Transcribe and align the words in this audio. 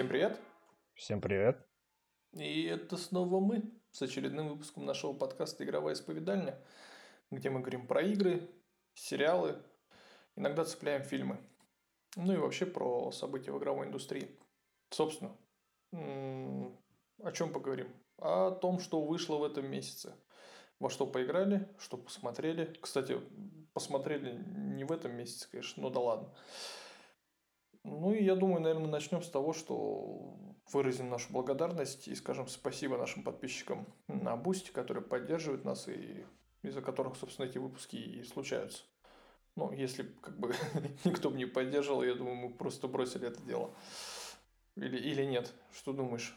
Всем 0.00 0.08
привет! 0.08 0.40
Всем 0.94 1.20
привет! 1.20 1.68
И 2.32 2.64
это 2.64 2.96
снова 2.96 3.38
мы 3.38 3.70
с 3.90 4.00
очередным 4.00 4.48
выпуском 4.48 4.86
нашего 4.86 5.12
подкаста 5.12 5.62
«Игровая 5.62 5.92
исповедальня», 5.92 6.58
где 7.30 7.50
мы 7.50 7.60
говорим 7.60 7.86
про 7.86 8.00
игры, 8.00 8.48
сериалы, 8.94 9.62
иногда 10.36 10.64
цепляем 10.64 11.02
фильмы. 11.02 11.38
Ну 12.16 12.32
и 12.32 12.38
вообще 12.38 12.64
про 12.64 13.12
события 13.12 13.52
в 13.52 13.58
игровой 13.58 13.88
индустрии. 13.88 14.40
Собственно, 14.88 15.36
о 15.92 17.32
чем 17.32 17.52
поговорим? 17.52 17.94
О 18.16 18.52
том, 18.52 18.80
что 18.80 19.02
вышло 19.02 19.36
в 19.36 19.44
этом 19.44 19.70
месяце. 19.70 20.14
Во 20.78 20.88
что 20.88 21.06
поиграли, 21.06 21.68
что 21.78 21.98
посмотрели. 21.98 22.74
Кстати, 22.80 23.20
посмотрели 23.74 24.32
не 24.32 24.84
в 24.84 24.92
этом 24.92 25.14
месяце, 25.14 25.46
конечно, 25.50 25.82
но 25.82 25.90
да 25.90 26.00
ладно. 26.00 26.34
Ну 27.84 28.12
и 28.12 28.22
я 28.22 28.34
думаю, 28.36 28.60
наверное, 28.60 28.88
начнем 28.88 29.22
с 29.22 29.28
того, 29.28 29.52
что 29.52 30.36
выразим 30.72 31.08
нашу 31.08 31.32
благодарность 31.32 32.08
и 32.08 32.14
скажем 32.14 32.46
спасибо 32.46 32.96
нашим 32.96 33.22
подписчикам 33.22 33.86
на 34.08 34.36
Boosty, 34.36 34.70
которые 34.70 35.02
поддерживают 35.02 35.64
нас 35.64 35.88
и 35.88 36.24
из-за 36.62 36.82
которых, 36.82 37.16
собственно, 37.16 37.46
эти 37.46 37.58
выпуски 37.58 37.96
и 37.96 38.22
случаются. 38.22 38.84
Ну, 39.56 39.72
если 39.72 40.04
как 40.20 40.38
бы 40.38 40.54
никто 41.04 41.30
бы 41.30 41.36
не 41.36 41.46
поддерживал, 41.46 42.02
я 42.02 42.14
думаю, 42.14 42.36
мы 42.36 42.50
просто 42.50 42.86
бросили 42.86 43.28
это 43.28 43.42
дело. 43.42 43.70
Или, 44.76 44.98
или 44.98 45.24
нет? 45.24 45.52
Что 45.72 45.92
думаешь? 45.92 46.36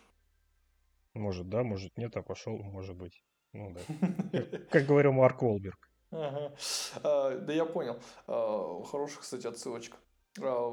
Может, 1.13 1.47
да, 1.49 1.63
может, 1.63 1.95
нет, 1.97 2.16
а 2.17 2.23
пошел, 2.23 2.57
может 2.57 2.95
быть. 2.95 3.23
Ну 3.53 3.71
да. 3.71 3.81
Как, 4.72 4.85
говорил 4.85 5.11
Марк 5.11 5.44
Уолберг. 5.44 5.89
Ага. 6.11 6.55
А, 7.03 7.38
да 7.38 7.53
я 7.53 7.66
понял. 7.66 8.00
А, 8.28 8.83
хорошая, 8.83 9.22
кстати, 9.22 9.45
отсылочка. 9.45 9.97
А, 10.41 10.72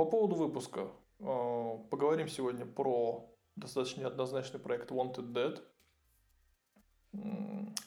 по 0.00 0.06
поводу 0.06 0.34
выпуска. 0.34 0.88
А, 1.18 1.76
поговорим 1.90 2.26
сегодня 2.26 2.64
про 2.64 3.30
достаточно 3.54 4.00
неоднозначный 4.00 4.58
проект 4.58 4.90
Wanted 4.90 5.34
Dead, 5.34 5.62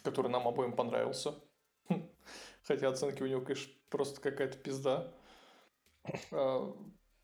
который 0.04 0.30
нам 0.30 0.48
обоим 0.48 0.74
понравился. 0.76 1.34
Хотя 2.68 2.90
оценки 2.90 3.24
у 3.24 3.26
него, 3.26 3.42
конечно, 3.42 3.74
просто 3.90 4.22
какая-то 4.22 4.60
пизда. 4.60 5.12
А, 6.32 6.72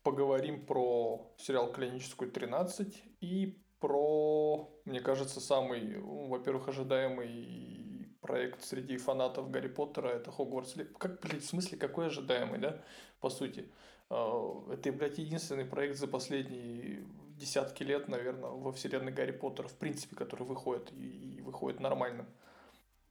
поговорим 0.02 0.66
про 0.66 1.32
сериал 1.38 1.70
«Клиническую 1.70 2.32
13» 2.32 2.92
и 3.20 3.62
про, 3.78 4.76
мне 4.86 4.98
кажется, 4.98 5.40
самый, 5.40 6.00
во-первых, 6.00 6.66
ожидаемый 6.66 8.08
проект 8.20 8.64
среди 8.64 8.96
фанатов 8.96 9.52
Гарри 9.52 9.68
Поттера, 9.68 10.08
это 10.08 10.32
Хогвартс. 10.32 10.74
Как, 10.98 11.20
блядь, 11.20 11.44
в 11.44 11.46
смысле, 11.46 11.78
какой 11.78 12.08
ожидаемый, 12.08 12.58
да, 12.58 12.82
по 13.20 13.30
сути? 13.30 13.70
А, 14.10 14.72
это, 14.72 14.92
блядь, 14.92 15.18
единственный 15.18 15.64
проект 15.64 15.96
за 15.96 16.08
последние 16.08 17.04
десятки 17.36 17.84
лет, 17.84 18.08
наверное, 18.08 18.50
во 18.50 18.72
вселенной 18.72 19.12
Гарри 19.12 19.32
Поттера, 19.32 19.68
в 19.68 19.74
принципе, 19.74 20.16
который 20.16 20.42
выходит 20.42 20.92
и, 20.92 21.36
и 21.38 21.40
выходит 21.40 21.80
нормальным. 21.80 22.26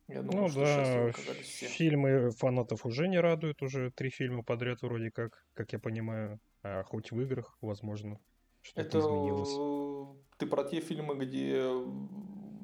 Я 0.07 0.23
думаю, 0.23 0.43
ну 0.43 0.49
что 0.49 0.61
да, 0.61 1.11
все. 1.43 1.67
фильмы 1.67 2.31
фанатов 2.31 2.85
уже 2.85 3.07
не 3.07 3.19
радуют, 3.19 3.61
уже 3.61 3.91
три 3.91 4.09
фильма 4.09 4.43
подряд 4.43 4.81
вроде 4.81 5.11
как, 5.11 5.45
как 5.53 5.71
я 5.71 5.79
понимаю, 5.79 6.39
а 6.63 6.83
хоть 6.83 7.11
в 7.11 7.21
играх, 7.21 7.57
возможно, 7.61 8.19
что-то 8.61 8.81
Это... 8.81 8.99
изменилось. 8.99 10.17
Ты 10.37 10.47
про 10.47 10.63
те 10.63 10.79
фильмы, 10.79 11.15
где 11.15 11.69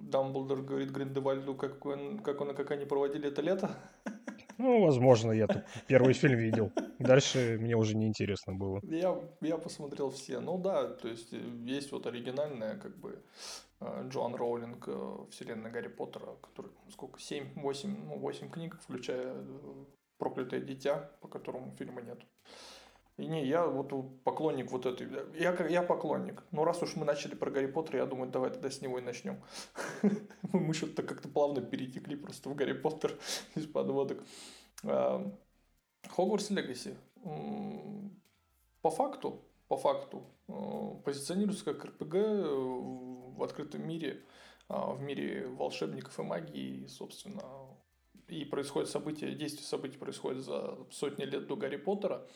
Дамблдор 0.10 0.62
говорит 0.62 0.90
Гриндевальду, 0.90 1.56
как 1.56 1.86
он, 1.86 2.20
как 2.20 2.42
он 2.42 2.52
и 2.52 2.54
как 2.56 2.72
они 2.72 2.86
проводили 2.86 3.28
это 3.28 3.42
лето? 3.42 3.78
Ну, 4.58 4.82
возможно, 4.82 5.32
я 5.32 5.48
первый 5.88 6.14
фильм 6.14 6.38
видел. 6.38 6.72
Дальше 7.00 7.58
мне 7.60 7.76
уже 7.76 7.96
не 7.96 8.08
интересно 8.08 8.54
было. 8.54 8.80
Я, 8.84 9.20
я 9.42 9.58
посмотрел 9.58 10.10
все. 10.10 10.40
Ну 10.40 10.58
да, 10.58 10.88
то 10.88 11.08
есть 11.08 11.34
э, 11.34 11.40
есть 11.66 11.92
вот 11.92 12.08
оригинальная, 12.08 12.78
как 12.78 12.98
бы, 12.98 13.22
э, 13.82 14.08
Джоан 14.10 14.36
Роулинг 14.36 14.88
э, 14.88 15.18
вселенная 15.32 15.72
Гарри 15.72 15.90
Поттера, 15.90 16.36
который 16.42 16.72
сколько, 16.92 17.20
7, 17.20 17.54
8, 17.56 18.06
ну, 18.06 18.20
8 18.20 18.50
книг, 18.50 18.78
включая 18.82 19.36
«Проклятое 20.18 20.62
дитя», 20.62 21.12
по 21.22 21.28
которому 21.28 21.72
фильма 21.78 22.02
нет. 22.02 22.20
И 23.18 23.28
не, 23.28 23.46
я 23.46 23.66
вот 23.66 23.94
поклонник 24.24 24.72
вот 24.72 24.86
этой. 24.86 25.08
Я, 25.40 25.56
я 25.68 25.84
поклонник. 25.84 26.44
Но 26.52 26.66
раз 26.66 26.84
уж 26.84 26.98
мы 26.98 27.06
начали 27.06 27.34
про 27.34 27.50
Гарри 27.50 27.68
Поттера, 27.68 28.00
я 28.00 28.06
думаю, 28.06 28.30
давай 28.30 28.50
тогда 28.50 28.70
с 28.70 28.82
него 28.82 29.00
и 29.00 29.02
начнем. 29.02 29.42
Мы 30.52 30.74
что-то 30.74 31.02
как-то 31.02 31.30
плавно 31.30 31.62
перетекли 31.62 32.18
просто 32.18 32.50
в 32.50 32.56
Гарри 32.56 32.74
Поттер 32.74 33.18
из 33.56 33.68
подводок. 33.68 34.22
А, 34.84 35.32
Хогвартс 36.10 36.50
Легаси. 36.50 36.96
По 38.82 38.92
факту, 38.92 39.42
по 39.70 39.78
факту, 39.78 40.24
а, 40.50 40.96
позиционируется 41.06 41.64
как 41.64 41.86
РПГ 41.86 42.14
в 42.14 43.44
открытом 43.44 43.88
мире, 43.88 44.24
а, 44.68 44.92
в 44.92 45.02
мире 45.02 45.48
волшебников 45.48 46.20
и 46.20 46.24
магии, 46.24 46.86
собственно, 46.88 47.44
и 48.28 48.44
происходит 48.44 48.90
события, 48.90 49.32
действие 49.34 49.66
событий 49.66 49.98
происходит 49.98 50.44
за 50.44 50.78
сотни 50.92 51.24
лет 51.24 51.48
до 51.48 51.56
Гарри 51.56 51.78
Поттера. 51.78 52.28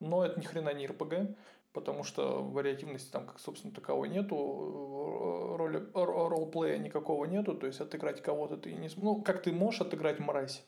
Но 0.00 0.24
это 0.24 0.40
ни 0.40 0.44
хрена 0.44 0.72
не 0.72 0.86
РПГ, 0.86 1.36
потому 1.72 2.02
что 2.02 2.42
вариативности 2.42 3.10
там, 3.10 3.26
как, 3.26 3.38
собственно, 3.38 3.72
таковой 3.72 4.08
нету, 4.08 4.36
э, 4.36 5.56
роли, 5.56 5.86
ролплея 5.94 6.78
никакого 6.78 7.26
нету, 7.26 7.54
то 7.54 7.66
есть 7.66 7.80
отыграть 7.80 8.22
кого-то 8.22 8.56
ты 8.56 8.72
не... 8.72 8.88
Ну, 8.96 9.22
как 9.22 9.42
ты 9.42 9.52
можешь 9.52 9.82
отыграть 9.82 10.18
мразь? 10.18 10.64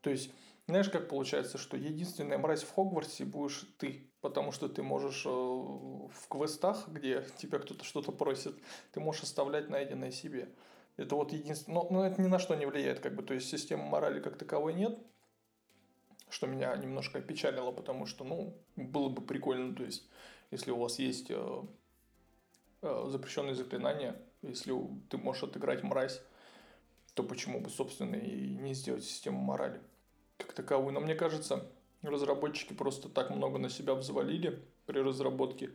То 0.00 0.10
есть, 0.10 0.30
знаешь, 0.66 0.88
как 0.88 1.08
получается, 1.08 1.58
что 1.58 1.76
единственная 1.76 2.38
мразь 2.38 2.62
в 2.62 2.74
Хогвартсе 2.74 3.24
будешь 3.24 3.66
ты, 3.78 4.10
потому 4.20 4.50
что 4.50 4.68
ты 4.68 4.82
можешь 4.82 5.24
э, 5.26 5.28
в 5.28 6.28
квестах, 6.28 6.88
где 6.88 7.24
тебя 7.36 7.58
кто-то 7.58 7.84
что-то 7.84 8.12
просит, 8.12 8.56
ты 8.92 9.00
можешь 9.00 9.22
оставлять 9.22 9.68
найденное 9.68 10.10
себе. 10.10 10.48
Это 10.96 11.16
вот 11.16 11.32
единственное... 11.32 11.82
Но, 11.82 11.88
но 11.90 12.06
это 12.06 12.22
ни 12.22 12.28
на 12.28 12.38
что 12.38 12.54
не 12.54 12.66
влияет, 12.66 13.00
как 13.00 13.14
бы, 13.14 13.22
то 13.22 13.34
есть 13.34 13.48
системы 13.48 13.84
морали 13.84 14.20
как 14.20 14.38
таковой 14.38 14.74
нет, 14.74 14.98
что 16.30 16.46
меня 16.46 16.74
немножко 16.76 17.18
опечалило, 17.18 17.70
потому 17.70 18.06
что, 18.06 18.24
ну, 18.24 18.56
было 18.76 19.08
бы 19.08 19.22
прикольно, 19.22 19.74
то 19.74 19.84
есть, 19.84 20.08
если 20.50 20.70
у 20.70 20.78
вас 20.78 20.98
есть 20.98 21.30
э, 21.30 21.62
э, 22.82 23.06
запрещенные 23.08 23.54
заклинания, 23.54 24.16
если 24.42 24.74
ты 25.10 25.16
можешь 25.16 25.44
отыграть 25.44 25.82
мразь, 25.82 26.20
то 27.14 27.22
почему 27.22 27.60
бы, 27.60 27.70
собственно, 27.70 28.16
и 28.16 28.54
не 28.54 28.74
сделать 28.74 29.04
систему 29.04 29.38
морали 29.38 29.80
как 30.38 30.52
таковую. 30.52 30.92
Но 30.92 31.00
мне 31.00 31.14
кажется, 31.14 31.64
разработчики 32.02 32.72
просто 32.72 33.08
так 33.08 33.30
много 33.30 33.58
на 33.58 33.70
себя 33.70 33.94
взвалили 33.94 34.60
при 34.86 34.98
разработке, 34.98 35.70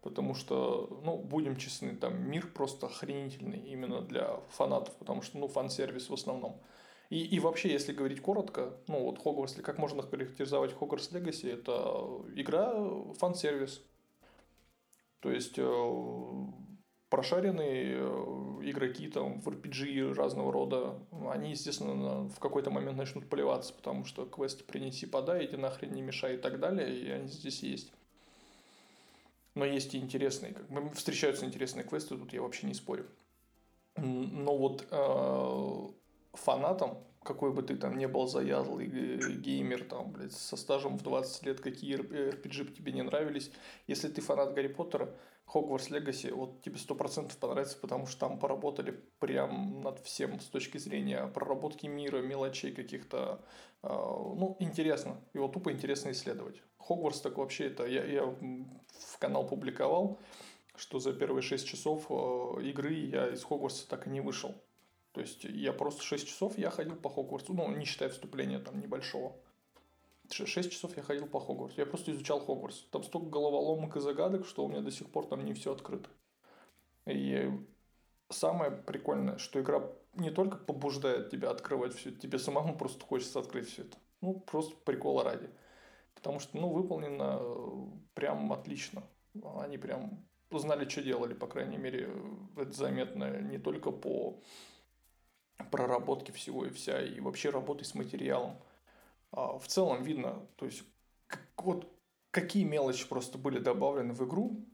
потому 0.00 0.34
что, 0.34 1.00
ну, 1.04 1.18
будем 1.18 1.56
честны, 1.56 1.96
там 1.96 2.30
мир 2.30 2.46
просто 2.46 2.86
охренительный 2.86 3.58
именно 3.58 4.00
для 4.00 4.36
фанатов, 4.50 4.94
потому 4.96 5.22
что, 5.22 5.38
ну, 5.38 5.48
фан-сервис 5.48 6.08
в 6.08 6.14
основном– 6.14 6.60
и, 7.14 7.36
и 7.36 7.38
вообще, 7.38 7.70
если 7.70 7.92
говорить 7.92 8.20
коротко, 8.20 8.76
ну 8.88 9.04
вот 9.04 9.22
Хогвартс, 9.22 9.54
как 9.62 9.78
можно 9.78 10.02
характеризовать 10.02 10.72
Хогвартс 10.72 11.12
Легаси, 11.12 11.46
это 11.46 12.20
игра 12.34 12.74
фан-сервис. 13.20 13.80
То 15.20 15.30
есть 15.30 15.54
э, 15.56 16.46
прошаренные 17.10 17.98
э, 17.98 18.04
игроки 18.64 19.06
там 19.06 19.40
в 19.40 19.48
RPG 19.48 20.14
разного 20.14 20.52
рода, 20.52 20.98
они, 21.30 21.52
естественно, 21.52 22.28
в 22.30 22.40
какой-то 22.40 22.72
момент 22.72 22.98
начнут 22.98 23.28
поливаться, 23.28 23.72
потому 23.74 24.04
что 24.04 24.26
квест 24.26 24.66
принеси, 24.66 25.06
подай, 25.06 25.46
иди 25.46 25.56
нахрен 25.56 25.92
не 25.92 26.02
мешай 26.02 26.34
и 26.34 26.38
так 26.38 26.58
далее, 26.58 26.98
и 26.98 27.08
они 27.10 27.28
здесь 27.28 27.62
есть. 27.62 27.92
Но 29.54 29.64
есть 29.64 29.94
и 29.94 29.98
интересные, 29.98 30.52
как 30.52 30.68
бы 30.68 30.90
встречаются 30.90 31.46
интересные 31.46 31.84
квесты, 31.84 32.18
тут 32.18 32.32
я 32.32 32.42
вообще 32.42 32.66
не 32.66 32.74
спорю. 32.74 33.06
Но 33.94 34.56
вот 34.58 34.84
э, 34.90 35.88
фанатом, 36.36 36.98
какой 37.24 37.52
бы 37.52 37.62
ты 37.62 37.76
там 37.76 37.96
не 37.98 38.06
был 38.06 38.26
заядлый 38.26 38.86
геймер, 38.86 39.84
там, 39.84 40.12
блядь, 40.12 40.32
со 40.32 40.56
стажем 40.56 40.98
в 40.98 41.02
20 41.02 41.46
лет, 41.46 41.60
какие 41.60 41.98
RPG 41.98 42.72
тебе 42.74 42.92
не 42.92 43.02
нравились, 43.02 43.50
если 43.86 44.08
ты 44.08 44.20
фанат 44.20 44.54
Гарри 44.54 44.68
Поттера, 44.68 45.14
Хогвартс 45.46 45.90
Легаси, 45.90 46.30
вот 46.30 46.62
тебе 46.62 46.78
сто 46.78 46.94
процентов 46.94 47.36
понравится, 47.36 47.76
потому 47.78 48.06
что 48.06 48.20
там 48.20 48.38
поработали 48.38 49.02
прям 49.18 49.82
над 49.82 50.00
всем 50.00 50.40
с 50.40 50.46
точки 50.46 50.78
зрения 50.78 51.26
проработки 51.26 51.86
мира, 51.86 52.22
мелочей 52.22 52.72
каких-то. 52.72 53.44
Э, 53.82 53.88
ну, 53.88 54.56
интересно. 54.58 55.20
Его 55.34 55.48
тупо 55.48 55.70
интересно 55.70 56.12
исследовать. 56.12 56.62
Хогвартс 56.78 57.20
так 57.20 57.36
вообще 57.36 57.66
это... 57.66 57.84
Я, 57.86 58.04
я 58.04 58.24
в 58.24 59.18
канал 59.18 59.46
публиковал, 59.46 60.18
что 60.76 60.98
за 60.98 61.12
первые 61.12 61.42
6 61.42 61.66
часов 61.66 62.06
э, 62.08 62.62
игры 62.62 62.94
я 62.94 63.28
из 63.28 63.44
Хогвартса 63.44 63.86
так 63.86 64.06
и 64.06 64.10
не 64.10 64.22
вышел. 64.22 64.54
То 65.14 65.20
есть 65.20 65.44
я 65.44 65.72
просто 65.72 66.02
6 66.02 66.26
часов 66.26 66.58
я 66.58 66.70
ходил 66.70 66.96
по 66.96 67.08
Хогвартсу, 67.08 67.54
ну, 67.54 67.70
не 67.70 67.84
считая 67.84 68.08
вступления 68.08 68.58
там 68.58 68.80
небольшого. 68.80 69.36
6 70.28 70.72
часов 70.72 70.96
я 70.96 71.04
ходил 71.04 71.26
по 71.28 71.38
Хогвартсу. 71.38 71.80
Я 71.80 71.86
просто 71.86 72.10
изучал 72.10 72.40
Хогвартс. 72.40 72.82
Там 72.90 73.04
столько 73.04 73.28
головоломок 73.28 73.96
и 73.96 74.00
загадок, 74.00 74.44
что 74.44 74.64
у 74.64 74.68
меня 74.68 74.80
до 74.80 74.90
сих 74.90 75.08
пор 75.08 75.26
там 75.26 75.44
не 75.44 75.54
все 75.54 75.72
открыто. 75.72 76.10
И 77.06 77.48
самое 78.28 78.72
прикольное, 78.72 79.38
что 79.38 79.60
игра 79.60 79.88
не 80.14 80.30
только 80.30 80.56
побуждает 80.56 81.30
тебя 81.30 81.50
открывать 81.50 81.94
все, 81.94 82.10
тебе 82.10 82.40
самому 82.40 82.76
просто 82.76 83.04
хочется 83.04 83.38
открыть 83.38 83.68
все 83.68 83.82
это. 83.82 83.96
Ну, 84.20 84.40
просто 84.40 84.74
прикола 84.84 85.22
ради. 85.22 85.48
Потому 86.16 86.40
что, 86.40 86.56
ну, 86.58 86.70
выполнено 86.70 87.40
прям 88.14 88.52
отлично. 88.52 89.04
Они 89.60 89.78
прям 89.78 90.24
знали, 90.50 90.88
что 90.88 91.02
делали, 91.02 91.34
по 91.34 91.46
крайней 91.46 91.76
мере, 91.76 92.12
это 92.56 92.72
заметно 92.72 93.40
не 93.40 93.58
только 93.58 93.92
по 93.92 94.40
проработке 95.70 96.32
всего 96.32 96.66
и 96.66 96.70
вся, 96.70 97.02
и 97.02 97.20
вообще 97.20 97.50
работы 97.50 97.84
с 97.84 97.94
материалом. 97.94 98.56
А 99.30 99.58
в 99.58 99.66
целом 99.66 100.02
видно, 100.02 100.46
то 100.56 100.66
есть, 100.66 100.84
как, 101.26 101.40
вот 101.58 101.92
какие 102.30 102.64
мелочи 102.64 103.08
просто 103.08 103.38
были 103.38 103.58
добавлены 103.58 104.12
в 104.12 104.24
игру, 104.26 104.66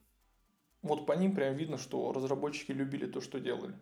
вот 0.82 1.06
по 1.06 1.12
ним 1.12 1.34
прям 1.34 1.54
видно, 1.54 1.78
что 1.78 2.12
разработчики 2.12 2.72
любили 2.72 3.06
то, 3.06 3.20
что 3.20 3.38
делали. 3.38 3.74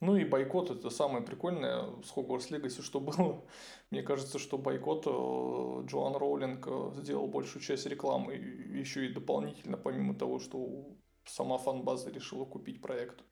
Ну 0.00 0.16
и 0.16 0.24
бойкот 0.24 0.70
это 0.70 0.90
самое 0.90 1.24
прикольное 1.24 1.90
с 2.04 2.12
Hogwarts 2.14 2.50
Legacy, 2.50 2.82
что 2.82 3.00
было. 3.00 3.44
Мне 3.90 4.02
кажется, 4.02 4.38
что 4.38 4.56
бойкот 4.56 5.06
э, 5.06 5.86
Джоан 5.86 6.14
Роулинг 6.14 6.66
э, 6.68 6.90
сделал 6.94 7.26
большую 7.26 7.62
часть 7.62 7.86
рекламы, 7.86 8.34
еще 8.34 9.06
и 9.06 9.12
дополнительно, 9.12 9.76
помимо 9.76 10.14
того, 10.14 10.38
что 10.38 10.86
сама 11.24 11.58
фан-база 11.58 12.10
решила 12.10 12.44
купить 12.44 12.80
проект. 12.80 13.24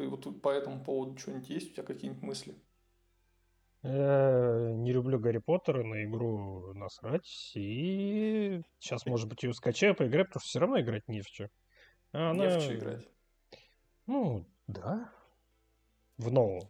Ты 0.00 0.08
вот 0.08 0.40
по 0.40 0.48
этому 0.48 0.82
поводу 0.82 1.18
что-нибудь 1.18 1.50
есть 1.50 1.72
у 1.72 1.74
тебя 1.74 1.82
какие-нибудь 1.82 2.22
мысли? 2.22 2.54
Я 3.82 4.72
не 4.72 4.94
люблю 4.94 5.18
Гарри 5.18 5.42
Поттера, 5.44 5.84
на 5.84 6.04
игру 6.04 6.72
насрать. 6.72 7.52
И 7.54 8.62
сейчас, 8.78 9.04
может 9.04 9.28
быть, 9.28 9.42
ее 9.42 9.52
скачаю, 9.52 9.94
поиграю, 9.94 10.24
потому 10.24 10.40
что 10.40 10.48
все 10.48 10.58
равно 10.58 10.80
играть 10.80 11.06
не 11.06 11.20
в 11.20 11.28
что. 11.28 11.50
А 12.12 12.30
она... 12.30 12.46
Не 12.46 12.58
в 12.58 12.62
что 12.62 12.76
играть. 12.76 13.08
Ну, 14.06 14.46
да, 14.66 15.12
в 16.16 16.32
новом. 16.32 16.62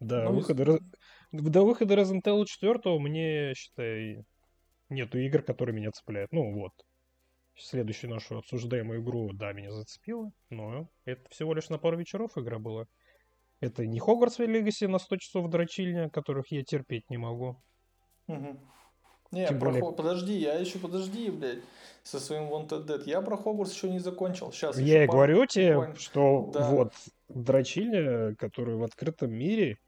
До, 0.00 0.22
ну, 0.24 0.32
выхода, 0.32 0.78
и... 1.32 1.38
до 1.38 1.66
выхода 1.66 1.96
Resident 1.96 2.22
Evil 2.22 2.46
4 2.46 2.98
мне, 2.98 3.52
считай, 3.54 4.24
нету 4.88 5.18
игр, 5.18 5.42
которые 5.42 5.76
меня 5.76 5.90
цепляют. 5.90 6.32
Ну 6.32 6.50
вот. 6.54 6.72
Следующую 7.56 8.10
нашу 8.10 8.38
обсуждаемую 8.38 9.02
игру, 9.02 9.30
да, 9.32 9.52
меня 9.52 9.70
зацепила, 9.70 10.32
но 10.50 10.88
это 11.04 11.28
всего 11.30 11.54
лишь 11.54 11.68
на 11.68 11.78
пару 11.78 11.96
вечеров 11.96 12.36
игра 12.36 12.58
была. 12.58 12.86
Это 13.60 13.86
не 13.86 14.00
Hogwarts 14.00 14.38
Legacy 14.38 14.88
на 14.88 14.98
100 14.98 15.16
часов 15.18 15.48
дрочильня, 15.48 16.10
которых 16.10 16.50
я 16.50 16.64
терпеть 16.64 17.08
не 17.10 17.16
могу. 17.16 17.62
Угу. 18.26 18.60
Не, 19.30 19.48
Тем 19.48 19.58
про 19.58 19.70
более... 19.70 19.92
подожди, 19.92 20.36
я 20.36 20.54
еще 20.54 20.78
подожди, 20.78 21.30
блядь, 21.30 21.60
со 22.02 22.20
своим 22.20 22.44
Wanted 22.44 22.86
Dead. 22.86 23.02
Я 23.06 23.20
про 23.20 23.36
Хогвартс 23.36 23.74
еще 23.74 23.90
не 23.90 23.98
закончил. 23.98 24.52
Сейчас 24.52 24.78
я 24.78 25.04
и 25.04 25.06
пару... 25.06 25.18
говорю 25.18 25.46
тебе, 25.46 25.74
буквально... 25.74 25.96
что 25.96 26.50
да. 26.52 26.70
вот 26.70 26.92
дрочильня, 27.28 28.34
которая 28.36 28.76
в 28.76 28.84
открытом 28.84 29.32
мире, 29.32 29.78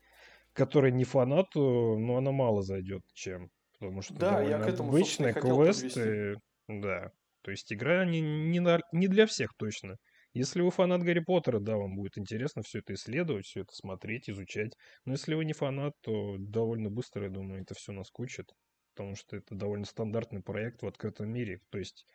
которая 0.53 0.91
не 0.91 1.05
фанату, 1.05 1.97
но 1.99 2.17
она 2.17 2.33
мало 2.33 2.63
зайдет 2.63 3.03
чем. 3.13 3.51
Потому 3.79 4.03
что 4.03 4.15
да, 4.15 4.41
я 4.41 4.59
к 4.59 4.67
этому, 4.67 4.89
обычные 4.89 5.35
квесты. 5.35 6.41
Да. 6.67 7.13
То 7.47 7.53
есть 7.53 7.73
игра 7.73 8.05
не, 8.05 8.21
не, 8.21 8.59
на, 8.59 8.81
не 8.91 9.07
для 9.07 9.27
всех 9.27 9.53
точно. 9.57 9.99
Если 10.33 10.63
вы 10.63 10.73
фанат 10.73 11.05
Гарри 11.05 11.21
Поттера, 11.21 11.61
да, 11.61 11.77
вам 11.77 11.95
будет 11.95 12.19
интересно 12.19 12.63
все 12.63 12.81
это 12.81 12.95
исследовать, 12.95 13.47
все 13.47 13.61
это 13.61 13.73
смотреть, 13.73 14.29
изучать. 14.29 14.73
Но 15.05 15.13
если 15.13 15.35
вы 15.35 15.45
не 15.45 15.53
фанат, 15.53 15.93
то 16.03 16.35
довольно 16.39 16.91
быстро, 16.91 17.23
я 17.23 17.31
думаю, 17.31 17.63
это 17.63 17.75
все 17.75 17.93
наскучит 17.93 18.51
потому 18.97 19.15
что 19.15 19.37
это 19.37 19.55
довольно 19.55 19.85
стандартный 19.85 20.43
проект 20.43 20.83
в 20.83 20.87
открытом 20.87 21.29
мире. 21.29 21.61
То 21.71 21.77
есть 21.77 22.07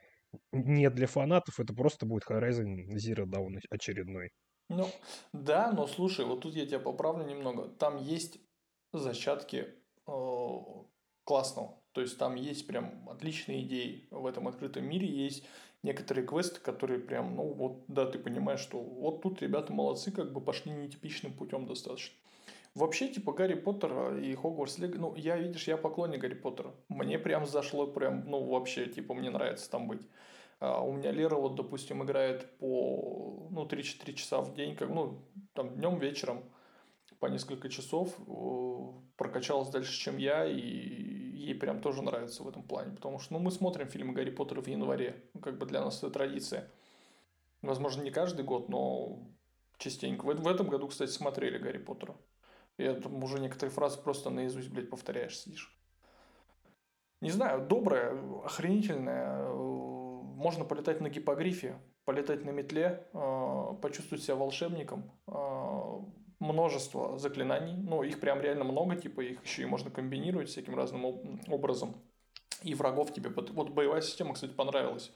не 0.51 0.89
для 0.89 1.05
фанатов, 1.05 1.59
это 1.59 1.75
просто 1.75 2.07
будет 2.07 2.23
Horizon 2.27 2.87
Zero 2.95 3.25
Dawn 3.25 3.59
очередной. 3.69 4.31
Ну, 4.67 4.87
да, 5.31 5.71
но 5.71 5.85
слушай, 5.85 6.25
вот 6.25 6.41
тут 6.41 6.55
я 6.55 6.65
тебя 6.65 6.79
поправлю 6.79 7.23
немного. 7.23 7.67
Там 7.67 7.97
есть 7.97 8.39
зачатки 8.93 9.67
э, 10.07 10.57
классного. 11.23 11.80
То 11.93 12.01
есть 12.01 12.17
там 12.17 12.35
есть 12.35 12.67
прям 12.67 13.09
отличные 13.09 13.63
идеи 13.63 14.07
в 14.11 14.25
этом 14.25 14.47
открытом 14.47 14.85
мире. 14.85 15.07
Есть 15.07 15.45
некоторые 15.83 16.25
квесты, 16.25 16.59
которые 16.59 16.99
прям, 16.99 17.35
ну 17.35 17.53
вот, 17.53 17.83
да, 17.87 18.05
ты 18.05 18.19
понимаешь, 18.19 18.59
что 18.59 18.79
вот 18.79 19.21
тут 19.21 19.41
ребята 19.41 19.73
молодцы, 19.73 20.11
как 20.11 20.31
бы 20.31 20.41
пошли 20.41 20.71
нетипичным 20.71 21.33
путем 21.33 21.65
достаточно. 21.65 22.15
Вообще, 22.73 23.09
типа, 23.09 23.33
Гарри 23.33 23.55
Поттер 23.55 24.17
и 24.17 24.33
Хогвартс 24.33 24.77
Лего, 24.77 24.95
ну, 24.97 25.15
я, 25.15 25.35
видишь, 25.37 25.67
я 25.67 25.75
поклонник 25.75 26.21
Гарри 26.21 26.35
Поттера. 26.35 26.73
Мне 26.87 27.19
прям 27.19 27.45
зашло, 27.45 27.85
прям, 27.85 28.29
ну, 28.29 28.45
вообще, 28.45 28.85
типа, 28.85 29.13
мне 29.13 29.29
нравится 29.29 29.69
там 29.69 29.89
быть. 29.89 30.07
А 30.59 30.81
у 30.81 30.93
меня 30.93 31.11
Лера, 31.11 31.35
вот, 31.35 31.55
допустим, 31.55 32.01
играет 32.03 32.57
по, 32.59 33.47
ну, 33.51 33.65
3-4 33.65 34.13
часа 34.13 34.39
в 34.39 34.53
день, 34.53 34.77
как, 34.77 34.89
ну, 34.89 35.19
там, 35.53 35.75
днем, 35.75 35.99
вечером, 35.99 36.43
по 37.19 37.25
несколько 37.25 37.67
часов, 37.67 38.15
прокачалась 39.17 39.69
дальше, 39.69 39.91
чем 39.99 40.17
я, 40.17 40.45
и 40.45 41.20
ей 41.41 41.55
прям 41.55 41.81
тоже 41.81 42.01
нравится 42.01 42.43
в 42.43 42.47
этом 42.47 42.63
плане, 42.63 42.95
потому 42.95 43.19
что, 43.19 43.33
ну, 43.33 43.39
мы 43.39 43.51
смотрим 43.51 43.87
фильмы 43.87 44.13
Гарри 44.13 44.31
Поттера 44.31 44.61
в 44.61 44.67
январе, 44.67 45.23
как 45.41 45.57
бы 45.57 45.65
для 45.65 45.81
нас 45.81 45.97
это 45.97 46.09
традиция. 46.09 46.69
Возможно, 47.61 48.01
не 48.01 48.11
каждый 48.11 48.43
год, 48.43 48.69
но 48.69 49.19
частенько. 49.77 50.25
В, 50.25 50.33
в 50.33 50.47
этом 50.47 50.67
году, 50.67 50.87
кстати, 50.87 51.11
смотрели 51.11 51.57
Гарри 51.57 51.77
Поттера. 51.77 52.15
Я 52.77 52.93
там 52.95 53.23
уже 53.23 53.39
некоторые 53.39 53.73
фразы 53.73 53.99
просто 53.99 54.29
наизусть, 54.29 54.69
блядь, 54.69 54.89
повторяешь, 54.89 55.37
сидишь. 55.37 55.77
Не 57.19 57.29
знаю, 57.29 57.67
добрая, 57.67 58.17
охренительная. 58.43 59.45
Э, 59.45 59.53
можно 59.53 60.65
полетать 60.65 61.01
на 61.01 61.09
гипогрифе, 61.09 61.79
полетать 62.05 62.43
на 62.43 62.49
метле, 62.49 63.07
э, 63.13 63.75
почувствовать 63.81 64.23
себя 64.23 64.35
волшебником. 64.35 65.11
Э, 66.41 66.43
множество 66.43 67.17
заклинаний. 67.17 67.75
Ну, 67.75 68.03
их 68.03 68.19
прям 68.19 68.41
реально 68.41 68.63
много, 68.63 68.95
типа 68.95 69.21
их 69.21 69.43
еще 69.43 69.63
и 69.63 69.65
можно 69.65 69.91
комбинировать 69.91 70.49
всяким 70.49 70.75
разным 70.75 71.05
образом. 71.47 71.95
И 72.63 72.73
врагов 72.75 73.13
тебе... 73.13 73.29
Под... 73.29 73.51
Вот 73.51 73.69
боевая 73.69 74.01
система, 74.01 74.33
кстати, 74.33 74.51
понравилась. 74.51 75.11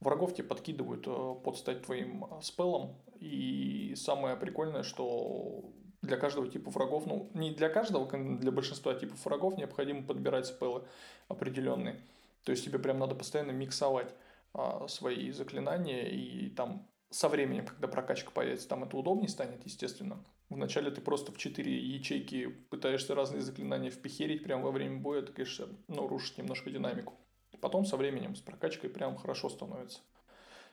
Врагов 0.00 0.34
тебе 0.34 0.48
подкидывают 0.48 1.04
под 1.42 1.56
стать 1.56 1.82
твоим 1.82 2.26
спелом. 2.42 2.96
И 3.20 3.94
самое 3.96 4.36
прикольное, 4.36 4.82
что 4.82 5.72
для 6.02 6.16
каждого 6.16 6.48
типа 6.48 6.70
врагов, 6.70 7.06
ну, 7.06 7.30
не 7.34 7.52
для 7.52 7.68
каждого, 7.68 8.06
для 8.06 8.52
большинства 8.52 8.94
типов 8.94 9.24
врагов 9.24 9.56
необходимо 9.56 10.02
подбирать 10.02 10.46
спелы 10.46 10.82
определенные. 11.28 12.00
То 12.44 12.52
есть 12.52 12.64
тебе 12.64 12.78
прям 12.78 12.98
надо 12.98 13.14
постоянно 13.14 13.52
миксовать 13.52 14.12
а, 14.52 14.86
свои 14.88 15.32
заклинания, 15.32 16.02
и 16.02 16.50
там 16.50 16.86
со 17.14 17.28
временем, 17.28 17.64
когда 17.64 17.86
прокачка 17.86 18.32
появится, 18.32 18.68
там 18.68 18.82
это 18.82 18.96
удобнее 18.96 19.28
станет, 19.28 19.64
естественно. 19.64 20.24
Вначале 20.48 20.90
ты 20.90 21.00
просто 21.00 21.30
в 21.30 21.38
четыре 21.38 21.78
ячейки 21.78 22.48
пытаешься 22.70 23.14
разные 23.14 23.40
заклинания 23.40 23.90
впихерить 23.90 24.42
прямо 24.42 24.64
во 24.64 24.72
время 24.72 24.98
боя, 24.98 25.20
это, 25.20 25.32
конечно, 25.32 25.68
ну, 25.86 26.08
рушит 26.08 26.38
немножко 26.38 26.70
динамику. 26.70 27.14
Потом 27.60 27.84
со 27.84 27.96
временем, 27.96 28.34
с 28.34 28.40
прокачкой 28.40 28.90
прям 28.90 29.16
хорошо 29.16 29.48
становится. 29.48 30.00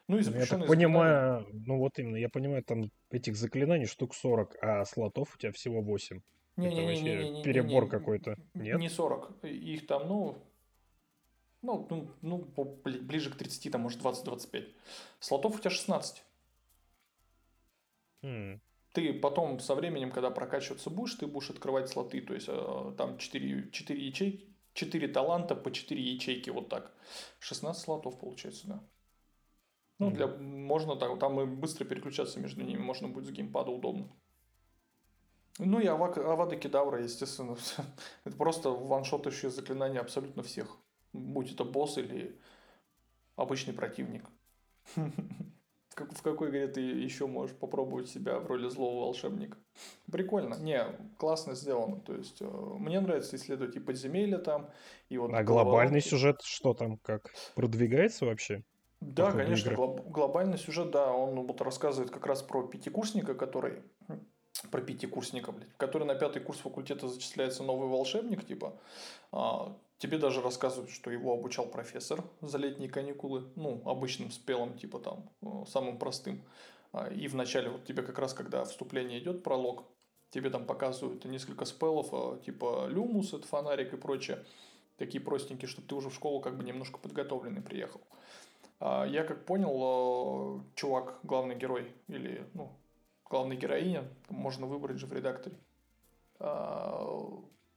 Ну 0.08 0.18
и 0.18 0.24
запрещенные 0.24 0.64
Я 0.64 0.68
так 0.68 0.68
понимаю, 0.68 1.48
ну 1.52 1.78
вот 1.78 2.00
именно, 2.00 2.18
я 2.18 2.28
понимаю, 2.28 2.64
там 2.64 2.92
этих 3.12 3.36
заклинаний 3.36 3.86
штук 3.86 4.16
40, 4.16 4.58
а 4.64 4.84
слотов 4.86 5.36
у 5.36 5.38
тебя 5.38 5.52
всего 5.52 5.82
8. 5.82 6.22
Не, 6.58 6.68
Это 6.68 6.76
не, 6.76 6.86
вообще 6.88 7.02
не, 7.04 7.16
не, 7.16 7.30
не, 7.38 7.44
перебор 7.44 7.88
какой-то. 7.88 8.36
Нет? 8.56 8.80
Не 8.80 8.90
40. 8.90 9.46
Их 9.46 9.86
там, 9.86 10.08
ну, 10.08 10.44
ну, 11.62 11.88
ну, 11.88 12.48
ну, 12.56 12.82
ближе 12.84 13.30
к 13.30 13.36
30, 13.36 13.72
там, 13.72 13.82
может, 13.82 14.02
20-25. 14.02 14.70
Слотов 15.20 15.56
у 15.56 15.60
тебя 15.60 15.70
16. 15.70 16.24
Mm. 18.24 18.60
Ты 18.94 19.14
потом 19.14 19.60
со 19.60 19.74
временем, 19.74 20.12
когда 20.12 20.32
прокачиваться 20.32 20.90
будешь, 20.90 21.16
ты 21.16 21.26
будешь 21.26 21.50
открывать 21.50 21.90
слоты. 21.90 22.22
То 22.22 22.34
есть, 22.34 22.48
э, 22.50 22.94
там 22.98 23.18
4, 23.18 23.72
4 23.72 24.08
ячейки, 24.08 24.54
4 24.74 25.08
таланта 25.08 25.56
по 25.56 25.72
4 25.72 26.02
ячейки, 26.02 26.50
вот 26.50 26.70
так. 26.70 26.94
16 27.40 27.82
слотов 27.82 28.20
получается, 28.20 28.68
да. 28.68 28.84
Ну, 30.00 30.10
для, 30.10 30.28
можно 30.28 30.96
так, 30.96 31.20
там 31.20 31.40
и 31.42 31.46
быстро 31.46 31.86
переключаться 31.86 32.40
между 32.40 32.64
ними, 32.64 32.80
можно 32.80 33.08
будет 33.08 33.28
с 33.28 33.32
геймпада 33.32 33.70
удобно. 33.70 34.10
Ну 35.60 35.80
и 35.80 35.86
Авак, 35.86 36.18
Авада 36.18 36.56
Кедавра, 36.56 37.04
естественно. 37.04 37.56
это 38.26 38.36
просто 38.36 38.72
ваншотающее 38.72 39.52
заклинание 39.52 40.02
абсолютно 40.02 40.42
всех. 40.42 40.76
Будь 41.14 41.52
это 41.52 41.64
босс 41.64 41.98
или 41.98 42.40
обычный 43.36 43.74
противник. 43.74 44.26
В 46.10 46.22
какой 46.22 46.50
игре 46.50 46.68
ты 46.68 46.82
еще 46.82 47.28
можешь 47.28 47.56
попробовать 47.56 48.10
себя 48.10 48.40
в 48.40 48.48
роли 48.48 48.68
злого 48.70 49.06
волшебника? 49.06 49.58
Прикольно. 50.12 50.56
Не, 50.56 50.86
классно 51.18 51.56
сделано. 51.56 52.00
То 52.02 52.16
есть, 52.16 52.42
э, 52.42 52.46
мне 52.46 53.00
нравится 53.00 53.36
исследовать 53.36 53.76
и 53.76 53.80
подземелья 53.80 54.38
там, 54.38 54.70
и 55.10 55.18
вот... 55.18 55.32
А 55.34 55.44
глобальный 55.44 56.02
сюжет 56.02 56.42
что 56.42 56.74
там, 56.74 56.98
как? 56.98 57.32
Продвигается 57.56 58.26
вообще? 58.26 58.64
Да, 59.02 59.32
конечно, 59.32 59.74
глоб, 59.74 60.08
глобальный 60.08 60.60
сюжет, 60.60 60.92
да, 60.92 61.12
он 61.12 61.48
вот 61.48 61.60
рассказывает 61.62 62.12
как 62.12 62.28
раз 62.28 62.44
про 62.44 62.68
пятикурсника, 62.68 63.34
который 63.34 63.82
про 64.70 64.82
пятикурсника, 64.82 65.52
блядь, 65.52 65.74
который 65.78 66.06
на 66.06 66.14
пятый 66.14 66.42
курс 66.42 66.60
факультета 66.60 67.08
зачисляется 67.08 67.64
новый 67.64 67.90
волшебник, 67.90 68.46
типа, 68.46 68.78
а, 69.32 69.76
тебе 70.02 70.18
даже 70.18 70.42
рассказывают, 70.42 70.90
что 70.90 71.12
его 71.12 71.32
обучал 71.32 71.68
профессор 71.68 72.24
за 72.42 72.58
летние 72.58 72.90
каникулы, 72.90 73.48
ну, 73.56 73.84
обычным 73.86 74.32
спелом, 74.32 74.76
типа 74.76 74.98
там, 75.00 75.30
э, 75.44 75.66
самым 75.68 76.00
простым. 76.00 76.44
А, 76.92 77.08
и 77.08 77.28
вначале 77.28 77.70
вот 77.70 77.86
тебе 77.86 78.02
как 78.02 78.18
раз, 78.18 78.34
когда 78.34 78.66
вступление 78.66 79.20
идет, 79.20 79.44
пролог, 79.44 79.86
тебе 80.32 80.50
там 80.50 80.66
показывают 80.66 81.24
несколько 81.26 81.66
спелов, 81.66 82.10
а, 82.14 82.40
типа 82.40 82.88
люмус, 82.88 83.34
это 83.34 83.48
фонарик 83.48 83.94
и 83.94 83.98
прочее, 83.98 84.44
такие 84.98 85.24
простенькие, 85.24 85.70
чтобы 85.70 85.88
ты 85.88 85.94
уже 85.94 86.10
в 86.10 86.16
школу 86.16 86.42
как 86.42 86.58
бы 86.58 86.64
немножко 86.64 86.98
подготовленный 86.98 87.62
приехал. 87.62 88.02
А, 88.80 89.06
я 89.06 89.24
как 89.24 89.46
понял, 89.46 90.64
чувак, 90.74 91.20
главный 91.22 91.56
герой 91.56 91.94
или, 92.08 92.44
ну, 92.56 92.72
главная 93.30 93.56
героиня, 93.56 94.04
можно 94.30 94.66
выбрать 94.66 94.98
же 94.98 95.06
в 95.06 95.14
редакторе, 95.14 95.56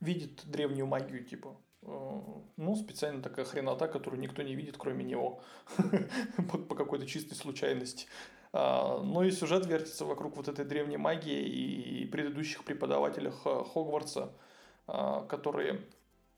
видит 0.00 0.42
древнюю 0.46 0.86
магию, 0.86 1.22
типа. 1.22 1.54
Э, 1.86 2.20
ну, 2.56 2.76
специально 2.76 3.22
такая 3.22 3.44
хренота, 3.44 3.88
которую 3.88 4.20
никто 4.20 4.42
не 4.42 4.54
видит, 4.54 4.76
кроме 4.76 5.04
него. 5.04 5.42
По 6.68 6.74
какой-то 6.74 7.06
чистой 7.06 7.34
случайности. 7.34 8.06
А, 8.52 9.02
ну 9.02 9.22
и 9.22 9.30
сюжет 9.30 9.66
вертится 9.66 10.04
вокруг 10.04 10.36
вот 10.36 10.48
этой 10.48 10.64
древней 10.64 10.96
магии 10.96 11.42
и 11.42 12.06
предыдущих 12.06 12.64
преподавателей 12.64 13.30
Хогвартса, 13.32 14.32
которые 14.86 15.80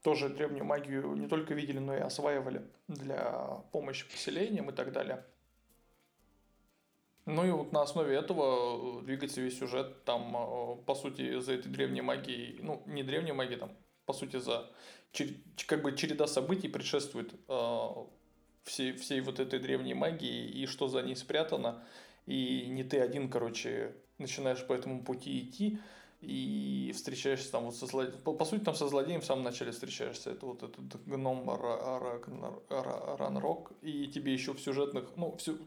тоже 0.01 0.29
древнюю 0.29 0.65
магию 0.65 1.15
не 1.15 1.27
только 1.27 1.53
видели, 1.53 1.79
но 1.79 1.95
и 1.95 1.99
осваивали 1.99 2.63
для 2.87 3.61
помощи 3.71 4.09
поселениям 4.09 4.69
и 4.69 4.73
так 4.73 4.91
далее. 4.91 5.23
Ну 7.25 7.45
и 7.45 7.51
вот 7.51 7.73
на 7.73 7.81
основе 7.81 8.15
этого 8.15 9.01
двигается 9.01 9.41
весь 9.41 9.59
сюжет. 9.59 10.05
Там, 10.05 10.33
э, 10.33 10.75
по 10.85 10.95
сути, 10.95 11.39
за 11.39 11.53
этой 11.53 11.69
древней 11.69 12.01
магией, 12.01 12.57
ну, 12.61 12.81
не 12.85 13.03
древней 13.03 13.33
магией, 13.33 13.59
там, 13.59 13.71
по 14.05 14.13
сути, 14.13 14.37
за 14.37 14.71
как 15.67 15.81
бы 15.81 15.95
череда 15.95 16.27
событий 16.27 16.67
предшествует 16.67 17.33
э, 17.47 17.87
всей, 18.63 18.93
всей 18.93 19.21
вот 19.21 19.39
этой 19.39 19.59
древней 19.59 19.93
магии 19.93 20.49
и 20.49 20.65
что 20.65 20.87
за 20.87 21.01
ней 21.01 21.15
спрятано. 21.15 21.83
И 22.25 22.67
не 22.67 22.83
ты 22.83 22.99
один, 22.99 23.29
короче, 23.29 23.95
начинаешь 24.17 24.65
по 24.65 24.73
этому 24.73 25.03
пути 25.03 25.39
идти 25.39 25.79
и 26.21 26.91
встречаешься 26.95 27.51
там 27.51 27.65
вот 27.65 27.75
со 27.75 27.85
злодеем. 27.85 28.19
По, 28.21 28.33
по 28.33 28.43
сути, 28.43 28.63
там 28.63 28.75
со 28.75 28.87
злодеем 28.87 29.21
в 29.21 29.25
самом 29.25 29.43
начале 29.43 29.71
встречаешься. 29.71 30.31
Это 30.31 30.45
вот 30.45 30.63
этот 30.63 31.05
гном 31.05 31.49
Ранрок. 32.69 33.71
И 33.81 34.07
тебе 34.07 34.33
еще 34.33 34.53
в 34.53 34.59
сюжетных... 34.59 35.05
Ну, 35.15 35.35
все, 35.37 35.57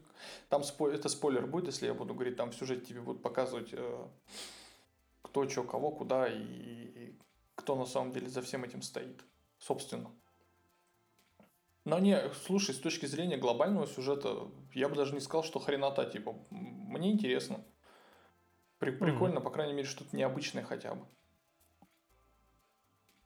там 0.49 0.63
спо, 0.63 0.89
это 0.89 1.09
спойлер 1.09 1.47
будет, 1.47 1.67
если 1.67 1.87
я 1.87 1.93
буду 1.93 2.13
говорить. 2.13 2.35
Там 2.35 2.51
в 2.51 2.55
сюжете 2.55 2.85
тебе 2.85 3.01
будут 3.01 3.21
показывать, 3.21 3.69
э, 3.71 4.07
кто, 5.21 5.47
что, 5.47 5.63
кого, 5.63 5.91
куда 5.91 6.27
и, 6.27 6.37
и 6.37 7.15
кто 7.55 7.75
на 7.75 7.85
самом 7.85 8.11
деле 8.11 8.27
за 8.27 8.41
всем 8.41 8.63
этим 8.65 8.81
стоит. 8.81 9.23
Собственно. 9.61 10.11
Но 11.85 11.99
не, 11.99 12.19
слушай, 12.45 12.73
с 12.73 12.79
точки 12.79 13.05
зрения 13.05 13.37
глобального 13.37 13.87
сюжета, 13.87 14.47
я 14.73 14.89
бы 14.89 14.95
даже 14.95 15.13
не 15.13 15.19
сказал, 15.19 15.43
что 15.43 15.59
хренота, 15.59 16.05
типа, 16.05 16.35
мне 16.49 17.11
интересно. 17.11 17.63
При, 18.79 18.89
прикольно, 18.91 19.37
mm-hmm. 19.37 19.43
по 19.43 19.51
крайней 19.51 19.73
мере, 19.73 19.87
что-то 19.87 20.15
необычное 20.15 20.63
хотя 20.63 20.95
бы. 20.95 21.05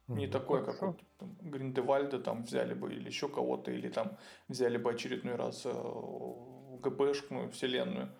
Mm-hmm. 0.07 0.15
Не 0.15 0.27
такое, 0.27 0.63
как 0.63 0.81
вот, 0.81 1.01
там, 1.17 1.37
Гриндевальда 1.41 2.19
там 2.19 2.43
взяли 2.43 2.73
бы, 2.73 2.93
или 2.93 3.07
еще 3.07 3.29
кого-то, 3.29 3.71
или 3.71 3.89
там 3.89 4.17
взяли 4.49 4.77
бы 4.77 4.91
очередной 4.91 5.35
раз 5.35 5.61
э, 5.65 5.71
ГПшную 6.81 7.49
вселенную. 7.51 8.13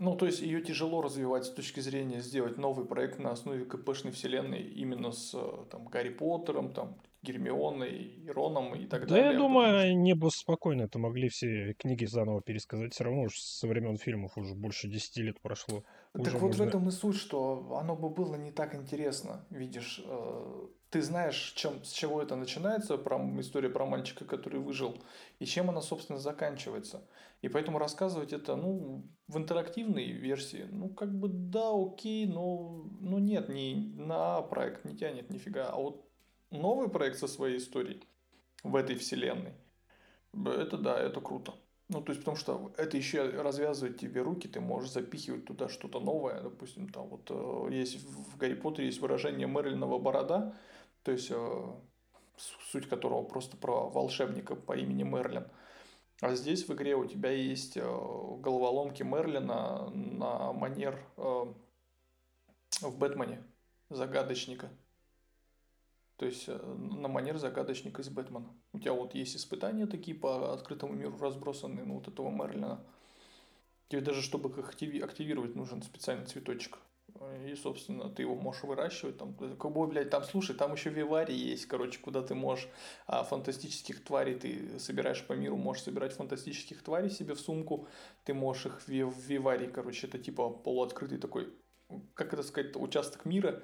Ну, 0.00 0.16
то 0.16 0.24
есть 0.24 0.40
ее 0.40 0.62
тяжело 0.62 1.02
развивать 1.02 1.44
с 1.44 1.50
точки 1.50 1.80
зрения 1.80 2.22
сделать 2.22 2.56
новый 2.56 2.86
проект 2.86 3.18
на 3.18 3.32
основе 3.32 3.66
ГПшной 3.66 4.12
вселенной 4.12 4.62
именно 4.62 5.12
с 5.12 5.34
э, 5.34 5.64
там, 5.70 5.88
Гарри 5.88 6.08
Поттером, 6.08 6.72
там, 6.72 6.96
Гермионой, 7.20 8.24
Роном 8.26 8.74
и 8.74 8.86
так 8.86 9.02
да 9.02 9.08
далее. 9.08 9.24
Да, 9.26 9.32
я 9.32 9.38
думаю, 9.38 9.78
они 9.78 10.14
бы 10.14 10.30
спокойно 10.30 10.84
это 10.84 10.98
могли 10.98 11.28
все 11.28 11.74
книги 11.74 12.06
заново 12.06 12.40
пересказать. 12.40 12.94
Все 12.94 13.04
равно 13.04 13.24
уж 13.24 13.38
со 13.38 13.66
времен 13.66 13.98
фильмов 13.98 14.38
уже 14.38 14.54
больше 14.54 14.88
10 14.88 15.18
лет 15.18 15.40
прошло. 15.42 15.84
Так 16.14 16.22
уже 16.22 16.38
вот 16.38 16.46
можно... 16.46 16.64
в 16.64 16.68
этом 16.68 16.88
и 16.88 16.90
суть, 16.90 17.16
что 17.16 17.76
оно 17.78 17.94
бы 17.94 18.08
было 18.08 18.36
не 18.36 18.52
так 18.52 18.74
интересно. 18.74 19.44
Видишь, 19.50 20.02
э, 20.02 20.66
ты 20.88 21.02
знаешь, 21.02 21.52
чем, 21.56 21.84
с 21.84 21.92
чего 21.92 22.22
это 22.22 22.36
начинается, 22.36 22.96
про, 22.96 23.18
история 23.38 23.68
про 23.68 23.84
мальчика, 23.84 24.24
который 24.24 24.60
выжил, 24.60 24.96
и 25.40 25.44
чем 25.44 25.68
она, 25.68 25.82
собственно, 25.82 26.18
заканчивается. 26.18 27.02
И 27.42 27.48
поэтому 27.48 27.78
рассказывать 27.78 28.32
это, 28.32 28.54
ну, 28.56 29.08
в 29.26 29.38
интерактивной 29.38 30.12
версии, 30.12 30.66
ну, 30.70 30.90
как 30.90 31.12
бы 31.18 31.28
да, 31.28 31.70
окей, 31.72 32.26
но, 32.26 32.84
но 33.00 33.18
нет, 33.18 33.48
не 33.48 33.94
на 33.96 34.42
проект 34.42 34.84
не 34.84 34.96
тянет 34.96 35.30
нифига. 35.30 35.68
А 35.70 35.76
вот 35.76 36.06
новый 36.50 36.88
проект 36.90 37.18
со 37.18 37.28
своей 37.28 37.56
историей 37.56 38.02
в 38.62 38.76
этой 38.76 38.96
вселенной, 38.96 39.54
это 40.34 40.76
да, 40.76 40.98
это 40.98 41.20
круто. 41.20 41.54
Ну, 41.88 42.02
то 42.02 42.12
есть, 42.12 42.20
потому 42.20 42.36
что 42.36 42.72
это 42.76 42.96
еще 42.96 43.28
развязывает 43.30 43.98
тебе 43.98 44.22
руки, 44.22 44.46
ты 44.46 44.60
можешь 44.60 44.92
запихивать 44.92 45.44
туда 45.44 45.68
что-то 45.68 45.98
новое. 45.98 46.40
Допустим, 46.40 46.88
там 46.88 47.08
вот 47.08 47.28
э, 47.30 47.74
есть 47.74 48.04
в 48.04 48.36
Гарри 48.36 48.54
Поттере 48.54 48.86
есть 48.86 49.00
выражение 49.00 49.48
Мерлинова 49.48 49.98
борода, 49.98 50.54
то 51.02 51.10
есть 51.10 51.32
э, 51.32 51.66
суть 52.70 52.88
которого 52.88 53.24
просто 53.24 53.56
про 53.56 53.88
волшебника 53.90 54.54
по 54.54 54.76
имени 54.76 55.02
Мерлин. 55.02 55.46
А 56.20 56.34
здесь 56.34 56.68
в 56.68 56.74
игре 56.74 56.94
у 56.96 57.06
тебя 57.06 57.30
есть 57.30 57.76
э, 57.76 57.80
головоломки 57.80 59.02
Мерлина 59.02 59.88
на 59.90 60.52
манер 60.52 61.02
в 61.16 62.98
Бэтмене 62.98 63.42
загадочника. 63.88 64.70
То 66.16 66.26
есть 66.26 66.44
э, 66.48 66.56
на 66.56 67.08
манер 67.08 67.38
загадочника 67.38 68.02
из 68.02 68.10
Бэтмена. 68.10 68.52
У 68.74 68.78
тебя 68.78 68.92
вот 68.92 69.14
есть 69.14 69.34
испытания 69.34 69.86
такие 69.86 70.14
по 70.14 70.52
открытому 70.52 70.92
миру 70.92 71.16
разбросанные, 71.18 71.84
ну 71.84 71.94
вот 71.94 72.08
этого 72.08 72.28
Мерлина. 72.28 72.84
Тебе 73.88 74.02
даже, 74.02 74.20
чтобы 74.20 74.50
их 74.50 74.68
активировать, 74.68 75.56
нужен 75.56 75.82
специальный 75.82 76.26
цветочек. 76.26 76.78
И, 77.46 77.54
собственно, 77.54 78.08
ты 78.08 78.22
его 78.22 78.34
можешь 78.34 78.62
выращивать. 78.62 79.18
Там, 79.18 79.34
как 79.34 79.72
бы, 79.72 79.86
блядь, 79.86 80.10
там, 80.10 80.24
слушай, 80.24 80.54
там 80.54 80.72
еще 80.72 80.90
вивари 80.90 81.32
есть, 81.32 81.66
короче, 81.66 81.98
куда 82.00 82.22
ты 82.22 82.34
можешь 82.34 82.68
а, 83.06 83.24
фантастических 83.24 84.04
тварей, 84.04 84.34
ты 84.34 84.78
собираешь 84.78 85.24
по 85.26 85.32
миру, 85.34 85.56
можешь 85.56 85.82
собирать 85.82 86.12
фантастических 86.12 86.82
тварей 86.82 87.10
себе 87.10 87.34
в 87.34 87.40
сумку, 87.40 87.88
ты 88.24 88.34
можешь 88.34 88.66
их 88.66 88.80
в, 88.80 88.88
в 88.88 89.26
вивари, 89.26 89.66
короче, 89.66 90.06
это 90.06 90.18
типа 90.18 90.50
полуоткрытый 90.50 91.18
такой, 91.18 91.52
как 92.14 92.32
это 92.32 92.42
сказать, 92.42 92.76
участок 92.76 93.24
мира, 93.24 93.62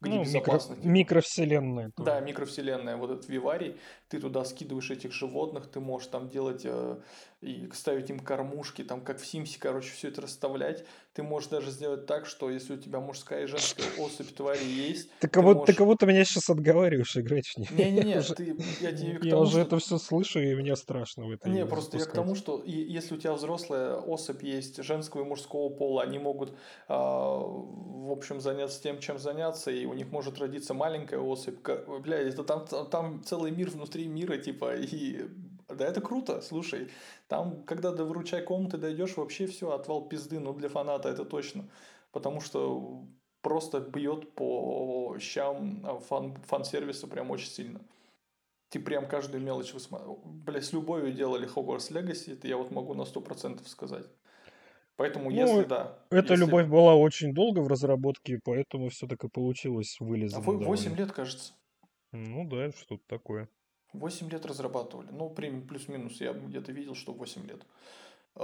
где 0.00 0.16
ну, 0.16 0.24
безопасно. 0.24 0.74
Микро, 0.74 0.82
типа. 0.82 0.88
микровселенная. 0.88 1.92
Да, 1.96 2.20
микровселенная. 2.20 2.96
Вот 2.96 3.10
этот 3.10 3.28
виварий, 3.28 3.78
ты 4.08 4.20
туда 4.20 4.44
скидываешь 4.44 4.90
этих 4.90 5.12
животных, 5.12 5.68
ты 5.68 5.80
можешь 5.80 6.08
там 6.08 6.28
делать 6.28 6.62
э, 6.64 6.96
и 7.42 7.68
ставить 7.72 8.08
им 8.08 8.20
кормушки, 8.20 8.82
там 8.82 9.00
как 9.00 9.20
в 9.20 9.26
Симсе, 9.26 9.58
короче, 9.58 9.90
все 9.90 10.08
это 10.08 10.22
расставлять. 10.22 10.84
Ты 11.12 11.22
можешь 11.22 11.48
даже 11.48 11.70
сделать 11.70 12.06
так, 12.06 12.26
что 12.26 12.50
если 12.50 12.74
у 12.74 12.76
тебя 12.76 13.00
мужская 13.00 13.44
и 13.44 13.46
женская 13.46 13.86
особь 13.98 14.34
твари 14.34 14.64
есть... 14.64 15.08
Ты 15.20 15.28
кого-то 15.28 15.60
можешь... 15.60 15.76
кого 15.76 15.96
меня 16.02 16.24
сейчас 16.24 16.50
отговариваешь 16.50 17.16
играть 17.16 17.46
в 17.46 17.56
них. 17.56 17.70
Не-не-не, 17.70 18.20
ты... 18.20 18.56
я 18.80 18.92
тебе 18.92 19.18
тому, 19.18 19.24
Я 19.24 19.38
уже 19.38 19.52
что... 19.52 19.60
это 19.60 19.78
все 19.78 19.98
слышу, 19.98 20.40
и 20.40 20.54
мне 20.54 20.76
страшно 20.76 21.26
в 21.26 21.30
это 21.30 21.48
Не, 21.48 21.64
просто 21.64 21.92
запускать. 21.92 22.06
я 22.06 22.22
к 22.22 22.24
тому, 22.24 22.34
что 22.36 22.62
если 22.64 23.14
у 23.14 23.18
тебя 23.18 23.32
взрослая 23.32 23.96
особь 23.96 24.42
есть 24.42 24.82
женского 24.82 25.22
и 25.22 25.24
мужского 25.24 25.70
пола, 25.70 26.02
они 26.02 26.18
могут, 26.18 26.50
э, 26.50 26.54
в 26.88 28.12
общем, 28.12 28.40
заняться 28.40 28.82
тем, 28.82 28.98
чем 28.98 29.18
заняться, 29.18 29.70
и 29.70 29.86
у 29.86 29.94
них 29.94 30.10
может 30.10 30.38
родиться 30.38 30.74
маленькая 30.74 31.18
особь. 31.18 31.58
Бля, 32.02 32.18
это 32.18 32.44
там, 32.44 32.66
там 32.90 33.22
целый 33.24 33.50
мир 33.52 33.70
внутри 33.70 33.95
мира, 34.04 34.36
типа, 34.36 34.76
и 34.76 35.28
да 35.68 35.86
это 35.86 36.00
круто, 36.00 36.40
слушай. 36.40 36.88
Там, 37.28 37.62
когда 37.64 37.92
до 37.92 38.04
выручай 38.04 38.42
комнаты 38.42 38.78
дойдешь, 38.78 39.16
вообще 39.16 39.46
все, 39.46 39.72
отвал 39.72 40.08
пизды, 40.08 40.38
ну 40.38 40.54
для 40.54 40.68
фаната 40.68 41.08
это 41.08 41.24
точно. 41.24 41.68
Потому 42.12 42.40
что 42.40 43.04
просто 43.40 43.80
бьет 43.80 44.34
по 44.34 45.16
щам 45.20 45.80
а, 45.84 45.98
фан, 45.98 46.36
фан-сервиса 46.46 47.06
прям 47.06 47.30
очень 47.30 47.50
сильно. 47.50 47.80
Ты 48.68 48.80
прям 48.80 49.06
каждую 49.08 49.42
мелочь 49.42 49.72
высматривал. 49.72 50.20
Бля, 50.24 50.60
с 50.60 50.72
любовью 50.72 51.12
делали 51.12 51.48
Hogwarts 51.48 51.92
Legacy, 51.92 52.32
это 52.32 52.48
я 52.48 52.56
вот 52.56 52.70
могу 52.70 52.94
на 52.94 53.04
сто 53.04 53.20
процентов 53.20 53.68
сказать. 53.68 54.06
Поэтому, 54.96 55.30
ну, 55.30 55.36
если 55.36 55.64
да. 55.64 55.98
Эта 56.10 56.32
если... 56.32 56.46
любовь 56.46 56.66
была 56.68 56.94
очень 56.94 57.34
долго 57.34 57.60
в 57.60 57.68
разработке, 57.68 58.40
поэтому 58.42 58.88
все 58.88 59.06
так 59.06 59.22
и 59.24 59.28
получилось 59.28 59.96
вылезано. 60.00 60.42
А 60.44 60.50
8 60.50 60.96
лет, 60.96 61.12
кажется. 61.12 61.52
Ну 62.12 62.48
да, 62.48 62.70
что-то 62.70 63.02
такое. 63.06 63.48
8 63.92 64.30
лет 64.30 64.46
разрабатывали. 64.46 65.08
Ну, 65.10 65.30
плюс-минус, 65.30 66.20
я 66.20 66.32
где-то 66.32 66.72
видел, 66.72 66.94
что 66.94 67.12
8 67.12 67.46
лет. 67.46 67.62
Э, 68.34 68.40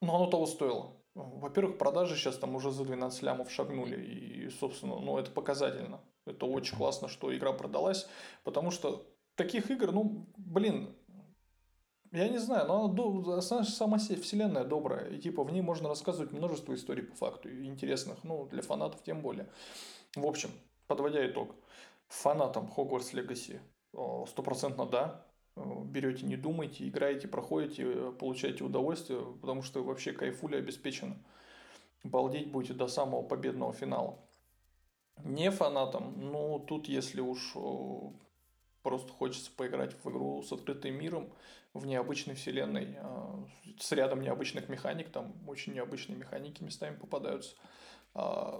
но 0.00 0.16
оно 0.16 0.26
того 0.26 0.46
стоило. 0.46 0.92
Во-первых, 1.14 1.78
продажи 1.78 2.16
сейчас 2.16 2.38
там 2.38 2.54
уже 2.54 2.70
за 2.70 2.84
12 2.84 3.22
лямов 3.22 3.50
шагнули. 3.50 4.00
И, 4.00 4.50
собственно, 4.50 5.00
ну, 5.00 5.18
это 5.18 5.30
показательно. 5.30 6.00
Это 6.26 6.46
очень 6.46 6.76
классно, 6.76 7.08
что 7.08 7.34
игра 7.36 7.52
продалась. 7.52 8.06
Потому 8.44 8.70
что 8.70 9.06
таких 9.34 9.70
игр, 9.70 9.92
ну, 9.92 10.26
блин, 10.36 10.94
я 12.12 12.28
не 12.28 12.38
знаю, 12.38 12.66
но 12.66 12.84
она, 12.84 13.40
сама 13.40 13.98
вселенная 13.98 14.64
добрая. 14.64 15.10
И 15.10 15.18
типа 15.18 15.44
в 15.44 15.52
ней 15.52 15.60
можно 15.60 15.88
рассказывать 15.88 16.32
множество 16.32 16.74
историй 16.74 17.02
по 17.02 17.14
факту. 17.14 17.50
Интересных, 17.50 18.22
ну, 18.24 18.46
для 18.46 18.62
фанатов 18.62 19.02
тем 19.02 19.20
более. 19.20 19.48
В 20.14 20.26
общем, 20.26 20.50
подводя 20.86 21.26
итог. 21.26 21.54
Фанатам 22.08 22.72
Hogwarts 22.74 23.12
Legacy 23.12 23.60
стопроцентно 24.26 24.86
да. 24.86 25.24
Берете, 25.56 26.24
не 26.24 26.36
думайте, 26.36 26.86
играете, 26.86 27.26
проходите, 27.26 28.12
получаете 28.12 28.62
удовольствие, 28.62 29.20
потому 29.40 29.62
что 29.62 29.82
вообще 29.82 30.12
кайфули 30.12 30.56
обеспечено. 30.56 31.16
Балдеть 32.04 32.50
будете 32.50 32.74
до 32.74 32.86
самого 32.86 33.22
победного 33.22 33.72
финала. 33.72 34.18
Не 35.24 35.50
фанатам, 35.50 36.14
ну 36.16 36.60
тут 36.60 36.88
если 36.88 37.20
уж 37.20 37.56
просто 38.82 39.12
хочется 39.12 39.50
поиграть 39.50 39.94
в 40.02 40.08
игру 40.08 40.42
с 40.42 40.52
открытым 40.52 40.94
миром, 40.94 41.32
в 41.74 41.86
необычной 41.86 42.34
вселенной, 42.34 42.96
а, 42.98 43.44
с 43.78 43.92
рядом 43.92 44.22
необычных 44.22 44.68
механик, 44.68 45.10
там 45.10 45.34
очень 45.46 45.74
необычные 45.74 46.16
механики 46.16 46.62
местами 46.62 46.96
попадаются, 46.96 47.54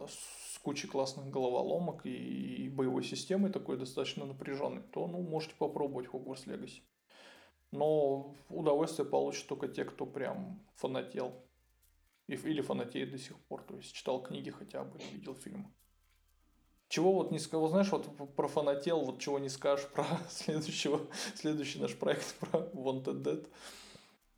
с 0.09 0.59
кучей 0.59 0.87
классных 0.87 1.31
головоломок 1.31 2.05
и 2.05 2.69
боевой 2.69 3.05
системой 3.05 3.51
такой 3.51 3.77
достаточно 3.77 4.27
напряженной, 4.27 4.83
то 4.93 5.07
ну, 5.07 5.23
можете 5.23 5.55
попробовать 5.57 6.09
Hogwarts 6.09 6.47
Legacy. 6.47 6.83
Но 7.71 8.35
удовольствие 8.49 9.07
получат 9.07 9.47
только 9.47 9.69
те, 9.69 9.85
кто 9.85 10.07
прям 10.07 10.61
фанател. 10.75 11.35
Или 12.27 12.61
фанатеет 12.61 13.11
до 13.11 13.19
сих 13.19 13.39
пор. 13.47 13.63
То 13.63 13.77
есть 13.77 13.95
читал 13.95 14.23
книги 14.23 14.51
хотя 14.51 14.85
бы, 14.85 14.99
видел 15.13 15.35
фильмы. 15.35 15.71
Чего 16.89 17.13
вот 17.13 17.31
не 17.31 17.39
сказал, 17.39 17.69
знаешь, 17.69 17.91
вот 17.91 18.35
про 18.35 18.49
фанател, 18.49 19.05
вот 19.05 19.21
чего 19.21 19.39
не 19.39 19.51
скажешь 19.51 19.87
про 19.89 20.07
следующего, 20.31 21.01
следующий 21.35 21.79
наш 21.79 21.95
проект 21.95 22.35
про 22.39 22.61
Wanted 22.73 23.23
Dead, 23.23 23.49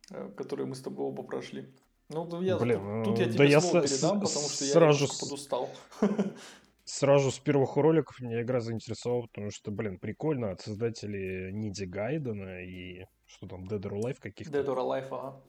э, 0.09 0.31
который 0.35 0.65
мы 0.65 0.75
с 0.75 0.81
тобой 0.81 1.05
оба 1.07 1.23
прошли. 1.23 1.73
Ну, 2.13 2.41
я, 2.41 2.57
Блин, 2.57 3.03
тут, 3.03 3.15
тут 3.15 3.19
я 3.19 3.25
тебе 3.31 3.49
да 3.49 3.61
слово 3.61 3.83
я 3.83 3.87
передам, 3.87 4.19
потому 4.19 4.49
что 4.49 4.63
сразу 4.63 5.05
я 5.05 5.11
подустал. 5.19 5.69
Сразу 6.83 7.31
с 7.31 7.39
первых 7.39 7.77
роликов 7.77 8.19
меня 8.19 8.41
игра 8.41 8.59
заинтересовала, 8.59 9.21
потому 9.27 9.49
что, 9.51 9.71
блин, 9.71 9.97
прикольно 9.97 10.51
от 10.51 10.61
создателей 10.61 11.53
Ниди 11.53 11.85
Гайдена 11.85 12.63
и 12.63 13.05
что 13.27 13.47
там, 13.47 13.65
Dead 13.65 13.79
or 13.79 14.01
Alive 14.01 14.17
каких-то. 14.19 14.59
Dead 14.59 14.65
or 14.65 14.77
Alive, 14.77 15.07
ага. 15.11 15.41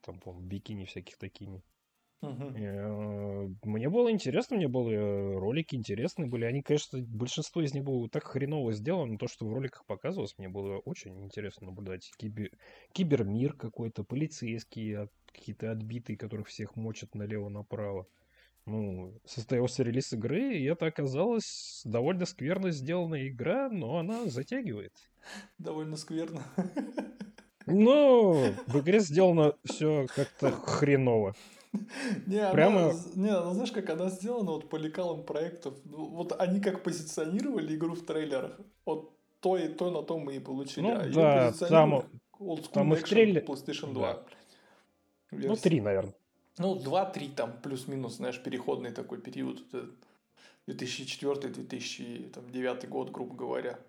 Там, 0.00 0.18
по-моему, 0.18 0.48
бикини 0.48 0.84
всяких 0.84 1.16
такими. 1.16 1.62
Э, 2.22 3.48
мне 3.64 3.88
было 3.88 4.10
интересно, 4.10 4.56
мне 4.56 4.68
были 4.68 5.34
ролики 5.36 5.74
интересные 5.74 6.28
были. 6.28 6.44
Они, 6.44 6.62
конечно, 6.62 7.00
большинство 7.00 7.62
из 7.62 7.74
них 7.74 7.84
было 7.84 8.08
так 8.08 8.24
хреново 8.24 8.72
сделано, 8.72 9.12
но 9.12 9.18
то, 9.18 9.26
что 9.26 9.46
в 9.46 9.52
роликах 9.52 9.84
показывалось, 9.86 10.38
мне 10.38 10.48
было 10.48 10.78
очень 10.78 11.24
интересно 11.24 11.66
наблюдать. 11.68 12.10
Кибер... 12.16 12.50
Кибермир 12.92 13.54
какой-то, 13.54 14.04
полицейские, 14.04 15.08
какие-то 15.32 15.70
отбитые, 15.70 16.16
которых 16.16 16.48
всех 16.48 16.76
мочат 16.76 17.14
налево-направо. 17.14 18.06
Ну, 18.64 19.12
состоялся 19.24 19.82
релиз 19.82 20.12
игры, 20.12 20.56
и 20.56 20.64
это 20.64 20.86
оказалось 20.86 21.82
довольно 21.84 22.26
скверно 22.26 22.70
сделанная 22.70 23.28
игра, 23.28 23.68
но 23.68 23.98
она 23.98 24.26
затягивает. 24.26 24.92
Довольно 25.58 25.96
скверно. 25.96 26.42
Ну, 27.66 28.54
в 28.66 28.80
игре 28.80 29.00
сделано 29.00 29.54
все 29.64 30.06
как-то 30.14 30.50
хреново. 30.50 31.34
Не, 32.26 32.50
Прямо... 32.50 32.90
она, 32.90 32.92
не, 33.14 33.30
ну 33.30 33.52
знаешь, 33.52 33.72
как 33.72 33.88
она 33.90 34.10
сделана 34.10 34.50
вот 34.50 34.68
по 34.68 34.76
лекалам 34.76 35.24
проектов. 35.24 35.74
Ну, 35.84 36.06
вот 36.06 36.38
они 36.38 36.60
как 36.60 36.82
позиционировали 36.82 37.74
игру 37.74 37.94
в 37.94 38.04
трейлерах. 38.04 38.60
Вот 38.84 39.16
то 39.40 39.56
и 39.56 39.68
то 39.68 39.90
на 39.90 40.02
том 40.02 40.22
мы 40.22 40.36
и 40.36 40.38
получили. 40.38 40.84
Ну, 40.84 40.92
а 40.94 41.08
да, 41.08 41.52
там, 41.68 42.04
там 42.72 42.92
и 42.92 42.96
в 42.96 43.02
трейлере... 43.04 43.40
PlayStation 43.40 43.92
2. 43.92 44.12
Да. 44.12 44.22
Ну, 45.32 45.56
3, 45.56 45.80
наверное. 45.80 46.14
Ну, 46.58 46.78
2-3 46.78 47.34
там 47.34 47.60
плюс-минус, 47.62 48.16
знаешь, 48.16 48.42
переходный 48.42 48.92
такой 48.92 49.18
период. 49.20 49.64
2004-2009 50.68 52.86
год, 52.86 53.10
грубо 53.10 53.34
говоря. 53.34 53.80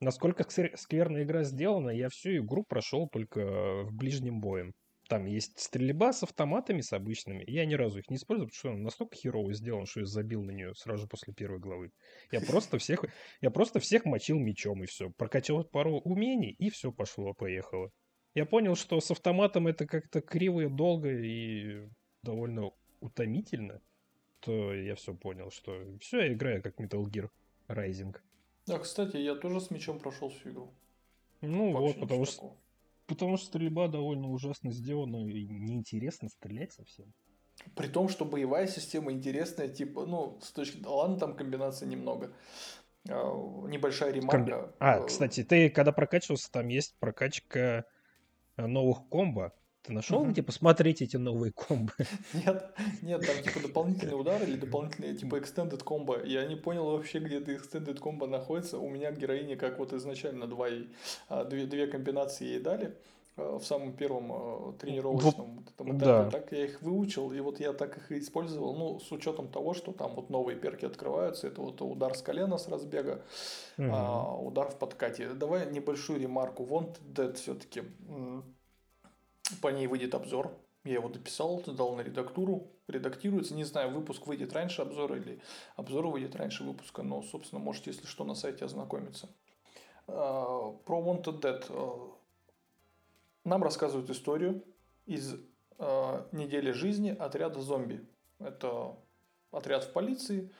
Насколько 0.00 0.46
скверная 0.76 1.24
игра 1.24 1.44
сделана, 1.44 1.90
я 1.90 2.08
всю 2.08 2.38
игру 2.38 2.64
прошел 2.64 3.08
только 3.08 3.82
в 3.84 3.92
ближнем 3.92 4.40
боем. 4.40 4.72
Там 5.08 5.26
есть 5.26 5.58
стрельба 5.58 6.12
с 6.12 6.22
автоматами, 6.22 6.80
с 6.80 6.92
обычными. 6.92 7.44
Я 7.46 7.66
ни 7.66 7.74
разу 7.74 7.98
их 7.98 8.08
не 8.08 8.16
использую, 8.16 8.48
потому 8.48 8.58
что 8.58 8.70
он 8.70 8.82
настолько 8.82 9.16
херово 9.16 9.52
сделан, 9.52 9.86
что 9.86 10.00
я 10.00 10.06
забил 10.06 10.42
на 10.42 10.52
нее 10.52 10.74
сразу 10.74 11.06
после 11.06 11.34
первой 11.34 11.58
главы. 11.58 11.90
Я 12.30 12.40
просто 12.46 12.78
всех, 12.78 13.04
я 13.40 13.50
просто 13.50 13.80
всех 13.80 14.04
мочил 14.04 14.38
мечом 14.38 14.82
и 14.82 14.86
все. 14.86 15.10
Прокачал 15.10 15.64
пару 15.64 15.98
умений 15.98 16.54
и 16.58 16.70
все 16.70 16.92
пошло-поехало. 16.92 17.90
Я 18.34 18.46
понял, 18.46 18.76
что 18.76 19.00
с 19.00 19.10
автоматом 19.10 19.66
это 19.66 19.86
как-то 19.86 20.20
криво 20.20 20.60
и 20.62 20.68
долго 20.68 21.10
и 21.10 21.88
довольно 22.22 22.72
утомительно. 23.00 23.80
То 24.40 24.74
я 24.74 24.94
все 24.94 25.14
понял, 25.14 25.50
что 25.50 25.80
все, 26.00 26.20
я 26.20 26.32
играю 26.32 26.62
как 26.62 26.80
Metal 26.80 27.04
Gear 27.04 27.30
Rising. 27.68 28.16
Да, 28.66 28.78
кстати, 28.78 29.16
я 29.16 29.34
тоже 29.34 29.60
с 29.60 29.70
мечом 29.70 29.98
прошел 29.98 30.30
всю 30.30 30.50
игру. 30.50 30.74
Ну 31.40 31.72
Вообще 31.72 31.98
вот, 31.98 32.00
потому 32.00 32.24
что 32.24 32.34
такого. 32.36 32.56
Потому 33.06 33.36
что 33.36 33.46
стрельба 33.46 33.88
довольно 33.88 34.30
ужасно 34.30 34.72
сделана 34.72 35.28
и 35.28 35.46
неинтересно 35.46 36.28
стрелять 36.28 36.72
совсем. 36.72 37.12
При 37.76 37.88
том, 37.88 38.08
что 38.08 38.24
боевая 38.24 38.66
система 38.66 39.12
интересная, 39.12 39.68
типа, 39.68 40.06
ну, 40.06 40.38
с 40.40 40.52
точки... 40.52 40.82
Ладно, 40.84 41.18
там 41.18 41.36
комбинаций 41.36 41.86
немного. 41.86 42.32
А, 43.08 43.66
небольшая 43.68 44.12
ремарка. 44.12 44.36
Комби... 44.36 44.52
А, 44.78 45.00
э, 45.00 45.06
кстати, 45.06 45.44
ты 45.44 45.68
когда 45.68 45.92
прокачивался, 45.92 46.50
там 46.50 46.68
есть 46.68 46.96
прокачка 46.98 47.84
новых 48.56 49.08
комбо. 49.08 49.52
Ты 49.82 49.92
нашел, 49.92 50.24
где 50.24 50.44
посмотреть 50.44 51.02
эти 51.02 51.16
новые 51.16 51.52
комбо? 51.52 51.92
Нет, 52.34 52.72
нет, 53.02 53.26
там 53.26 53.42
типа 53.42 53.60
дополнительные 53.66 54.14
удары 54.14 54.44
или 54.44 54.56
дополнительные 54.56 55.16
типа 55.16 55.36
extended 55.36 55.82
комбо. 55.82 56.24
Я 56.24 56.46
не 56.46 56.54
понял 56.54 56.84
вообще, 56.84 57.18
где 57.18 57.38
это 57.38 57.50
extended 57.52 57.98
комбо 57.98 58.28
находится. 58.28 58.78
У 58.78 58.88
меня 58.88 59.10
героине 59.10 59.56
как 59.56 59.80
вот 59.80 59.92
изначально 59.92 60.46
два, 60.46 60.68
а, 61.28 61.44
две, 61.44 61.66
две 61.66 61.88
комбинации 61.88 62.44
ей 62.44 62.60
дали 62.60 62.96
в 63.36 63.62
самом 63.62 63.94
первом 63.94 64.32
а, 64.32 64.72
тренировочном 64.78 65.56
вот 65.56 65.70
этом 65.70 65.96
этапе, 65.96 66.04
да. 66.04 66.30
так 66.30 66.52
я 66.52 66.64
их 66.64 66.82
выучил, 66.82 67.32
и 67.32 67.40
вот 67.40 67.60
я 67.60 67.72
так 67.72 67.96
их 67.96 68.12
и 68.12 68.18
использовал, 68.18 68.74
ну, 68.76 69.00
с 69.00 69.10
учетом 69.10 69.48
того, 69.48 69.72
что 69.72 69.92
там 69.92 70.14
вот 70.14 70.28
новые 70.28 70.58
перки 70.58 70.84
открываются, 70.84 71.46
это 71.46 71.62
вот 71.62 71.80
удар 71.80 72.14
с 72.14 72.22
колена 72.22 72.58
с 72.58 72.68
разбега, 72.68 73.22
угу. 73.78 73.88
а, 73.90 74.36
удар 74.38 74.70
в 74.70 74.78
подкате. 74.78 75.30
Давай 75.30 75.70
небольшую 75.70 76.20
ремарку, 76.20 76.64
Wanted 76.64 77.00
Dead 77.14 77.34
все-таки 77.34 77.84
по 79.60 79.68
ней 79.68 79.86
выйдет 79.86 80.14
обзор. 80.14 80.52
Я 80.84 80.94
его 80.94 81.08
дописал, 81.08 81.62
дал 81.66 81.94
на 81.94 82.00
редактуру. 82.00 82.68
Редактируется. 82.88 83.54
Не 83.54 83.64
знаю, 83.64 83.90
выпуск 83.90 84.26
выйдет 84.26 84.52
раньше 84.52 84.82
обзора 84.82 85.16
или 85.16 85.40
обзор 85.76 86.08
выйдет 86.08 86.34
раньше 86.34 86.64
выпуска. 86.64 87.02
Но, 87.02 87.22
собственно, 87.22 87.60
можете, 87.60 87.90
если 87.90 88.06
что, 88.06 88.24
на 88.24 88.34
сайте 88.34 88.64
ознакомиться. 88.64 89.28
А, 90.08 90.72
про 90.84 91.00
Wanted 91.00 91.40
Dead. 91.40 92.12
Нам 93.44 93.62
рассказывают 93.62 94.08
историю 94.10 94.64
из 95.06 95.34
а, 95.78 96.28
недели 96.32 96.70
жизни 96.70 97.10
отряда 97.10 97.60
зомби. 97.60 98.06
Это 98.38 98.96
отряд 99.50 99.84
в 99.84 99.92
полиции, 99.92 100.50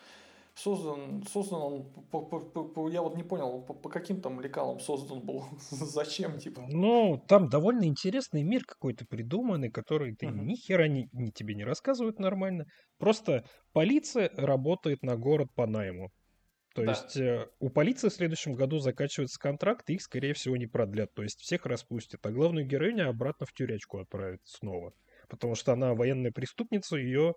создан, 0.54 1.24
создан 1.30 1.60
он, 1.60 1.84
по, 2.10 2.20
по, 2.20 2.40
по, 2.40 2.88
я 2.88 3.02
вот 3.02 3.16
не 3.16 3.22
понял, 3.22 3.62
по, 3.62 3.74
по 3.74 3.88
каким 3.88 4.20
там 4.20 4.40
лекалам 4.40 4.80
создан 4.80 5.20
был, 5.20 5.44
зачем, 5.70 6.38
типа? 6.38 6.62
Ну, 6.68 7.22
там 7.28 7.48
довольно 7.48 7.84
интересный 7.84 8.42
мир 8.42 8.64
какой-то 8.64 9.06
придуманный, 9.06 9.70
который 9.70 10.14
ты 10.14 10.26
uh-huh. 10.26 10.44
ни 10.44 10.54
хера 10.54 10.88
не, 10.88 11.08
не, 11.12 11.32
тебе 11.32 11.54
не 11.54 11.64
рассказывают 11.64 12.18
нормально. 12.18 12.66
Просто 12.98 13.44
полиция 13.72 14.30
работает 14.36 15.02
на 15.02 15.16
город 15.16 15.48
по 15.54 15.66
найму. 15.66 16.10
То 16.74 16.84
да. 16.84 16.92
есть 16.92 17.16
э, 17.16 17.48
у 17.60 17.68
полиции 17.68 18.08
в 18.08 18.12
следующем 18.12 18.54
году 18.54 18.78
заканчивается 18.78 19.38
контракт, 19.38 19.88
и 19.90 19.94
их, 19.94 20.02
скорее 20.02 20.34
всего, 20.34 20.56
не 20.56 20.66
продлят. 20.66 21.12
То 21.14 21.22
есть 21.22 21.40
всех 21.40 21.66
распустят, 21.66 22.24
а 22.24 22.30
главную 22.30 22.66
героиню 22.66 23.08
обратно 23.08 23.46
в 23.46 23.52
тюрячку 23.52 23.98
отправят 23.98 24.40
снова. 24.44 24.94
Потому 25.28 25.54
что 25.54 25.72
она 25.72 25.94
военная 25.94 26.32
преступница, 26.32 26.96
ее 26.96 27.34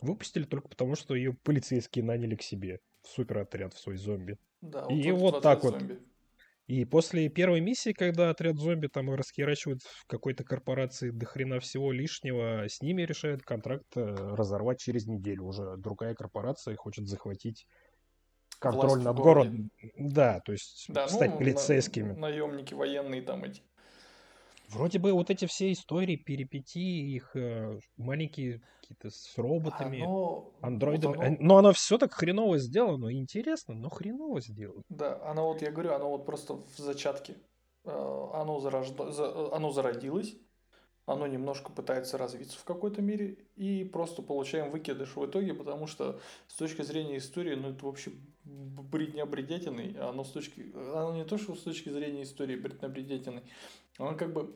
Выпустили 0.00 0.44
только 0.44 0.68
потому, 0.68 0.94
что 0.94 1.14
ее 1.14 1.34
полицейские 1.34 2.04
наняли 2.04 2.34
к 2.34 2.42
себе 2.42 2.80
в 3.02 3.08
суперотряд, 3.08 3.74
в 3.74 3.78
свой 3.78 3.96
зомби. 3.96 4.38
Да, 4.62 4.86
и 4.88 5.10
вот 5.12 5.42
так 5.42 5.62
вот. 5.62 5.78
Зомби. 5.78 5.98
И 6.66 6.84
после 6.84 7.28
первой 7.28 7.60
миссии, 7.60 7.92
когда 7.92 8.30
отряд 8.30 8.56
зомби 8.56 8.86
там 8.86 9.12
расхерачивают 9.12 9.82
в 9.82 10.06
какой-то 10.06 10.44
корпорации 10.44 11.10
до 11.10 11.26
хрена 11.26 11.58
всего 11.58 11.90
лишнего, 11.90 12.66
с 12.68 12.80
ними 12.80 13.02
решают 13.02 13.42
контракт 13.42 13.84
э, 13.96 14.00
разорвать 14.02 14.78
через 14.78 15.06
неделю. 15.06 15.46
Уже 15.46 15.76
другая 15.76 16.14
корпорация 16.14 16.76
хочет 16.76 17.08
захватить 17.08 17.66
контроль 18.60 18.90
Власть 18.90 19.04
над 19.04 19.16
городом. 19.16 19.70
Да, 19.98 20.40
то 20.40 20.52
есть 20.52 20.86
да, 20.88 21.08
стать 21.08 21.32
ну, 21.32 21.38
полицейскими. 21.38 22.12
На, 22.12 22.20
наемники 22.20 22.74
военные 22.74 23.22
там 23.22 23.42
эти. 23.42 23.62
Вроде 24.68 25.00
бы 25.00 25.12
вот 25.12 25.30
эти 25.30 25.46
все 25.46 25.72
истории, 25.72 26.14
перипетии, 26.14 27.14
их 27.16 27.34
э, 27.34 27.80
маленькие 27.96 28.62
какие-то 28.80 29.10
с 29.10 29.36
роботами, 29.36 30.02
оно, 30.02 30.52
андроидами. 30.60 31.16
Вот 31.16 31.26
оно... 31.26 31.36
Но 31.40 31.56
оно 31.56 31.72
все 31.72 31.98
так 31.98 32.12
хреново 32.12 32.58
сделано, 32.58 33.12
интересно, 33.12 33.74
но 33.74 33.88
хреново 33.88 34.40
сделано. 34.40 34.82
Да, 34.88 35.20
оно 35.24 35.48
вот, 35.48 35.62
я 35.62 35.72
говорю, 35.72 35.92
оно 35.94 36.10
вот 36.10 36.24
просто 36.24 36.54
в 36.54 36.76
зачатке. 36.76 37.36
Э, 37.84 37.90
оно, 38.34 38.60
зарожда... 38.60 39.56
оно 39.56 39.72
зародилось, 39.72 40.36
оно 41.06 41.26
немножко 41.26 41.72
пытается 41.72 42.16
развиться 42.18 42.56
в 42.56 42.64
какой-то 42.64 43.02
мере, 43.02 43.38
и 43.56 43.82
просто 43.84 44.22
получаем 44.22 44.70
выкидыш 44.70 45.16
в 45.16 45.26
итоге, 45.26 45.54
потому 45.54 45.88
что 45.88 46.20
с 46.46 46.54
точки 46.54 46.82
зрения 46.82 47.16
истории, 47.16 47.56
ну 47.56 47.70
это 47.70 47.86
вообще 47.86 48.12
бредня 48.90 49.26
бредятиной, 49.26 49.96
а 49.98 50.10
оно 50.10 50.24
с 50.24 50.30
точки, 50.30 50.72
оно 50.74 51.14
не 51.14 51.24
то, 51.24 51.38
что 51.38 51.54
с 51.54 51.62
точки 51.62 51.88
зрения 51.88 52.22
истории 52.22 52.56
бредня 52.56 52.88
бредятиной, 52.88 53.42
оно 53.98 54.16
как 54.16 54.32
бы, 54.32 54.54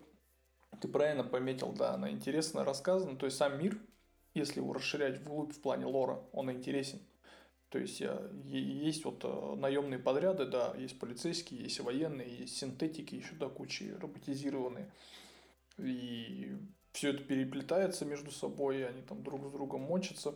ты 0.80 0.88
правильно 0.88 1.24
пометил, 1.24 1.72
да, 1.72 1.94
она 1.94 2.11
интересно 2.11 2.64
рассказана, 2.64 3.16
то 3.16 3.26
есть 3.26 3.37
сам 3.37 3.59
мир, 3.59 3.78
если 4.35 4.61
его 4.61 4.72
расширять 4.72 5.18
вглубь 5.18 5.52
в 5.52 5.61
плане 5.61 5.87
лора, 5.87 6.20
он 6.33 6.50
интересен. 6.50 7.00
То 7.70 7.78
есть 7.80 8.00
есть 8.44 9.04
вот 9.04 9.24
наемные 9.59 9.98
подряды, 9.98 10.46
да, 10.46 10.74
есть 10.76 10.98
полицейские, 11.00 11.62
есть 11.62 11.80
военные, 11.80 12.38
есть 12.38 12.57
синтетики, 12.57 13.16
еще 13.16 13.35
до 13.35 13.48
кучи 13.48 13.96
роботизированные. 14.00 14.92
И 15.78 16.57
все 16.92 17.11
это 17.11 17.24
переплетается 17.24 18.04
между 18.04 18.30
собой, 18.30 18.87
они 18.87 19.02
там 19.02 19.24
друг 19.24 19.44
с 19.48 19.50
другом 19.50 19.83
мочатся 19.83 20.35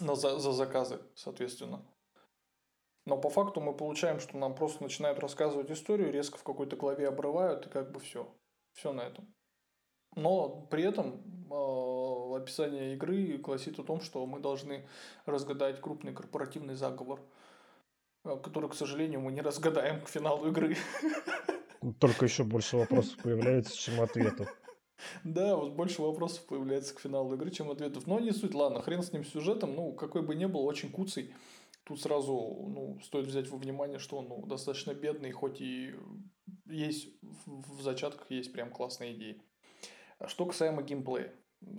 на, 0.00 0.14
за, 0.14 0.38
за 0.38 0.52
заказы, 0.52 1.00
соответственно. 1.14 1.82
Но 3.08 3.16
по 3.16 3.30
факту 3.30 3.62
мы 3.62 3.72
получаем, 3.72 4.20
что 4.20 4.36
нам 4.36 4.54
просто 4.54 4.82
начинают 4.82 5.18
рассказывать 5.18 5.70
историю, 5.70 6.12
резко 6.12 6.36
в 6.36 6.42
какой-то 6.42 6.76
главе 6.76 7.08
обрывают, 7.08 7.66
и 7.66 7.70
как 7.70 7.90
бы 7.90 8.00
все. 8.00 8.28
Все 8.74 8.92
на 8.92 9.00
этом. 9.00 9.26
Но 10.14 10.66
при 10.70 10.82
этом 10.82 11.22
э, 11.50 12.36
описание 12.36 12.92
игры 12.94 13.38
гласит 13.38 13.78
о 13.78 13.82
том, 13.82 14.02
что 14.02 14.26
мы 14.26 14.40
должны 14.40 14.86
разгадать 15.24 15.80
крупный 15.80 16.12
корпоративный 16.12 16.74
заговор, 16.74 17.22
э, 18.26 18.36
который, 18.42 18.68
к 18.68 18.74
сожалению, 18.74 19.20
мы 19.22 19.32
не 19.32 19.40
разгадаем 19.40 20.02
к 20.02 20.08
финалу 20.10 20.46
игры. 20.48 20.76
Только 22.00 22.26
еще 22.26 22.44
больше 22.44 22.76
вопросов 22.76 23.16
появляется, 23.22 23.74
чем 23.74 24.02
ответов. 24.02 24.54
Да, 25.24 25.56
вот 25.56 25.72
больше 25.72 26.02
вопросов 26.02 26.44
появляется 26.44 26.94
к 26.94 27.00
финалу 27.00 27.34
игры, 27.36 27.50
чем 27.52 27.70
ответов. 27.70 28.06
Но 28.06 28.20
не 28.20 28.32
суть, 28.32 28.52
ладно, 28.52 28.82
хрен 28.82 29.02
с 29.02 29.12
ним 29.14 29.24
сюжетом, 29.24 29.74
ну, 29.74 29.92
какой 29.92 30.20
бы 30.20 30.34
ни 30.34 30.44
был, 30.44 30.66
очень 30.66 30.90
куцый. 30.90 31.32
Тут 31.88 32.02
сразу 32.02 32.34
ну, 32.68 33.00
стоит 33.02 33.26
взять 33.26 33.48
во 33.48 33.56
внимание, 33.56 33.98
что 33.98 34.18
он 34.18 34.28
ну, 34.28 34.44
достаточно 34.46 34.92
бедный, 34.92 35.32
хоть 35.32 35.62
и 35.62 35.94
есть 36.66 37.08
в 37.46 37.80
зачатках 37.80 38.30
есть 38.30 38.52
прям 38.52 38.70
классные 38.70 39.14
идеи. 39.14 39.40
Что 40.26 40.44
касаемо 40.44 40.82
геймплея. 40.82 41.32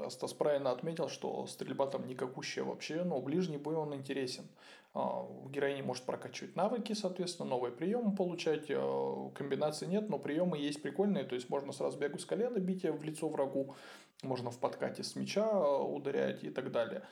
Стас 0.09 0.33
правильно 0.33 0.71
отметил, 0.71 1.07
что 1.07 1.45
стрельба 1.45 1.85
там 1.85 2.07
никакущая 2.07 2.65
вообще, 2.65 3.03
но 3.03 3.21
ближний 3.21 3.57
бой 3.57 3.75
он 3.75 3.93
интересен. 3.93 4.49
А, 4.93 5.25
героиня 5.49 5.83
может 5.83 6.03
прокачивать 6.05 6.55
навыки, 6.55 6.93
соответственно, 6.93 7.49
новые 7.49 7.71
приемы 7.71 8.15
получать. 8.15 8.65
А, 8.71 9.29
комбинаций 9.35 9.87
нет, 9.87 10.09
но 10.09 10.17
приемы 10.17 10.57
есть 10.57 10.81
прикольные. 10.81 11.23
То 11.23 11.35
есть 11.35 11.49
можно 11.49 11.71
сразу 11.71 11.99
бегу 11.99 12.17
с 12.17 12.25
колена, 12.25 12.57
бить 12.57 12.83
в 12.83 13.03
лицо 13.03 13.29
врагу, 13.29 13.75
можно 14.23 14.49
в 14.49 14.57
подкате 14.57 15.03
с 15.03 15.15
мяча 15.15 15.47
а, 15.47 15.83
ударять 15.83 16.43
и 16.43 16.49
так 16.49 16.71
далее. 16.71 17.03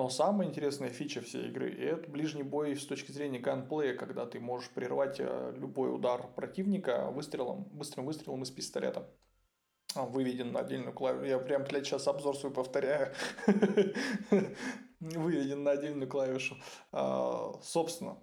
Но 0.00 0.08
самая 0.08 0.48
интересная 0.48 0.88
фича 0.88 1.20
всей 1.20 1.48
игры– 1.48 1.70
это 1.78 2.10
ближний 2.10 2.42
бой 2.42 2.74
с 2.74 2.86
точки 2.86 3.12
зрения 3.12 3.38
ганплея, 3.38 3.94
когда 3.94 4.24
ты 4.24 4.40
можешь 4.40 4.70
прервать 4.70 5.16
э, 5.18 5.54
любой 5.58 5.94
удар 5.94 6.26
противника 6.34 7.10
выстрелом, 7.10 7.64
быстрым 7.64 8.06
выстрелом 8.06 8.42
из 8.42 8.50
пистолета. 8.50 9.10
Выведен 9.94 10.52
на 10.52 10.60
отдельную 10.60 10.94
клавишу. 10.94 11.26
Я 11.26 11.38
прям, 11.38 11.64
блядь, 11.64 11.84
сейчас 11.84 12.08
обзор 12.08 12.34
свой 12.34 12.50
повторяю. 12.50 13.12
Выведен 15.00 15.64
на 15.64 15.72
отдельную 15.72 16.08
клавишу. 16.08 16.56
А, 16.92 17.52
собственно, 17.62 18.16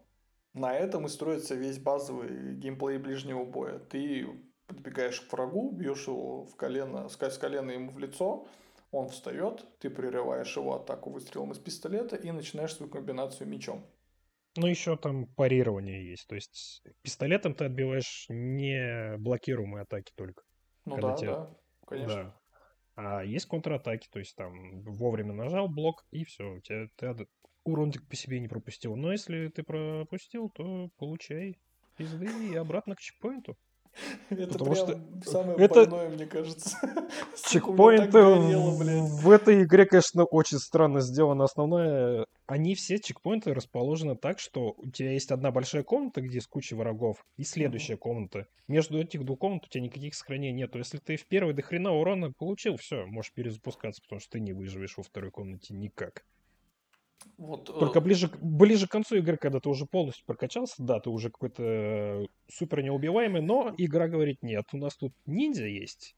на 0.54 0.74
этом 0.74 1.06
и 1.06 1.10
строится 1.10 1.54
весь 1.54 1.78
базовый 1.78 2.56
геймплей 2.56 2.98
ближнего 2.98 3.46
боя. 3.46 3.78
Ты 3.78 4.28
подбегаешь 4.66 5.22
к 5.22 5.32
врагу, 5.32 5.70
бьешь 5.70 6.08
его 6.08 6.44
в 6.44 6.56
колено, 6.56 7.08
с 7.08 7.18
колена 7.18 7.70
ему 7.70 7.92
в 7.92 8.00
лицо, 8.00 8.48
он 8.98 9.10
встает, 9.10 9.66
ты 9.80 9.90
прерываешь 9.90 10.56
его 10.56 10.76
атаку 10.76 11.10
выстрелом 11.10 11.52
из 11.52 11.60
пистолета 11.60 12.16
и 12.16 12.32
начинаешь 12.32 12.76
свою 12.76 12.92
комбинацию 12.92 13.48
мечом. 13.48 13.86
Ну, 14.56 14.68
еще 14.68 14.98
там 14.98 15.28
парирование 15.28 16.10
есть. 16.10 16.28
То 16.28 16.36
есть 16.36 16.84
пистолетом 17.04 17.54
ты 17.54 17.66
отбиваешь 17.66 18.26
не 18.30 19.16
блокируемые 19.18 19.84
атаки 19.84 20.12
только. 20.16 20.44
Ну 20.86 20.98
да, 21.00 21.16
тебя... 21.16 21.36
да, 21.36 21.56
конечно. 21.86 22.24
Да. 22.24 22.42
А 22.96 23.24
есть 23.24 23.46
контратаки, 23.46 24.08
то 24.12 24.18
есть 24.18 24.36
там 24.36 24.82
вовремя 24.82 25.32
нажал 25.34 25.68
блок, 25.70 26.06
и 26.10 26.24
все, 26.26 26.56
у 26.56 26.60
тебя 26.62 26.90
ты 26.96 27.28
урон 27.64 27.92
по 27.92 28.16
себе 28.16 28.40
не 28.40 28.48
пропустил. 28.48 28.96
Но 28.96 29.12
если 29.12 29.50
ты 29.50 29.62
пропустил, 29.62 30.50
то 30.50 30.90
получай 30.98 31.60
пизды 31.96 32.52
и 32.52 32.56
обратно 32.56 32.96
к 32.96 33.00
чекпоинту. 33.00 33.56
Это 34.30 34.54
Потому 34.54 34.76
что 34.76 35.00
самое 35.26 35.58
это... 35.58 35.86
больное, 35.86 36.10
мне 36.10 36.26
кажется. 36.26 36.78
Чекпоинты 37.50 38.22
в 38.22 39.30
этой 39.30 39.64
игре, 39.64 39.86
конечно, 39.86 40.24
очень 40.26 40.60
странно 40.60 41.02
сделано. 41.02 41.46
Основное, 41.46 42.26
они 42.46 42.76
все 42.76 43.00
чекпоинты 43.00 43.54
расположены 43.54 44.16
так, 44.16 44.40
что 44.40 44.76
у 44.78 44.90
тебя 44.90 45.12
есть 45.12 45.32
одна 45.32 45.52
большая 45.52 45.84
комната, 45.84 46.22
где 46.22 46.42
с 46.42 46.48
кучей 46.48 46.76
врагов, 46.76 47.24
и 47.38 47.44
следующая 47.44 47.98
комната. 47.98 48.48
Между 48.68 49.00
этих 49.00 49.24
двух 49.26 49.40
комнат 49.40 49.66
у 49.66 49.70
тебя 49.70 49.84
никаких 49.84 50.16
сохранений 50.16 50.62
нет. 50.62 50.76
Если 50.76 50.98
ты 50.98 51.16
в 51.16 51.26
первой 51.26 51.54
до 51.54 51.62
хрена 51.62 51.94
урона 51.94 52.32
получил, 52.32 52.78
все, 52.78 53.06
можешь 53.06 53.34
перезапускаться, 53.34 54.02
потому 54.02 54.20
что 54.20 54.32
ты 54.32 54.40
не 54.40 54.54
выживешь 54.54 54.98
во 54.98 55.04
второй 55.04 55.32
комнате 55.32 55.74
никак. 55.74 56.24
Вот, 57.38 57.66
Только 57.66 58.00
э... 58.00 58.02
ближе, 58.02 58.32
ближе 58.42 58.88
к 58.88 58.92
концу 58.92 59.18
игры, 59.18 59.38
когда 59.38 59.60
ты 59.60 59.70
уже 59.70 59.86
полностью 59.86 60.26
прокачался, 60.26 60.76
да, 60.80 61.00
ты 61.00 61.10
уже 61.10 61.30
какой-то 61.30 61.64
э, 61.64 62.26
супер 62.48 62.82
неубиваемый, 62.82 63.42
но 63.42 63.74
игра 63.78 64.08
говорит, 64.08 64.42
нет, 64.42 64.66
у 64.74 64.78
нас 64.78 64.96
тут 64.96 65.14
ниндзя 65.26 65.68
есть. 65.68 66.16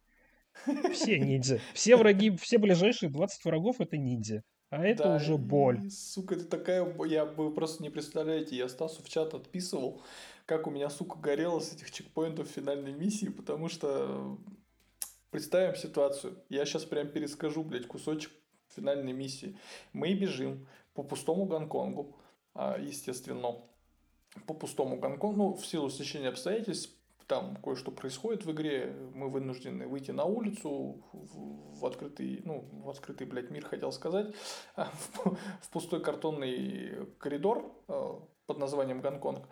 Все 0.93 1.19
ниндзя. 1.19 1.59
Все 1.73 1.95
враги, 1.97 2.35
все 2.38 2.57
ближайшие 2.57 3.09
20 3.09 3.45
врагов 3.45 3.79
это 3.79 3.97
ниндзя. 3.97 4.43
А 4.69 4.85
это 4.85 5.03
да, 5.03 5.15
уже 5.15 5.38
боль. 5.38 5.83
И, 5.85 5.89
сука, 5.89 6.35
это 6.35 6.45
такая... 6.45 6.88
Я 7.05 7.25
вы 7.25 7.51
просто 7.51 7.81
не 7.81 7.89
представляете, 7.89 8.55
я 8.55 8.69
Стасу 8.69 9.01
в 9.01 9.09
чат 9.09 9.33
отписывал, 9.33 10.03
как 10.45 10.67
у 10.67 10.71
меня, 10.71 10.89
сука, 10.89 11.17
горело 11.17 11.59
с 11.59 11.73
этих 11.73 11.91
чекпоинтов 11.91 12.47
финальной 12.47 12.93
миссии, 12.93 13.27
потому 13.27 13.67
что 13.67 14.38
представим 15.31 15.75
ситуацию. 15.75 16.38
Я 16.49 16.65
сейчас 16.65 16.85
прям 16.85 17.07
перескажу, 17.09 17.63
блядь, 17.63 17.88
кусочек 17.88 18.31
финальной 18.75 19.13
миссии. 19.13 19.57
Мы 19.93 20.13
бежим, 20.13 20.67
по 20.99 21.03
пустому 21.03 21.45
Гонконгу, 21.45 22.17
а, 22.53 22.77
естественно. 22.77 23.55
По 24.45 24.53
пустому 24.53 24.99
Гонконгу, 24.99 25.38
ну, 25.38 25.53
в 25.53 25.65
силу 25.65 25.89
стечения 25.89 26.27
обстоятельств, 26.27 26.91
там 27.25 27.55
кое-что 27.63 27.91
происходит 27.91 28.43
в 28.43 28.51
игре, 28.51 28.93
мы 29.13 29.29
вынуждены 29.29 29.88
выйти 29.88 30.12
на 30.12 30.25
улицу, 30.25 31.01
в, 31.13 31.79
в 31.79 31.85
открытый, 31.85 32.41
ну, 32.43 32.67
в 32.83 32.89
открытый, 32.89 33.27
блядь, 33.27 33.49
мир, 33.49 33.65
хотел 33.65 33.93
сказать, 33.93 34.35
в, 34.75 35.38
в 35.62 35.69
пустой 35.71 36.01
картонный 36.01 37.07
коридор 37.17 37.73
а, 37.88 38.19
под 38.45 38.57
названием 38.57 38.99
Гонконг. 38.99 39.47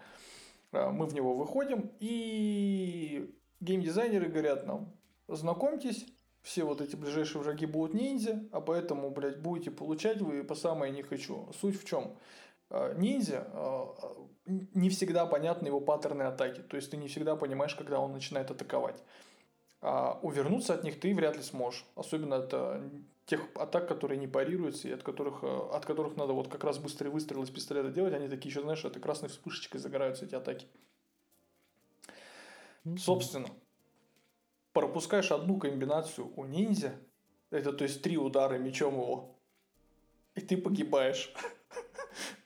А, 0.74 0.92
мы 0.92 1.06
в 1.06 1.14
него 1.14 1.34
выходим, 1.34 1.92
и 2.02 3.34
геймдизайнеры 3.62 4.28
говорят 4.28 4.66
нам, 4.66 4.94
знакомьтесь, 5.30 6.06
все 6.48 6.64
вот 6.64 6.80
эти 6.80 6.96
ближайшие 6.96 7.42
враги 7.42 7.66
будут 7.66 7.94
ниндзя, 7.94 8.42
а 8.54 8.62
поэтому, 8.62 9.12
блядь, 9.12 9.42
будете 9.42 9.70
получать 9.70 10.22
вы 10.22 10.46
по 10.46 10.56
самое 10.56 10.94
не 10.94 11.04
хочу. 11.04 11.50
Суть 11.60 11.80
в 11.80 11.86
чем? 11.86 12.18
А, 12.70 12.94
ниндзя 12.94 13.48
а, 13.52 14.16
не 14.46 14.90
всегда 14.90 15.26
понятны 15.26 15.68
его 15.68 15.82
паттерны 15.82 16.24
атаки. 16.24 16.62
То 16.62 16.78
есть 16.78 16.90
ты 16.90 16.96
не 16.96 17.10
всегда 17.10 17.36
понимаешь, 17.36 17.76
когда 17.76 18.00
он 18.00 18.14
начинает 18.14 18.50
атаковать. 18.50 19.04
А 19.82 20.20
увернуться 20.22 20.74
от 20.74 20.86
них 20.86 21.02
ты 21.02 21.14
вряд 21.14 21.36
ли 21.36 21.44
сможешь. 21.44 21.86
Особенно 21.96 22.38
от 22.38 22.54
а, 22.54 22.82
тех 23.26 23.42
атак, 23.56 23.90
которые 23.90 24.18
не 24.18 24.28
парируются 24.28 24.88
и 24.88 24.92
от 24.92 25.04
которых, 25.04 25.44
от 25.44 25.86
которых 25.86 26.16
надо 26.16 26.32
вот 26.32 26.48
как 26.48 26.64
раз 26.64 26.78
быстрый 26.78 27.10
выстрел 27.10 27.44
из 27.44 27.50
пистолета 27.50 27.90
делать. 27.90 28.14
Они 28.14 28.30
такие 28.30 28.52
еще, 28.52 28.62
знаешь, 28.62 28.86
это 28.86 29.02
красной 29.02 29.28
вспышечкой 29.28 29.82
загораются 29.82 30.24
эти 30.24 30.36
атаки. 30.36 30.66
Собственно, 32.98 33.50
пропускаешь 34.78 35.32
одну 35.32 35.58
комбинацию 35.58 36.32
у 36.36 36.46
ниндзя, 36.46 36.94
это 37.50 37.74
то 37.74 37.84
есть 37.84 38.04
три 38.04 38.16
удара 38.16 38.60
мечом 38.60 38.94
его, 38.94 39.36
и 40.36 40.42
ты 40.42 40.56
погибаешь. 40.56 41.34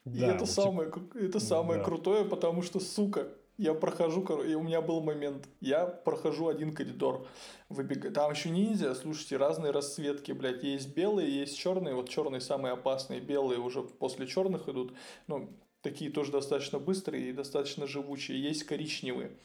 Да, 0.03 0.27
и 0.27 0.29
это 0.29 0.39
вот 0.39 0.49
самое, 0.49 0.91
типа... 0.91 1.17
это 1.19 1.39
самое 1.39 1.79
да. 1.79 1.85
крутое, 1.85 2.25
потому 2.25 2.63
что, 2.63 2.79
сука, 2.79 3.27
я 3.57 3.73
прохожу, 3.73 4.23
и 4.41 4.55
у 4.55 4.63
меня 4.63 4.81
был 4.81 5.01
момент, 5.01 5.47
я 5.59 5.85
прохожу 5.85 6.47
один 6.47 6.73
коридор, 6.73 7.27
выбегаю, 7.69 8.11
там 8.13 8.31
еще 8.31 8.49
ниндзя, 8.49 8.95
слушайте, 8.95 9.37
разные 9.37 9.71
расцветки, 9.71 10.31
блядь, 10.31 10.63
есть 10.63 10.95
белые, 10.95 11.29
есть 11.29 11.57
черные, 11.57 11.93
вот 11.93 12.09
черные 12.09 12.41
самые 12.41 12.73
опасные, 12.73 13.19
белые 13.19 13.59
уже 13.59 13.83
после 13.83 14.25
черных 14.25 14.67
идут, 14.69 14.93
ну, 15.27 15.49
такие 15.81 16.09
тоже 16.09 16.31
достаточно 16.31 16.79
быстрые 16.79 17.29
и 17.29 17.33
достаточно 17.33 17.85
живучие, 17.85 18.41
есть 18.41 18.63
коричневые. 18.63 19.37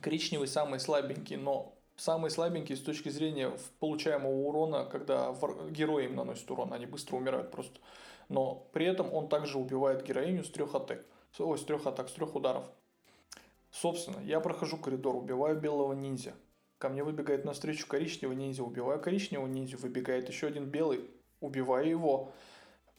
Коричневый 0.00 0.48
самый 0.48 0.80
слабенький, 0.80 1.36
но 1.36 1.74
самый 1.96 2.30
слабенький 2.30 2.76
с 2.76 2.80
точки 2.80 3.08
зрения 3.08 3.52
получаемого 3.80 4.32
урона, 4.32 4.84
когда 4.84 5.34
герои 5.70 6.06
им 6.06 6.16
наносят 6.16 6.50
урон, 6.50 6.72
они 6.72 6.86
быстро 6.86 7.16
умирают 7.16 7.50
просто. 7.50 7.80
Но 8.28 8.68
при 8.72 8.86
этом 8.86 9.12
он 9.12 9.28
также 9.28 9.58
убивает 9.58 10.04
героиню 10.04 10.44
с 10.44 10.50
трех 10.50 10.74
атак. 10.74 11.04
Ой, 11.38 11.58
с 11.58 11.62
трех 11.62 11.86
атак, 11.86 12.08
с 12.08 12.12
трех 12.12 12.34
ударов. 12.34 12.64
Собственно, 13.70 14.20
я 14.20 14.40
прохожу 14.40 14.76
коридор, 14.76 15.16
убиваю 15.16 15.58
белого 15.58 15.92
ниндзя. 15.92 16.34
Ко 16.78 16.88
мне 16.88 17.02
выбегает 17.02 17.44
навстречу 17.44 17.86
коричневый 17.86 18.36
ниндзя, 18.36 18.62
убиваю 18.62 19.00
коричневого 19.00 19.48
ниндзя, 19.48 19.76
выбегает 19.76 20.28
еще 20.28 20.46
один 20.46 20.66
белый, 20.66 21.10
убиваю 21.40 21.88
его. 21.88 22.32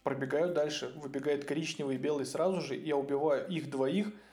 Пробегаю 0.04 0.54
дальше, 0.54 0.94
выбегает 0.96 1.46
коричневый 1.46 1.96
и 1.96 1.98
белый 2.00 2.26
сразу 2.26 2.62
же, 2.62 2.76
я 2.76 2.98
убиваю 2.98 3.48
их 3.48 3.70
двоих– 3.70 4.12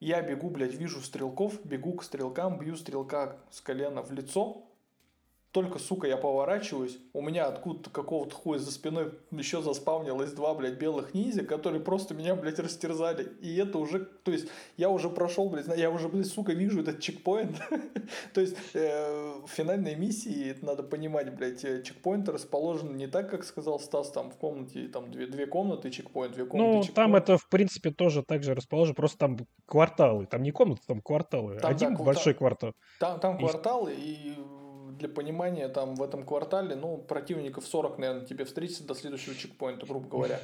я 0.00 0.22
бегу, 0.22 0.50
блядь, 0.50 0.74
вижу 0.74 1.00
стрелков, 1.00 1.64
бегу 1.64 1.92
к 1.92 2.02
стрелкам, 2.02 2.58
бью 2.58 2.76
стрелка 2.76 3.36
с 3.50 3.60
колена 3.60 4.02
в 4.02 4.10
лицо, 4.12 4.64
только, 5.52 5.80
сука, 5.80 6.06
я 6.06 6.16
поворачиваюсь, 6.16 6.98
у 7.12 7.22
меня 7.22 7.46
откуда-то 7.46 7.90
какого-то 7.90 8.34
хуя 8.34 8.58
за 8.58 8.70
спиной 8.70 9.12
еще 9.32 9.62
заспавнилось 9.62 10.32
два, 10.32 10.54
блядь, 10.54 10.78
белых 10.78 11.12
ниндзя, 11.12 11.44
которые 11.44 11.82
просто 11.82 12.14
меня, 12.14 12.36
блядь, 12.36 12.60
растерзали. 12.60 13.32
И 13.40 13.56
это 13.56 13.78
уже, 13.78 14.04
то 14.04 14.30
есть, 14.30 14.46
я 14.76 14.90
уже 14.90 15.10
прошел, 15.10 15.48
блядь, 15.48 15.66
я 15.76 15.90
уже, 15.90 16.08
блядь, 16.08 16.26
сука, 16.26 16.52
вижу 16.52 16.82
этот 16.82 17.00
чекпоинт. 17.00 17.56
то 18.34 18.40
есть, 18.40 18.56
э, 18.74 19.32
в 19.44 19.48
финальной 19.48 19.96
миссии, 19.96 20.50
это 20.50 20.64
надо 20.64 20.84
понимать, 20.84 21.34
блядь, 21.34 21.64
э, 21.64 21.82
чекпоинт 21.82 22.28
расположен 22.28 22.96
не 22.96 23.08
так, 23.08 23.28
как 23.28 23.44
сказал 23.44 23.80
Стас, 23.80 24.12
там 24.12 24.30
в 24.30 24.36
комнате, 24.36 24.86
там 24.86 25.10
две, 25.10 25.26
две 25.26 25.46
комнаты 25.46 25.90
чекпоинт, 25.90 26.34
две 26.34 26.44
комнаты 26.44 26.88
Ну, 26.88 26.94
там 26.94 27.16
это, 27.16 27.38
в 27.38 27.48
принципе, 27.48 27.90
тоже 27.90 28.22
так 28.22 28.44
же 28.44 28.54
расположено, 28.54 28.94
просто 28.94 29.18
там 29.18 29.38
кварталы, 29.66 30.26
там 30.26 30.42
не 30.44 30.52
комнаты, 30.52 30.82
там 30.86 31.00
кварталы. 31.00 31.56
Один 31.56 31.96
большой 31.96 32.34
квартал. 32.34 32.72
Там, 33.00 33.18
там 33.18 33.36
кварталы, 33.36 33.94
и 33.96 34.36
для 35.00 35.08
понимания, 35.08 35.68
там 35.68 35.96
в 35.96 36.02
этом 36.02 36.24
квартале, 36.24 36.76
ну, 36.76 36.98
противников 36.98 37.66
40, 37.66 37.98
наверное, 37.98 38.26
тебе 38.26 38.44
встретится 38.44 38.84
до 38.84 38.94
следующего 38.94 39.34
чекпоинта, 39.34 39.86
грубо 39.86 40.08
говоря. 40.08 40.40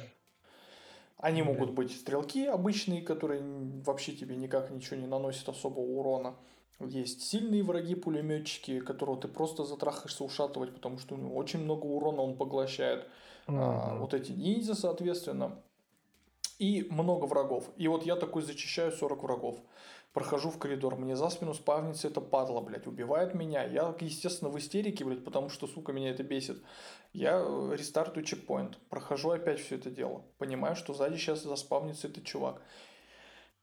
Они 1.17 1.41
могут 1.41 1.71
быть 1.71 1.91
стрелки 1.91 2.45
обычные, 2.45 3.01
которые 3.01 3.41
вообще 3.85 4.11
тебе 4.11 4.35
никак 4.35 4.69
ничего 4.69 4.97
не 4.97 5.07
наносят 5.07 5.49
особого 5.49 5.79
урона. 5.79 6.35
Есть 6.79 7.23
сильные 7.23 7.63
враги 7.63 7.95
пулеметчики, 7.95 8.79
которого 8.81 9.19
ты 9.19 9.27
просто 9.27 9.63
затрахаешься 9.63 10.23
ушатывать, 10.23 10.75
потому 10.75 10.99
что 10.99 11.15
у 11.15 11.17
него 11.17 11.35
очень 11.35 11.63
много 11.63 11.85
урона 11.85 12.21
он 12.21 12.37
поглощает. 12.37 13.07
Uh-huh. 13.47 13.55
А, 13.57 13.95
вот 13.95 14.13
эти 14.13 14.31
ниндзя, 14.31 14.75
соответственно. 14.75 15.57
И 16.59 16.87
много 16.89 17.25
врагов. 17.25 17.69
И 17.77 17.87
вот 17.87 18.03
я 18.03 18.15
такой 18.15 18.41
зачищаю 18.41 18.91
40 18.91 19.23
врагов 19.23 19.59
прохожу 20.17 20.49
в 20.49 20.57
коридор, 20.57 20.95
мне 20.95 21.15
за 21.15 21.29
спину 21.29 21.53
спавнится 21.53 22.07
это 22.07 22.21
падла, 22.21 22.59
блядь, 22.59 22.87
убивает 22.87 23.35
меня. 23.35 23.63
Я, 23.63 23.93
естественно, 23.99 24.49
в 24.49 24.57
истерике, 24.57 25.05
блядь, 25.05 25.23
потому 25.23 25.49
что, 25.49 25.67
сука, 25.67 25.93
меня 25.93 26.09
это 26.09 26.23
бесит. 26.23 26.57
Я 27.13 27.39
э, 27.39 27.75
рестартую 27.77 28.23
чекпоинт, 28.23 28.79
прохожу 28.89 29.29
опять 29.29 29.59
все 29.59 29.75
это 29.75 29.91
дело. 29.91 30.23
Понимаю, 30.39 30.75
что 30.75 30.95
сзади 30.95 31.17
сейчас 31.17 31.43
заспавнится 31.43 32.07
этот 32.07 32.23
чувак. 32.23 32.63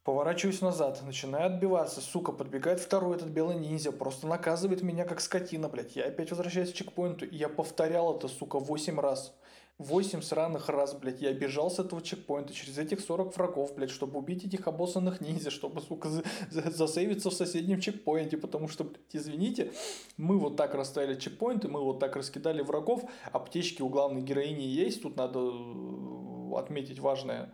Поворачиваюсь 0.05 0.61
назад, 0.61 1.03
начинаю 1.03 1.47
отбиваться, 1.47 2.01
сука, 2.01 2.31
подбегает 2.31 2.79
второй 2.79 3.17
этот 3.17 3.31
белый 3.31 3.57
ниндзя, 3.57 3.91
просто 3.91 4.29
наказывает 4.29 4.81
меня 4.81 5.07
как 5.07 5.21
скотина, 5.21 5.69
блядь. 5.69 5.97
Я 5.97 6.05
опять 6.05 6.31
возвращаюсь 6.31 6.73
к 6.73 6.77
чекпоинту, 6.77 7.25
и 7.25 7.35
я 7.35 7.49
повторял 7.49 8.17
это, 8.17 8.29
сука, 8.29 8.61
8 8.61 9.01
раз. 9.01 9.35
8 9.79 10.23
сраных 10.23 10.69
раз, 10.69 10.95
блядь, 10.95 11.21
я 11.21 11.33
бежал 11.33 11.69
с 11.69 11.81
этого 11.81 12.01
чекпоинта 12.01 12.55
через 12.55 12.79
этих 12.79 13.01
40 13.01 13.37
врагов, 13.37 13.75
блядь, 13.75 13.91
чтобы 13.91 14.19
убить 14.21 14.45
этих 14.45 14.69
обоссанных 14.69 15.21
ниндзя, 15.21 15.51
чтобы, 15.51 15.81
сука, 15.81 16.09
за 16.09 16.23
за 16.51 16.71
засейвиться 16.71 17.31
в 17.31 17.35
соседнем 17.35 17.81
чекпоинте, 17.81 18.37
потому 18.37 18.69
что, 18.69 18.85
блядь, 18.85 19.01
извините, 19.13 19.73
мы 20.17 20.39
вот 20.39 20.57
так 20.57 20.75
расставили 20.75 21.19
чекпоинты, 21.19 21.67
мы 21.67 21.81
вот 21.81 21.99
так 21.99 22.15
раскидали 22.15 22.63
врагов, 22.63 23.05
аптечки 23.33 23.83
у 23.83 23.89
главной 23.89 24.23
героини 24.23 24.63
есть, 24.63 25.03
тут 25.03 25.17
надо 25.17 25.41
э, 25.41 26.57
отметить 26.57 27.01
важное, 27.01 27.53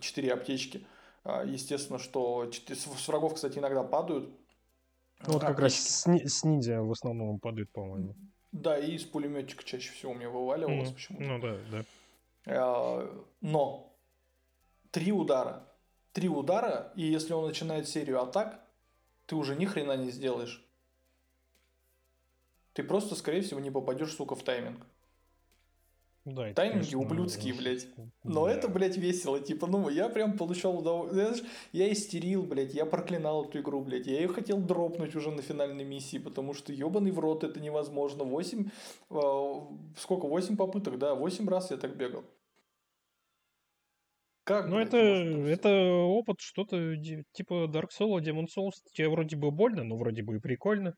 4 0.00 0.30
а, 0.30 0.34
аптечки. 0.34 0.86
А, 1.24 1.44
естественно, 1.44 1.98
что 1.98 2.48
с 2.50 3.08
врагов, 3.08 3.34
кстати, 3.34 3.58
иногда 3.58 3.82
падают. 3.82 4.30
Ну 5.26 5.32
вот 5.32 5.42
как 5.42 5.58
раз 5.58 5.74
с, 5.74 6.06
с 6.06 6.44
ниндзя 6.44 6.80
в 6.82 6.92
основном 6.92 7.40
падает, 7.40 7.72
по-моему. 7.72 8.14
Да, 8.54 8.78
и 8.78 8.92
из 8.92 9.02
пулеметчика 9.02 9.64
чаще 9.64 9.92
всего 9.92 10.12
у 10.12 10.14
меня 10.14 10.30
вываливалось 10.30 10.90
mm. 10.90 10.94
почему-то. 10.94 11.24
Ну 11.24 11.38
да, 11.40 11.56
да. 11.72 11.84
А, 12.46 13.24
но 13.40 13.92
три 14.92 15.10
удара. 15.10 15.68
Три 16.12 16.28
удара, 16.28 16.92
и 16.94 17.02
если 17.02 17.32
он 17.32 17.48
начинает 17.48 17.88
серию 17.88 18.22
атак, 18.22 18.64
ты 19.26 19.34
уже 19.34 19.56
ни 19.56 19.64
хрена 19.64 19.96
не 19.96 20.12
сделаешь. 20.12 20.64
Ты 22.74 22.84
просто, 22.84 23.16
скорее 23.16 23.42
всего, 23.42 23.58
не 23.58 23.72
попадешь, 23.72 24.14
сука, 24.14 24.36
в 24.36 24.44
тайминг. 24.44 24.86
Да, 26.24 26.54
Тайминги 26.54 26.92
конечно, 26.92 27.00
ублюдские, 27.00 27.52
блядь. 27.52 27.86
Но 28.22 28.46
да. 28.46 28.52
это, 28.52 28.68
блядь, 28.68 28.96
весело. 28.96 29.40
Типа, 29.40 29.66
ну, 29.66 29.90
я 29.90 30.08
прям 30.08 30.38
получал 30.38 30.78
удовольствие. 30.78 31.50
Я 31.72 31.92
истерил, 31.92 32.44
блядь, 32.44 32.72
я 32.72 32.86
проклинал 32.86 33.44
эту 33.44 33.60
игру, 33.60 33.82
блядь. 33.82 34.06
Я 34.06 34.22
ее 34.22 34.28
хотел 34.28 34.58
дропнуть 34.58 35.14
уже 35.14 35.30
на 35.30 35.42
финальной 35.42 35.84
миссии, 35.84 36.16
потому 36.16 36.54
что 36.54 36.72
ебаный 36.72 37.10
в 37.10 37.18
рот 37.18 37.44
это 37.44 37.60
невозможно. 37.60 38.24
Восемь, 38.24 38.70
э, 39.10 39.52
сколько, 39.98 40.26
восемь 40.26 40.56
попыток, 40.56 40.98
да, 40.98 41.14
восемь 41.14 41.46
раз 41.46 41.70
я 41.70 41.76
так 41.76 41.94
бегал. 41.94 42.24
Как, 44.44 44.66
ну, 44.66 44.78
это, 44.78 44.96
это 44.96 45.70
опыт, 46.04 46.36
что-то 46.40 46.96
типа 47.32 47.66
Dark 47.66 47.88
Souls, 47.98 48.22
Demon 48.22 48.46
Souls. 48.46 48.72
Тебе 48.94 49.10
вроде 49.10 49.36
бы 49.36 49.50
больно, 49.50 49.84
но 49.84 49.96
вроде 49.96 50.22
бы 50.22 50.36
и 50.36 50.40
прикольно. 50.40 50.94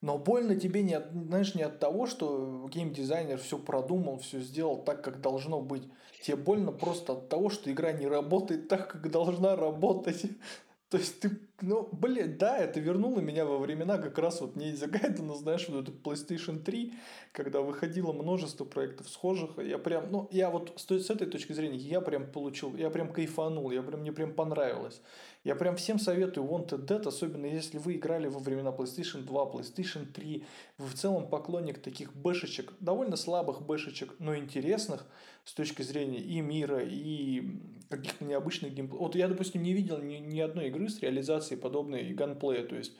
Но 0.00 0.16
больно 0.16 0.54
тебе 0.54 0.82
не 0.82 0.94
от, 0.94 1.10
знаешь, 1.10 1.54
не 1.54 1.62
от 1.62 1.80
того, 1.80 2.06
что 2.06 2.68
геймдизайнер 2.72 3.38
все 3.38 3.58
продумал, 3.58 4.18
все 4.18 4.40
сделал 4.40 4.82
так, 4.84 5.02
как 5.02 5.20
должно 5.20 5.60
быть. 5.60 5.88
Тебе 6.22 6.36
больно 6.36 6.70
просто 6.70 7.14
от 7.14 7.28
того, 7.28 7.50
что 7.50 7.70
игра 7.70 7.92
не 7.92 8.06
работает 8.06 8.68
так, 8.68 8.92
как 8.92 9.10
должна 9.10 9.56
работать. 9.56 10.22
То 10.88 10.98
есть 10.98 11.18
ты, 11.20 11.30
ну, 11.60 11.88
блядь, 11.90 12.38
да, 12.38 12.56
это 12.56 12.78
вернуло 12.78 13.18
меня 13.18 13.44
во 13.44 13.58
времена 13.58 13.98
как 13.98 14.16
раз 14.18 14.40
вот 14.40 14.54
не 14.54 14.70
из-за 14.70 14.86
Гайдена, 14.86 15.34
знаешь, 15.34 15.68
вот 15.68 15.82
эту 15.82 15.92
PlayStation 15.92 16.62
3, 16.62 16.94
когда 17.32 17.62
выходило 17.62 18.12
множество 18.12 18.64
проектов 18.64 19.08
схожих, 19.08 19.58
я 19.58 19.78
прям, 19.78 20.10
ну, 20.12 20.28
я 20.30 20.50
вот 20.50 20.72
с, 20.76 20.88
с 20.88 21.10
этой 21.10 21.26
точки 21.26 21.52
зрения, 21.52 21.76
я 21.76 22.00
прям 22.00 22.30
получил, 22.30 22.76
я 22.76 22.90
прям 22.90 23.12
кайфанул, 23.12 23.72
я 23.72 23.82
прям, 23.82 24.00
мне 24.00 24.12
прям 24.12 24.34
понравилось. 24.34 25.00
Я 25.42 25.56
прям 25.56 25.76
всем 25.76 25.98
советую 25.98 26.46
Wanted 26.46 26.86
Dead, 26.86 27.06
особенно 27.08 27.46
если 27.46 27.78
вы 27.78 27.94
играли 27.94 28.28
во 28.28 28.38
времена 28.38 28.70
PlayStation 28.70 29.22
2, 29.22 29.44
PlayStation 29.46 30.04
3, 30.06 30.44
вы 30.78 30.86
в 30.86 30.94
целом 30.94 31.28
поклонник 31.28 31.80
таких 31.80 32.14
бэшечек, 32.14 32.72
довольно 32.80 33.16
слабых 33.16 33.62
бэшечек, 33.62 34.14
но 34.18 34.36
интересных 34.36 35.06
с 35.44 35.54
точки 35.54 35.82
зрения 35.82 36.18
и 36.18 36.40
мира, 36.40 36.82
и 36.84 37.60
каких-то 37.88 38.24
необычных 38.24 38.74
геймплеев. 38.74 39.00
Вот 39.00 39.14
я, 39.14 39.28
допустим, 39.28 39.62
не 39.62 39.72
видел 39.72 39.98
ни, 39.98 40.16
ни 40.16 40.40
одной 40.40 40.68
игры 40.68 40.90
с 40.90 41.00
реализацией 41.00 41.47
подобной 41.56 42.12
ганплея. 42.12 42.66
То 42.66 42.76
есть, 42.76 42.96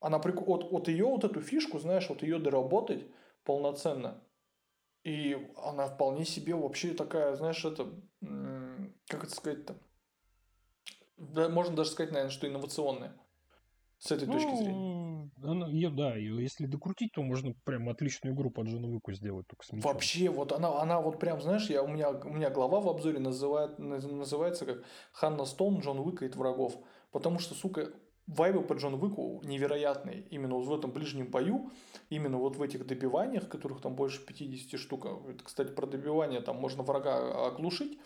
она 0.00 0.18
прик... 0.18 0.40
вот, 0.42 0.70
вот 0.70 0.88
ее, 0.88 1.06
вот 1.06 1.24
эту 1.24 1.40
фишку, 1.40 1.78
знаешь, 1.78 2.08
вот 2.08 2.22
ее 2.22 2.38
доработать 2.38 3.04
полноценно. 3.44 4.22
И 5.02 5.50
она 5.56 5.86
вполне 5.86 6.24
себе 6.24 6.54
вообще 6.54 6.92
такая, 6.92 7.34
знаешь, 7.34 7.64
это, 7.64 7.88
как 9.06 9.24
это 9.24 9.34
сказать-то, 9.34 9.76
да, 11.16 11.48
можно 11.48 11.76
даже 11.76 11.90
сказать, 11.90 12.12
наверное, 12.12 12.32
что 12.32 12.48
инновационная. 12.48 13.12
С 13.98 14.10
этой 14.10 14.26
ну, 14.26 14.32
точки 14.32 14.56
зрения. 14.56 15.30
Она, 15.42 15.68
я, 15.68 15.90
да, 15.90 16.16
если 16.16 16.64
докрутить, 16.64 17.12
то 17.12 17.22
можно 17.22 17.52
прям 17.64 17.90
отличную 17.90 18.34
игру 18.34 18.50
под 18.50 18.66
Джона 18.66 18.88
Уику 18.88 19.12
сделать, 19.12 19.46
только 19.46 19.62
с 19.62 19.72
мечом. 19.72 19.92
Вообще, 19.92 20.30
вот 20.30 20.52
она, 20.52 20.80
она 20.80 21.00
вот 21.02 21.20
прям, 21.20 21.42
знаешь, 21.42 21.68
я, 21.68 21.82
у, 21.82 21.88
меня, 21.88 22.08
у 22.10 22.30
меня 22.30 22.48
глава 22.48 22.80
в 22.80 22.88
обзоре 22.88 23.18
называет, 23.18 23.78
называется 23.78 24.64
как 24.64 24.82
Ханна 25.12 25.44
Стоун, 25.44 25.80
Джон 25.80 25.98
Уик 25.98 26.34
врагов. 26.34 26.78
Потому 27.10 27.38
что, 27.38 27.54
сука, 27.54 27.92
вайбы 28.26 28.62
по 28.62 28.74
Джон 28.74 28.94
Уику 28.94 29.40
невероятные. 29.44 30.22
Именно 30.30 30.54
вот 30.54 30.66
в 30.66 30.74
этом 30.74 30.92
ближнем 30.92 31.26
бою, 31.26 31.70
именно 32.08 32.38
вот 32.38 32.56
в 32.56 32.62
этих 32.62 32.86
добиваниях, 32.86 33.48
которых 33.48 33.80
там 33.80 33.94
больше 33.96 34.24
50 34.24 34.78
штук. 34.78 35.06
Это, 35.28 35.44
кстати, 35.44 35.72
про 35.72 35.86
добивание, 35.86 36.40
там 36.40 36.56
можно 36.56 36.82
врага 36.82 37.46
оглушить, 37.46 37.98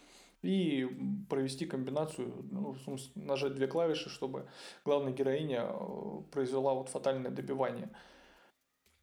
и 0.45 0.87
провести 1.31 1.65
комбинацию, 1.65 2.33
ну, 2.51 2.77
нажать 3.15 3.55
две 3.55 3.67
клавиши, 3.67 4.11
чтобы 4.11 4.47
главная 4.85 5.13
героиня 5.13 5.67
э, 5.71 6.23
произвела 6.31 6.75
вот 6.75 6.91
фатальное 6.91 7.31
добивание. 7.31 7.89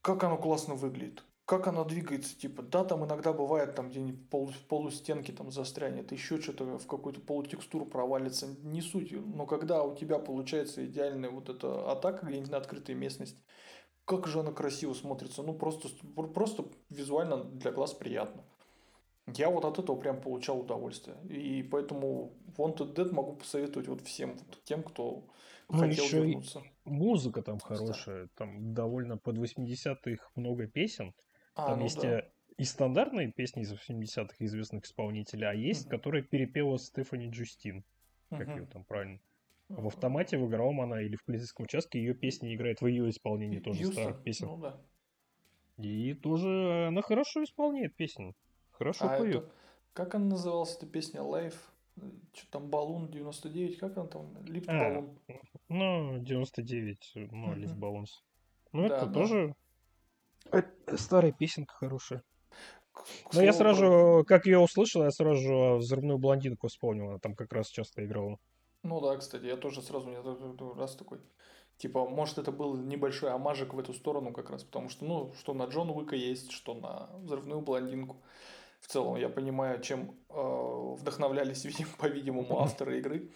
Как 0.01 0.23
оно 0.23 0.37
классно 0.37 0.75
выглядит, 0.75 1.23
как 1.51 1.67
оно 1.67 1.83
двигается, 1.83 2.39
типа, 2.39 2.61
да, 2.61 2.85
там 2.85 3.03
иногда 3.03 3.33
бывает, 3.33 3.75
там 3.75 3.89
где-нибудь 3.89 4.29
полу, 4.29 4.53
полустенки 4.69 5.31
там 5.31 5.51
застрянет, 5.51 6.13
еще 6.13 6.39
что-то 6.39 6.77
в 6.77 6.87
какую-то 6.87 7.19
полутекстуру 7.19 7.85
провалится, 7.85 8.47
не 8.63 8.81
суть, 8.81 9.11
но 9.11 9.45
когда 9.45 9.83
у 9.83 9.93
тебя 9.93 10.17
получается 10.17 10.85
идеальная 10.85 11.29
вот 11.29 11.49
эта 11.49 11.91
атака 11.91 12.25
где-нибудь 12.25 12.51
на 12.51 12.57
открытой 12.57 12.95
местности, 12.95 13.37
как 14.05 14.27
же 14.27 14.39
она 14.39 14.53
красиво 14.53 14.93
смотрится, 14.93 15.43
ну 15.43 15.53
просто, 15.53 15.89
просто 16.33 16.63
визуально 16.89 17.43
для 17.43 17.73
глаз 17.73 17.93
приятно. 17.93 18.45
Я 19.27 19.49
вот 19.49 19.65
от 19.65 19.77
этого 19.77 19.97
прям 19.97 20.21
получал 20.21 20.61
удовольствие. 20.61 21.17
И 21.27 21.63
поэтому 21.63 22.33
Wanted 22.55 22.95
Dead 22.95 23.11
могу 23.11 23.35
посоветовать 23.35 23.89
вот 23.89 24.01
всем 24.01 24.37
вот 24.37 24.63
тем, 24.63 24.83
кто 24.83 25.27
ну, 25.67 25.79
хотел 25.79 26.05
еще 26.05 26.21
вернуться. 26.21 26.63
Музыка 26.85 27.41
там 27.41 27.59
хорошая. 27.59 28.29
Там 28.35 28.73
довольно 28.73 29.17
под 29.17 29.37
80-х 29.37 30.29
много 30.35 30.67
песен. 30.67 31.13
А, 31.55 31.67
там 31.67 31.79
ну 31.79 31.83
есть 31.85 32.01
да. 32.01 32.19
Э, 32.19 32.29
и 32.57 32.63
стандартные 32.63 33.31
песни 33.31 33.63
из 33.63 33.73
80-х 33.73 34.35
известных 34.39 34.85
исполнителей, 34.85 35.47
а 35.47 35.53
есть, 35.53 35.87
угу. 35.87 35.97
которые 35.97 36.23
перепела 36.23 36.77
Стефани 36.77 37.29
Джустин. 37.29 37.83
Как 38.29 38.47
угу. 38.47 38.57
ее 38.57 38.65
там 38.65 38.83
правильно? 38.83 39.19
В 39.67 39.87
автомате, 39.87 40.37
в 40.37 40.47
игровом 40.47 40.81
она 40.81 41.01
или 41.01 41.15
в 41.15 41.23
полицейском 41.23 41.63
участке 41.63 41.99
ее 41.99 42.13
песни 42.13 42.53
играет 42.53 42.81
в 42.81 42.87
ее 42.87 43.09
исполнении 43.09 43.59
тоже 43.59 43.81
Юса? 43.81 43.93
старых 43.93 44.23
песен. 44.23 44.47
Ну, 44.47 44.57
да. 44.57 44.81
И 45.77 46.13
тоже 46.13 46.87
она 46.87 47.01
хорошо 47.01 47.43
исполняет 47.43 47.95
песни. 47.95 48.35
Хорошо 48.71 49.05
а 49.05 49.17
поет. 49.17 49.35
Это, 49.37 49.51
как 49.93 50.15
она 50.15 50.25
называлась, 50.25 50.75
эта 50.75 50.87
песня 50.87 51.21
Life? 51.21 51.55
Что 52.33 52.51
там, 52.51 52.69
Балун 52.69 53.09
99, 53.09 53.77
как 53.77 53.97
она 53.97 54.07
там? 54.07 54.45
Лип 54.45 54.65
а, 54.67 54.77
Балун. 54.77 55.19
Ну, 55.69 56.19
99, 56.19 57.11
ну, 57.31 57.55
Лип 57.55 57.71
Балунс. 57.71 58.23
Ну, 58.71 58.87
да, 58.87 58.97
это 58.97 59.05
да. 59.05 59.13
тоже 59.13 59.55
старая 60.97 61.31
песенка 61.31 61.73
хорошая. 61.75 62.23
Но 63.33 63.41
я 63.41 63.53
сразу, 63.53 64.23
как 64.27 64.45
ее 64.45 64.59
услышал, 64.59 65.03
я 65.03 65.11
сразу 65.11 65.77
взрывную 65.77 66.17
блондинку 66.17 66.67
вспомнил. 66.67 67.09
Она 67.09 67.19
там 67.19 67.35
как 67.35 67.51
раз 67.53 67.67
часто 67.69 68.05
играла. 68.05 68.37
Ну 68.83 68.99
да, 68.99 69.15
кстати, 69.17 69.45
я 69.45 69.57
тоже 69.57 69.81
сразу 69.81 70.07
мне 70.07 70.19
раз 70.75 70.95
такой. 70.95 71.19
Типа, 71.77 72.07
может, 72.07 72.37
это 72.37 72.51
был 72.51 72.75
небольшой 72.75 73.31
амажик 73.31 73.73
в 73.73 73.79
эту 73.79 73.93
сторону 73.93 74.33
как 74.33 74.51
раз, 74.51 74.63
потому 74.63 74.89
что, 74.89 75.05
ну, 75.05 75.33
что 75.39 75.53
на 75.53 75.63
Джон 75.65 75.89
Уика 75.89 76.15
есть, 76.15 76.51
что 76.51 76.75
на 76.75 77.09
взрывную 77.17 77.61
блондинку. 77.61 78.21
В 78.81 78.87
целом, 78.87 79.15
я 79.15 79.29
понимаю, 79.29 79.81
чем 79.81 80.15
э, 80.29 80.93
вдохновлялись, 80.99 81.63
видимо, 81.65 81.89
по-видимому, 81.97 82.59
авторы 82.59 82.99
игры. 82.99 83.31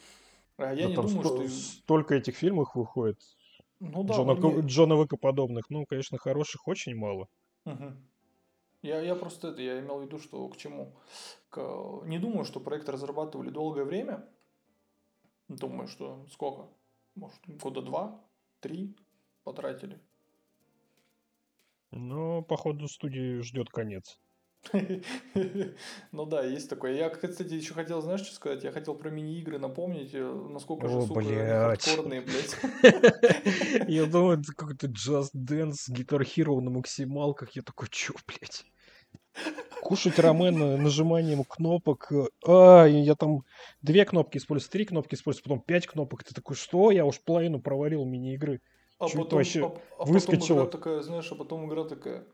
А 0.58 0.74
я 0.74 0.84
да 0.84 0.90
не 0.90 0.96
думаю, 0.96 1.24
сто- 1.24 1.48
что... 1.48 1.50
Столько 1.50 2.16
этих 2.16 2.36
фильмов 2.36 2.76
выходит. 2.76 3.20
Ну 3.94 4.04
да, 4.04 4.16
Джона, 4.16 4.34
мне... 4.34 4.62
Джона 4.62 4.96
Уика 4.96 5.18
подобных. 5.18 5.70
Ну, 5.70 5.86
конечно, 5.86 6.18
хороших 6.18 6.68
очень 6.68 6.96
мало. 6.96 7.28
Угу. 7.66 7.94
Я, 8.82 9.02
я 9.02 9.16
просто 9.16 9.50
это, 9.50 9.62
я 9.62 9.80
имел 9.80 10.00
в 10.00 10.04
виду, 10.04 10.20
что 10.20 10.48
к 10.48 10.58
чему. 10.58 10.94
К, 11.50 12.02
не 12.06 12.20
думаю, 12.20 12.46
что 12.46 12.60
проект 12.60 12.90
разрабатывали 12.90 13.50
долгое 13.50 13.84
время. 13.84 14.28
Думаю, 15.48 15.88
что 15.88 16.26
сколько? 16.32 16.68
Может, 17.16 17.40
года 17.46 17.82
два, 17.82 18.22
три 18.60 18.96
потратили. 19.44 20.00
Ну, 21.92 22.44
походу, 22.44 22.88
студии 22.88 23.40
ждет 23.40 23.70
конец. 23.70 24.20
Ну 26.12 26.26
да, 26.26 26.44
есть 26.44 26.70
такое. 26.70 26.94
Я, 26.94 27.10
кстати, 27.10 27.54
еще 27.54 27.74
хотел, 27.74 28.02
знаешь, 28.02 28.22
что 28.22 28.36
сказать? 28.36 28.64
Я 28.64 28.72
хотел 28.72 28.96
про 28.96 29.10
мини-игры 29.10 29.60
напомнить, 29.60 30.12
э, 30.14 30.48
насколько 30.50 30.88
же, 30.88 31.02
сука, 31.02 31.22
хардкорные, 31.24 32.22
блядь. 32.22 33.88
Я 33.88 34.06
думаю, 34.06 34.40
это 34.40 34.54
какой-то 34.56 34.88
Just 34.88 35.32
Dance, 35.36 35.90
Guitar 35.90 36.22
Hero 36.22 36.60
на 36.62 36.72
максималках. 36.72 37.56
Я 37.56 37.62
такой, 37.62 37.88
чё, 37.90 38.14
блядь? 38.28 38.66
Кушать 39.82 40.18
рамен 40.18 40.82
нажиманием 40.82 41.44
кнопок. 41.44 42.12
А, 42.48 42.86
я 42.86 43.16
там 43.16 43.44
две 43.82 44.06
кнопки 44.06 44.38
использую, 44.38 44.72
три 44.72 44.86
кнопки 44.86 45.16
использую, 45.16 45.44
потом 45.44 45.62
пять 45.62 45.86
кнопок. 45.86 46.24
Ты 46.24 46.34
такой, 46.34 46.56
что? 46.56 46.90
Я 46.92 47.06
уж 47.06 47.22
половину 47.22 47.62
проварил 47.62 48.04
мини-игры. 48.06 48.62
А 48.98 49.08
потом, 49.08 49.40
вообще 49.40 49.66
а, 49.66 49.78
а 50.00 50.06
выскочило. 50.06 50.40
потом 50.40 50.58
игра 50.58 50.66
такая, 50.72 51.02
знаешь, 51.02 51.32
а 51.32 51.36
потом 51.36 51.68
игра 51.68 51.84
такая, 51.84 52.26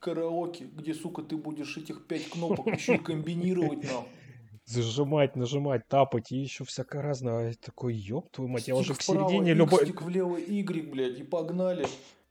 караоке, 0.00 0.64
где, 0.64 0.94
сука, 0.94 1.22
ты 1.22 1.36
будешь 1.36 1.76
этих 1.76 2.06
пять 2.06 2.28
кнопок 2.28 2.66
еще 2.66 2.96
и 2.96 2.98
комбинировать 3.10 3.84
нам. 3.84 4.06
Зажимать, 4.64 5.36
нажимать, 5.36 5.86
тапать 5.88 6.32
и 6.32 6.38
еще 6.38 6.64
всякое 6.64 7.02
разное. 7.02 7.54
Такой, 7.54 7.94
ёб 7.94 8.30
твою 8.30 8.50
мать, 8.50 8.68
я 8.68 8.76
уже 8.76 8.94
к 8.94 9.02
середине 9.02 9.54
любой... 9.54 9.84
Стик 9.84 10.02
влево, 10.02 10.36
Y, 10.36 10.90
блядь, 10.90 11.18
и 11.18 11.22
погнали. 11.22 11.86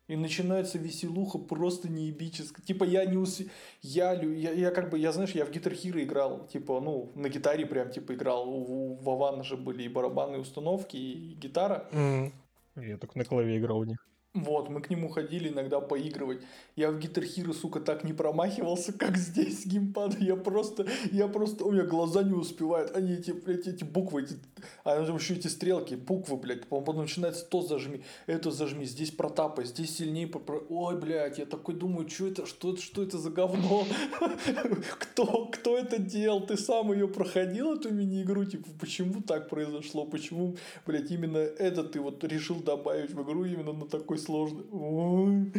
И 0.08 0.16
начинается 0.16 0.80
веселуха 0.80 1.38
просто 1.38 1.90
неебическая. 1.90 2.66
Типа 2.66 2.84
я 2.84 3.06
не 3.06 3.18
ус... 3.18 3.42
Я, 3.82 4.14
я, 4.14 4.52
я 4.52 4.72
как 4.72 4.90
бы, 4.90 4.98
я 4.98 5.12
знаешь, 5.12 5.32
я 5.32 5.46
в 5.46 5.52
Guitar 5.52 5.74
Hero 5.74 6.02
играл, 6.02 6.48
типа, 6.48 6.80
ну, 6.80 7.12
на 7.14 7.30
гитаре 7.30 7.66
прям, 7.66 7.92
типа, 7.92 8.14
играл. 8.16 8.50
У, 8.50 8.94
у 8.94 8.96
Вована 8.96 9.44
же 9.44 9.56
были 9.56 9.84
и 9.84 9.90
барабанные 9.90 10.40
установки, 10.40 10.98
и 10.98 11.36
гитара. 11.36 11.88
Mm. 11.92 12.32
Я 12.78 12.98
только 12.98 13.18
на 13.18 13.26
клаве 13.26 13.58
играл 13.58 13.80
у 13.80 13.84
них. 13.84 14.09
Вот, 14.36 14.70
мы 14.70 14.80
к 14.80 14.92
нему 14.92 15.10
ходили 15.10 15.50
иногда 15.50 15.80
поигрывать. 15.80 16.40
Я 16.76 16.92
в 16.92 17.00
Guitar 17.00 17.24
Hero, 17.24 17.52
сука, 17.52 17.80
так 17.80 18.04
не 18.04 18.14
промахивался, 18.14 18.94
как 18.94 19.18
здесь 19.18 19.64
с 19.64 19.66
геймпада. 19.66 20.18
Я 20.20 20.36
просто, 20.36 20.86
я 21.12 21.28
просто, 21.28 21.66
у 21.66 21.72
меня 21.72 21.84
глаза 21.84 22.22
не 22.22 22.34
успевают. 22.34 22.96
Они 22.96 23.14
эти, 23.14 23.32
блядь, 23.32 23.66
эти 23.66 23.84
буквы, 23.84 24.22
эти, 24.22 24.36
а 24.84 25.02
еще 25.02 25.34
эти 25.34 25.48
стрелки, 25.48 25.96
буквы, 25.96 26.38
блядь. 26.38 26.68
Потом 26.68 26.98
начинается 26.98 27.44
то 27.44 27.64
зажми, 27.64 28.04
это 28.28 28.52
зажми, 28.52 28.86
здесь 28.86 29.10
протапай, 29.10 29.66
здесь 29.66 29.98
сильнее. 29.98 30.28
Попро... 30.28 30.64
Ой, 30.70 30.96
блядь, 31.00 31.40
я 31.40 31.48
такой 31.48 31.74
думаю, 31.74 32.08
что 32.08 32.28
это, 32.28 32.46
что, 32.46 32.78
что 32.78 33.02
это 33.02 33.18
за 33.18 33.32
говно? 33.32 33.88
Кто, 35.00 35.46
кто 35.48 35.78
это 35.78 35.98
делал? 35.98 36.46
Ты 36.46 36.56
сам 36.56 36.94
ее 36.94 37.08
проходил, 37.08 37.74
эту 37.74 37.92
мини-игру? 37.92 38.46
Типа, 38.46 38.70
почему 38.80 39.22
так 39.22 39.50
произошло? 39.50 40.06
Почему, 40.06 40.56
блядь, 40.86 41.12
именно 41.12 41.38
это 41.38 41.84
ты 41.84 42.00
вот 42.00 42.24
решил 42.24 42.58
добавить 42.58 43.12
в 43.12 43.24
игру 43.24 43.44
именно 43.46 43.74
на 43.74 43.88
такой 43.88 44.19
сложно. 44.20 44.64
Ой, 44.72 45.54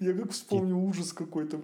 я 0.00 0.14
как 0.14 0.32
вспомню 0.32 0.76
ужас 0.76 1.12
какой-то. 1.12 1.60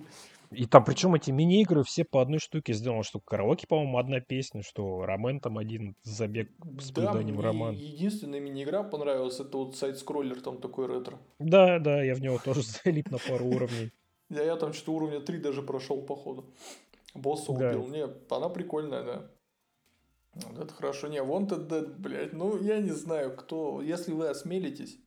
И 0.51 0.67
там, 0.67 0.85
причем 0.85 1.15
эти 1.15 1.31
мини-игры 1.31 1.83
все 1.83 2.05
по 2.05 2.23
одной 2.23 2.39
штуке 2.39 2.73
сделаны, 2.75 3.03
что 3.03 3.19
караоке, 3.19 3.67
по-моему, 3.67 3.99
одна 3.99 4.21
песня, 4.21 4.63
что 4.63 5.05
Ромен 5.05 5.41
там 5.41 5.59
один 5.59 5.97
забег 6.03 6.51
с 6.79 6.91
да, 6.91 7.13
роман. 7.13 7.75
Единственная 7.75 8.41
мини-игра 8.41 8.83
понравилась, 8.85 9.41
это 9.41 9.59
вот 9.59 9.77
сайт-скроллер 9.77 10.41
там 10.41 10.61
такой 10.61 10.87
ретро. 10.87 11.19
Да, 11.39 11.79
да, 11.79 12.03
я 12.03 12.15
в 12.15 12.21
него 12.21 12.39
тоже 12.39 12.63
залип 12.85 13.11
на 13.11 13.19
пару 13.19 13.47
уровней. 13.47 13.91
Я, 14.31 14.45
я 14.45 14.57
там 14.57 14.73
что-то 14.73 14.93
уровня 14.93 15.21
3 15.21 15.39
даже 15.39 15.63
прошел, 15.63 16.03
походу. 16.03 16.47
Босса 17.15 17.53
убил. 17.53 17.89
Не, 17.89 18.07
она 18.31 18.49
прикольная, 18.49 19.03
да. 19.03 19.31
Это 20.61 20.73
хорошо. 20.75 21.09
Не, 21.09 21.19
Wanted 21.19 21.69
Dead, 21.69 21.95
блядь, 21.97 22.33
ну, 22.33 22.61
я 22.61 22.81
не 22.81 22.91
знаю, 22.91 23.37
кто... 23.37 23.81
Если 23.83 24.13
вы 24.13 24.29
осмелитесь, 24.29 24.99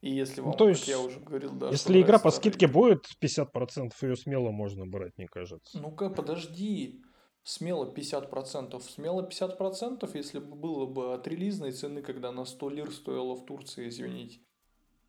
и 0.00 0.14
если 0.14 0.40
ну, 0.40 0.46
вам, 0.46 0.52
ну, 0.52 0.58
то 0.58 0.68
есть, 0.68 0.82
как 0.82 0.88
я 0.88 1.00
уже 1.00 1.18
говорил, 1.18 1.52
да, 1.54 1.70
Если 1.70 2.00
игра 2.00 2.18
по 2.18 2.30
скидке 2.30 2.68
будет 2.68 3.04
50%, 3.20 3.92
ее 4.02 4.16
смело 4.16 4.50
можно 4.50 4.86
брать, 4.86 5.12
мне 5.16 5.26
кажется. 5.26 5.78
Ну-ка, 5.78 6.08
подожди. 6.08 7.02
Смело 7.42 7.92
50%. 7.92 8.80
Смело 8.80 9.26
50%, 9.26 10.08
если 10.14 10.38
бы 10.38 10.54
было 10.54 10.86
бы 10.86 11.14
от 11.14 11.26
релизной 11.26 11.72
цены, 11.72 12.02
когда 12.02 12.30
на 12.30 12.44
100 12.44 12.70
лир 12.70 12.92
стоила 12.92 13.34
в 13.34 13.44
Турции, 13.44 13.88
извините. 13.88 14.40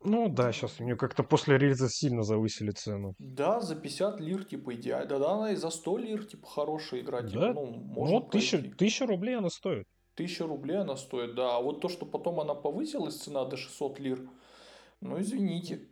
Ну 0.02 0.28
да, 0.30 0.50
сейчас 0.50 0.80
у 0.80 0.84
нее 0.84 0.96
как-то 0.96 1.22
после 1.22 1.58
релиза 1.58 1.88
сильно 1.90 2.22
завысили 2.22 2.70
цену. 2.70 3.14
Да, 3.18 3.60
за 3.60 3.76
50 3.76 4.18
лир, 4.20 4.44
типа, 4.44 4.74
идеально. 4.74 5.06
Да, 5.06 5.18
да, 5.18 5.32
она 5.32 5.52
и 5.52 5.56
за 5.56 5.70
100 5.70 5.98
лир, 5.98 6.24
типа, 6.24 6.46
хорошая 6.46 7.02
игра. 7.02 7.22
Типа, 7.22 7.40
да? 7.40 7.52
ну, 7.52 7.66
можно 7.66 8.20
ну, 8.20 8.26
тысяча, 8.26 8.62
тысяча 8.62 9.06
рублей 9.06 9.36
она 9.36 9.50
стоит. 9.50 9.86
Тысяча 10.14 10.46
рублей 10.46 10.78
она 10.78 10.96
стоит, 10.96 11.34
да. 11.34 11.56
А 11.56 11.60
вот 11.60 11.82
то, 11.82 11.88
что 11.88 12.06
потом 12.06 12.40
она 12.40 12.54
повысилась, 12.54 13.16
цена 13.16 13.44
до 13.44 13.58
600 13.58 14.00
лир, 14.00 14.26
ну, 15.00 15.20
извините. 15.20 15.88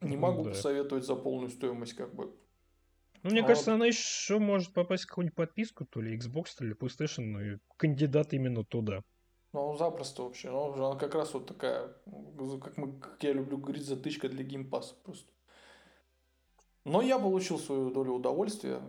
Не 0.00 0.16
могу 0.16 0.44
да. 0.44 0.50
посоветовать 0.50 1.04
за 1.04 1.14
полную 1.14 1.50
стоимость, 1.50 1.94
как 1.94 2.14
бы. 2.14 2.34
Ну, 3.22 3.30
мне 3.30 3.42
а 3.42 3.46
кажется, 3.46 3.70
вот... 3.70 3.76
она 3.76 3.86
еще 3.86 4.38
может 4.38 4.72
попасть 4.72 5.04
в 5.04 5.08
какую-нибудь 5.08 5.36
подписку, 5.36 5.84
то 5.84 6.00
ли 6.00 6.16
Xbox, 6.16 6.46
то 6.56 6.64
ли 6.64 6.72
PlayStation, 6.72 7.22
ну 7.22 7.40
и 7.40 7.58
кандидат 7.76 8.32
именно 8.32 8.64
туда. 8.64 9.02
Ну, 9.52 9.76
запросто 9.76 10.22
вообще. 10.22 10.50
Ну, 10.50 10.72
она 10.72 10.98
как 10.98 11.14
раз 11.14 11.34
вот 11.34 11.46
такая, 11.46 11.88
как, 12.62 12.76
мы, 12.76 12.98
как 12.98 13.22
я 13.22 13.32
люблю 13.32 13.58
говорить, 13.58 13.84
затычка 13.84 14.28
для 14.28 14.44
Game 14.44 14.66
Pass 14.66 14.88
а 14.88 14.94
просто. 15.02 15.30
Но 16.86 17.02
я 17.02 17.18
получил 17.18 17.58
свою 17.58 17.90
долю 17.90 18.14
удовольствия. 18.14 18.80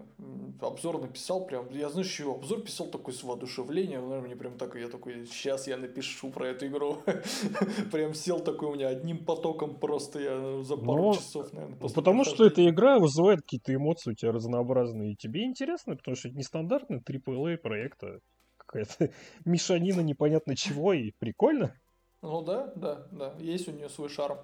Обзор 0.61 1.01
написал 1.01 1.45
прям. 1.45 1.67
Я, 1.71 1.89
знаешь, 1.89 2.07
еще 2.07 2.31
обзор 2.31 2.61
писал 2.61 2.87
такой 2.87 3.13
с 3.13 3.21
воодушевлением. 3.21 4.03
Наверное, 4.03 4.27
мне 4.27 4.35
прям 4.37 4.57
так, 4.57 4.75
я 4.75 4.87
такой, 4.87 5.25
сейчас 5.25 5.67
я 5.67 5.75
напишу 5.75 6.29
про 6.29 6.47
эту 6.47 6.67
игру. 6.67 6.99
Прям 7.91 8.13
сел 8.13 8.39
такой 8.39 8.69
у 8.69 8.75
меня 8.75 8.87
одним 8.87 9.25
потоком 9.25 9.75
просто 9.75 10.19
я 10.19 10.63
за 10.63 10.77
пару 10.77 11.03
Но, 11.03 11.13
часов, 11.15 11.51
наверное. 11.51 11.77
Потому 11.79 12.23
что 12.23 12.45
эта 12.45 12.67
игра 12.69 12.97
вызывает 12.97 13.41
какие-то 13.41 13.75
эмоции 13.75 14.11
у 14.11 14.15
тебя 14.15 14.31
разнообразные. 14.31 15.11
И 15.13 15.15
тебе 15.15 15.43
интересно, 15.43 15.97
потому 15.97 16.15
что 16.15 16.29
это 16.29 16.37
нестандартный 16.37 16.99
AAA 16.99 17.57
проект, 17.57 18.03
а 18.03 18.19
какая-то 18.55 19.11
мешанина 19.45 19.99
непонятно 19.99 20.55
чего, 20.55 20.93
и 20.93 21.11
прикольно. 21.19 21.75
Ну 22.21 22.43
да, 22.43 22.71
да, 22.75 23.07
да, 23.11 23.33
есть 23.39 23.67
у 23.67 23.71
нее 23.71 23.89
свой 23.89 24.07
шарм. 24.09 24.37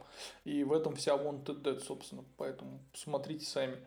И 0.46 0.64
в 0.64 0.74
этом 0.74 0.96
вся 0.96 1.16
Wanted 1.16 1.62
Dead, 1.62 1.80
собственно. 1.80 2.26
Поэтому 2.38 2.84
посмотрите 2.92 3.46
сами. 3.46 3.78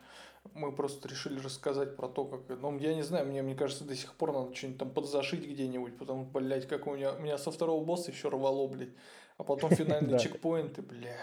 Мы 0.54 0.74
просто 0.74 1.08
решили 1.08 1.40
рассказать 1.40 1.96
про 1.96 2.08
то, 2.08 2.24
как... 2.24 2.48
Ну, 2.60 2.78
я 2.78 2.94
не 2.94 3.02
знаю, 3.02 3.26
мне, 3.26 3.42
мне 3.42 3.54
кажется, 3.54 3.84
до 3.84 3.94
сих 3.94 4.14
пор 4.14 4.32
надо 4.32 4.54
что-нибудь 4.54 4.78
там 4.78 4.90
подзашить 4.90 5.44
где-нибудь, 5.44 5.98
потому 5.98 6.24
что, 6.24 6.40
блядь, 6.40 6.68
как 6.68 6.86
у 6.86 6.94
меня... 6.94 7.14
У 7.14 7.18
меня 7.18 7.36
со 7.36 7.50
второго 7.50 7.84
босса 7.84 8.10
еще 8.10 8.28
рвало, 8.28 8.66
блядь. 8.68 8.94
А 9.38 9.44
потом 9.44 9.70
финальные 9.70 10.18
чекпоинты, 10.20 10.82
бля. 10.82 11.16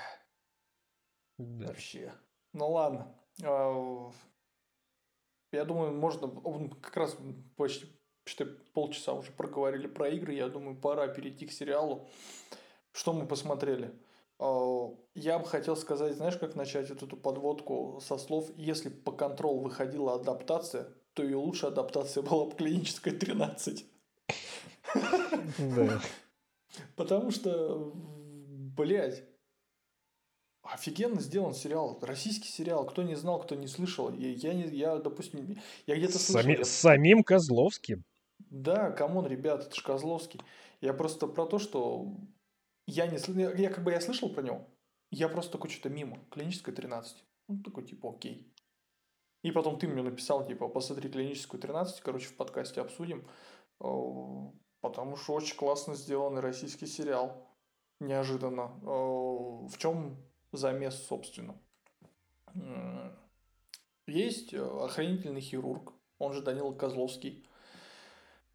Вообще. 1.38 2.14
Ну 2.54 2.72
ладно. 2.72 3.16
А, 3.44 4.12
я 5.52 5.66
думаю, 5.66 5.94
можно... 5.94 6.30
Как 6.82 6.98
раз 6.98 7.18
почти 7.56 7.88
что 8.28 8.46
полчаса 8.74 9.14
уже 9.14 9.32
проговорили 9.32 9.88
про 9.88 10.10
игры, 10.10 10.34
я 10.34 10.48
думаю, 10.50 10.76
пора 10.76 11.08
перейти 11.08 11.46
к 11.46 11.52
сериалу. 11.52 12.08
Что 12.92 13.14
мы 13.14 13.28
посмотрели? 13.28 13.94
А, 14.40 14.90
я 15.16 15.40
бы 15.40 15.46
хотел 15.46 15.76
сказать, 15.76 16.16
знаешь, 16.16 16.38
как 16.38 16.56
начать 16.56 16.90
вот 16.90 17.04
эту 17.04 17.18
подводку 17.18 18.00
со 18.02 18.18
слов, 18.18 18.50
если 18.56 18.90
по 18.90 19.12
контрол 19.12 19.60
выходила 19.60 20.16
адаптация, 20.16 20.88
то 21.14 21.24
ее 21.24 21.38
лучшая 21.38 21.72
адаптация 21.72 22.24
была 22.24 22.46
бы 22.46 22.56
клиническая 22.56 23.14
13. 23.14 23.86
Да. 25.60 26.02
Потому 26.96 27.32
что, 27.32 27.92
блядь, 28.76 29.24
офигенно 30.62 31.22
сделан 31.22 31.54
сериал, 31.54 31.98
российский 32.02 32.50
сериал. 32.50 32.86
Кто 32.86 33.04
не 33.04 33.16
знал, 33.16 33.42
кто 33.42 33.56
не 33.56 33.68
слышал, 33.68 34.14
я, 34.14 34.30
я, 34.30 34.54
не, 34.54 34.64
я 34.76 34.98
допустим, 34.98 35.58
я 35.86 35.96
где-то 35.96 36.20
слышал. 36.20 36.42
Сами, 36.42 36.58
я... 36.58 36.66
Самим 36.66 37.24
Козловским. 37.24 38.04
Да, 38.50 38.92
come 38.92 39.12
on, 39.12 39.28
ребят, 39.28 39.66
это 39.66 39.76
ж 39.76 39.82
Козловский. 39.84 40.42
Я 40.82 40.94
просто 40.94 41.28
про 41.28 41.46
то, 41.46 41.60
что 41.60 42.16
я 42.86 43.08
не 43.08 43.18
я 43.60 43.70
как 43.70 43.84
бы 43.84 43.92
я 43.92 44.02
слышал 44.02 44.30
про 44.30 44.42
него. 44.42 44.68
Я 45.12 45.30
просто 45.30 45.54
такой 45.54 45.70
что-то 45.70 45.90
мимо. 45.90 46.20
Клиническая 46.32 46.74
13. 46.74 47.24
Ну, 47.48 47.64
такой, 47.64 47.86
типа, 47.86 48.12
окей. 48.12 48.54
И 49.44 49.52
потом 49.52 49.80
ты 49.80 49.88
мне 49.88 50.02
написал, 50.02 50.46
типа, 50.46 50.68
посмотри 50.68 51.10
клиническую 51.10 51.62
13, 51.62 52.02
короче, 52.02 52.28
в 52.28 52.36
подкасте 52.36 52.82
обсудим. 52.82 53.28
Потому 53.78 55.16
что 55.16 55.34
очень 55.34 55.56
классно 55.56 55.96
сделанный 55.96 56.42
российский 56.42 56.88
сериал. 56.88 57.48
Неожиданно. 58.00 58.68
В 58.84 59.78
чем 59.78 60.18
замес, 60.52 60.96
собственно? 61.06 61.60
Есть 64.08 64.54
э, 64.54 64.62
охранительный 64.62 65.42
хирург, 65.42 65.94
он 66.18 66.32
же 66.32 66.42
Данила 66.42 66.74
Козловский, 66.74 67.46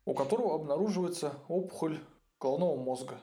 у 0.04 0.14
которого 0.14 0.54
обнаруживается 0.54 1.34
опухоль 1.48 1.98
головного 2.40 2.76
мозга. 2.76 3.20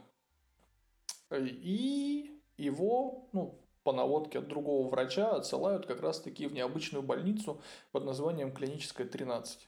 И 1.31 2.41
его, 2.57 3.29
ну, 3.33 3.59
по 3.83 3.93
наводке 3.93 4.39
от 4.39 4.47
другого 4.47 4.89
врача 4.89 5.35
отсылают 5.35 5.85
как 5.85 6.01
раз-таки 6.01 6.47
в 6.47 6.53
необычную 6.53 7.03
больницу 7.03 7.61
под 7.91 8.05
названием 8.05 8.53
клиническая 8.53 9.07
13. 9.07 9.67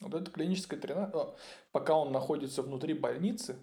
Вот 0.00 0.14
эта 0.14 0.30
клиническая 0.30 0.80
13, 0.80 1.14
а, 1.14 1.36
пока 1.72 1.96
он 1.96 2.10
находится 2.12 2.62
внутри 2.62 2.94
больницы, 2.94 3.56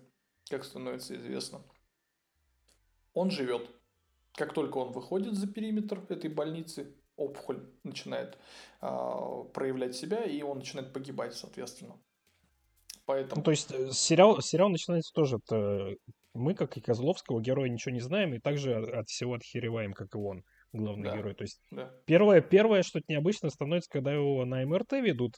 как 0.50 0.64
становится 0.64 1.16
известно, 1.16 1.62
он 3.14 3.32
живет. 3.32 3.70
Как 4.34 4.54
только 4.54 4.78
он 4.78 4.92
выходит 4.92 5.34
за 5.34 5.48
периметр 5.48 6.06
этой 6.10 6.30
больницы, 6.30 6.96
опухоль 7.16 7.68
начинает 7.84 8.38
э, 8.82 9.44
проявлять 9.54 9.96
себя, 9.96 10.24
и 10.24 10.44
он 10.44 10.60
начинает 10.60 10.94
погибать, 10.94 11.34
соответственно. 11.34 12.00
Поэтому... 13.08 13.40
Ну, 13.40 13.44
то 13.44 13.52
есть 13.52 13.72
э, 13.72 13.90
сериал, 13.92 14.42
сериал 14.42 14.70
начинается 14.70 15.14
тоже 15.14 15.38
от... 15.38 15.52
Э, 15.52 15.96
мы, 16.34 16.54
как 16.54 16.76
и 16.78 16.82
Козловского, 16.82 17.42
героя 17.42 17.70
ничего 17.70 17.96
не 17.96 18.02
знаем, 18.02 18.34
и 18.34 18.40
также 18.40 18.76
от 18.76 19.08
всего 19.08 19.34
отхереваем, 19.34 19.94
как 19.94 20.14
и 20.14 20.18
он, 20.18 20.44
главный 20.74 21.10
да. 21.10 21.18
герой. 21.18 21.34
То 21.34 21.44
есть 21.44 21.60
да. 21.72 21.90
первое, 22.06 22.42
первое 22.42 22.84
что-то 22.84 23.06
необычно 23.08 23.50
становится, 23.50 23.90
когда 23.90 24.12
его 24.12 24.44
на 24.46 24.64
МРТ 24.66 24.92
ведут, 25.02 25.36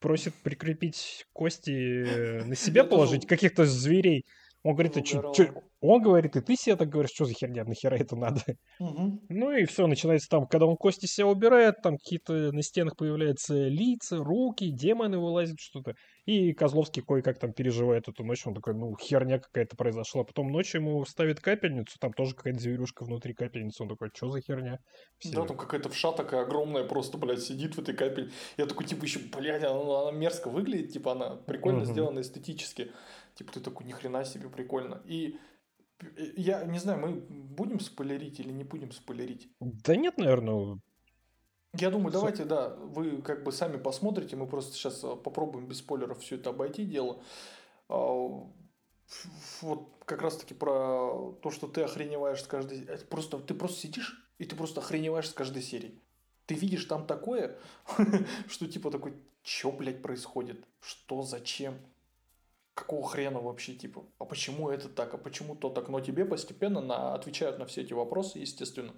просит 0.00 0.34
прикрепить 0.42 1.24
кости 1.32 1.70
э, 1.70 2.44
на 2.44 2.54
себя 2.56 2.84
положить, 2.84 3.26
каких-то 3.26 3.64
зверей. 3.64 4.24
Он 4.64 4.74
говорит, 4.74 4.96
а 4.96 5.02
чё, 5.02 5.32
чё? 5.32 5.62
он 5.80 6.02
говорит, 6.02 6.36
и 6.36 6.40
ты 6.40 6.54
себе 6.56 6.76
так 6.76 6.88
говоришь, 6.88 7.10
что 7.12 7.24
за 7.24 7.34
херня, 7.34 7.64
нахера 7.64 7.96
это 7.96 8.14
надо? 8.16 8.42
Угу. 8.78 9.26
Ну 9.28 9.50
и 9.52 9.64
все, 9.64 9.86
начинается 9.86 10.28
там, 10.28 10.46
когда 10.46 10.66
он 10.66 10.76
кости 10.76 11.06
себя 11.06 11.26
убирает, 11.26 11.82
там 11.82 11.98
какие-то 11.98 12.52
на 12.52 12.62
стенах 12.62 12.96
появляются 12.96 13.54
лица, 13.54 14.18
руки, 14.18 14.70
демоны 14.70 15.18
вылазят, 15.18 15.58
что-то. 15.58 15.94
И 16.24 16.52
Козловский 16.52 17.02
кое-как 17.02 17.38
там 17.40 17.52
переживает 17.52 18.08
эту 18.08 18.24
ночь, 18.24 18.46
он 18.46 18.54
такой, 18.54 18.74
ну, 18.74 18.96
херня 18.96 19.40
какая-то 19.40 19.76
произошла. 19.76 20.22
Потом 20.22 20.52
ночью 20.52 20.80
ему 20.80 21.04
ставит 21.04 21.40
капельницу, 21.40 21.98
там 21.98 22.12
тоже 22.12 22.36
какая-то 22.36 22.60
зверюшка 22.60 23.04
внутри 23.04 23.34
капельницы, 23.34 23.82
он 23.82 23.88
такой, 23.88 24.10
что 24.14 24.30
за 24.30 24.40
херня? 24.40 24.78
Все. 25.18 25.34
Да, 25.34 25.44
там 25.46 25.56
какая-то 25.56 25.88
вша 25.88 26.12
такая 26.12 26.42
огромная 26.42 26.84
просто, 26.84 27.18
блядь, 27.18 27.42
сидит 27.42 27.74
в 27.74 27.80
этой 27.80 27.94
капель. 27.96 28.32
Я 28.56 28.66
такой, 28.66 28.86
типа, 28.86 29.02
еще, 29.02 29.18
блядь, 29.18 29.64
она, 29.64 30.02
она 30.02 30.12
мерзко 30.12 30.48
выглядит, 30.48 30.92
типа, 30.92 31.12
она 31.12 31.30
прикольно 31.36 31.82
угу. 31.82 31.90
сделана 31.90 32.20
эстетически. 32.20 32.92
Типа, 33.34 33.52
ты 33.52 33.60
такой, 33.60 33.86
ни 33.86 33.92
хрена 33.92 34.24
себе, 34.24 34.48
прикольно. 34.48 35.02
И 35.04 35.38
я 36.36 36.64
не 36.64 36.78
знаю, 36.78 37.00
мы 37.00 37.14
будем 37.28 37.80
спойлерить 37.80 38.40
или 38.40 38.52
не 38.52 38.64
будем 38.64 38.92
спойлерить? 38.92 39.48
Да 39.60 39.96
нет, 39.96 40.18
наверное, 40.18 40.80
я 41.74 41.90
думаю, 41.90 42.12
давайте, 42.12 42.44
да, 42.44 42.68
вы 42.68 43.22
как 43.22 43.44
бы 43.44 43.52
сами 43.52 43.78
посмотрите, 43.78 44.36
мы 44.36 44.46
просто 44.46 44.74
сейчас 44.74 45.02
а, 45.04 45.16
попробуем 45.16 45.66
без 45.66 45.78
спойлеров 45.78 46.20
все 46.20 46.36
это 46.36 46.50
обойти 46.50 46.84
дело. 46.84 47.22
А, 47.88 48.46
вот 49.62 49.88
как 50.04 50.22
раз 50.22 50.36
таки 50.36 50.54
про 50.54 51.34
то, 51.42 51.50
что 51.50 51.66
ты 51.68 51.82
охреневаешь 51.82 52.42
с 52.42 52.46
каждой... 52.46 52.86
Просто, 53.08 53.38
ты 53.38 53.54
просто 53.54 53.80
сидишь, 53.80 54.22
и 54.38 54.44
ты 54.44 54.54
просто 54.54 54.80
охреневаешь 54.80 55.30
с 55.30 55.32
каждой 55.32 55.62
серии. 55.62 55.98
Ты 56.46 56.54
видишь 56.54 56.84
там 56.84 57.06
такое, 57.06 57.58
что 58.48 58.66
типа 58.66 58.90
такой, 58.90 59.14
что, 59.42 59.72
блядь, 59.72 60.02
происходит? 60.02 60.66
Что, 60.80 61.22
зачем? 61.22 61.78
Какого 62.74 63.06
хрена 63.06 63.40
вообще, 63.40 63.74
типа? 63.74 64.04
А 64.18 64.24
почему 64.24 64.68
это 64.68 64.88
так? 64.88 65.14
А 65.14 65.18
почему 65.18 65.54
то 65.54 65.70
так? 65.70 65.88
Но 65.88 66.00
тебе 66.00 66.24
постепенно 66.24 66.80
на... 66.80 67.14
отвечают 67.14 67.58
на 67.58 67.64
все 67.66 67.82
эти 67.82 67.92
вопросы, 67.92 68.38
естественно. 68.38 68.92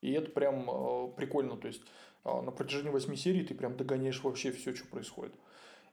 И 0.00 0.12
это 0.12 0.30
прям 0.30 0.68
э, 0.68 1.12
прикольно. 1.16 1.56
То 1.56 1.68
есть 1.68 1.82
на 2.24 2.50
протяжении 2.50 2.90
восьми 2.90 3.16
серий 3.16 3.44
ты 3.44 3.54
прям 3.54 3.76
догоняешь 3.76 4.22
вообще 4.22 4.52
все, 4.52 4.74
что 4.74 4.86
происходит. 4.86 5.34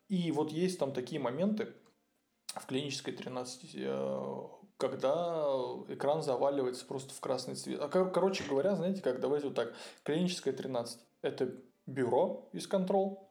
И 0.09 0.31
вот 0.31 0.51
есть 0.51 0.79
там 0.79 0.93
такие 0.93 1.19
моменты 1.19 1.73
в 2.47 2.65
клинической 2.65 3.13
13, 3.13 3.71
э, 3.75 4.41
когда 4.77 5.45
экран 5.89 6.21
заваливается 6.21 6.85
просто 6.85 7.13
в 7.13 7.19
красный 7.19 7.55
цвет. 7.55 7.79
А, 7.81 7.87
короче 7.87 8.43
говоря, 8.47 8.75
знаете 8.75 9.01
как, 9.01 9.19
давайте 9.19 9.47
вот 9.47 9.55
так. 9.55 9.73
Клиническая 10.03 10.53
13– 10.53 10.99
это 11.21 11.53
бюро 11.85 12.49
из 12.53 12.67
контрол, 12.67 13.27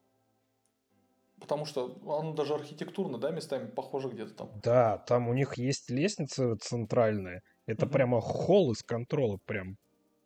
Потому 1.41 1.67
что 1.67 1.99
оно 2.07 2.33
даже 2.33 2.55
архитектурно, 2.55 3.19
да, 3.19 3.31
местами 3.31 3.67
похоже 3.67 4.09
где-то 4.09 4.35
там. 4.35 4.51
Да, 4.63 4.99
там 4.99 5.29
у 5.29 5.35
них 5.35 5.59
есть 5.59 5.91
лестница 5.91 6.57
центральная. 6.57 7.43
Это 7.67 7.85
угу. 7.85 7.93
прямо 7.93 8.21
холл 8.21 8.73
из 8.73 8.83
контрола, 8.83 9.39
прям 9.45 9.77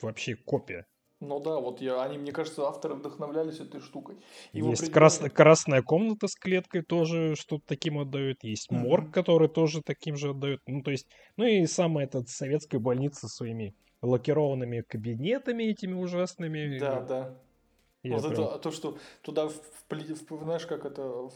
вообще 0.01 0.37
копия. 0.37 0.87
Ну 1.21 1.39
да, 1.39 1.61
вот 1.61 1.83
я, 1.83 2.03
они, 2.03 2.17
мне 2.17 2.33
кажется, 2.33 2.67
авторы 2.67 2.95
вдохновлялись 2.95 3.61
этой 3.61 3.81
штукой. 3.81 4.17
И 4.53 4.59
есть 4.59 4.83
определенный... 4.83 4.93
крас... 4.93 5.19
красная 5.19 5.83
комната 5.83 6.29
с 6.29 6.35
клеткой 6.35 6.83
тоже 6.83 7.37
что-то 7.37 7.63
таким 7.67 7.99
отдают. 7.99 8.43
Есть 8.43 8.71
mm-hmm. 8.71 8.79
морг, 8.79 9.11
который 9.11 9.49
тоже 9.49 9.83
таким 9.83 10.17
же 10.17 10.31
отдает. 10.31 10.63
Ну, 10.67 10.83
то 10.83 10.91
есть, 10.91 11.07
ну 11.37 11.45
и 11.45 11.67
самая 11.67 12.07
эта 12.07 12.23
советская 12.27 12.81
больница 12.81 13.29
со 13.29 13.29
своими 13.29 13.75
лакированными 14.01 14.81
кабинетами 14.81 15.65
этими 15.65 15.93
ужасными. 15.93 16.79
Да, 16.79 17.01
да. 17.01 17.35
Я 18.03 18.17
вот 18.17 18.29
прям... 18.31 18.33
это, 18.33 18.59
то, 18.59 18.71
что 18.71 18.97
туда, 19.21 19.49
в, 19.49 19.53
в, 19.53 20.43
знаешь, 20.43 20.65
как 20.65 20.87
это, 20.87 21.29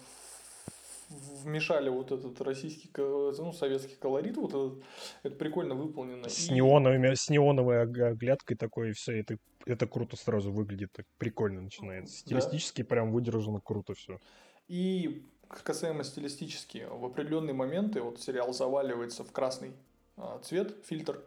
вмешали 1.43 1.89
вот 1.89 2.13
этот 2.13 2.41
российский, 2.41 2.91
ну, 2.97 3.53
советский 3.53 3.97
колорит, 3.97 4.37
вот 4.37 4.51
этот, 4.51 4.85
это 5.23 5.37
прикольно 5.37 5.75
выполнено. 5.75 6.29
С, 6.29 6.49
и... 6.49 6.55
неоновыми, 6.55 7.15
с 7.15 7.29
неоновой 7.29 7.83
оглядкой 7.83 8.57
такой, 8.57 8.91
и 8.91 8.93
все, 8.93 9.19
это, 9.67 9.87
круто 9.87 10.17
сразу 10.17 10.53
выглядит, 10.53 10.93
так 10.93 11.07
прикольно 11.19 11.61
начинается. 11.61 12.19
Стилистически 12.19 12.83
да. 12.83 12.89
прям 12.89 13.13
выдержано 13.13 13.61
круто 13.61 13.95
все. 13.95 14.19
И 14.69 15.25
касаемо 15.49 16.05
стилистически, 16.05 16.87
в 16.91 17.05
определенные 17.05 17.55
моменты 17.55 18.01
вот 18.01 18.21
сериал 18.21 18.53
заваливается 18.53 19.25
в 19.25 19.33
красный 19.33 19.73
а, 20.17 20.39
цвет, 20.41 20.75
фильтр, 20.85 21.23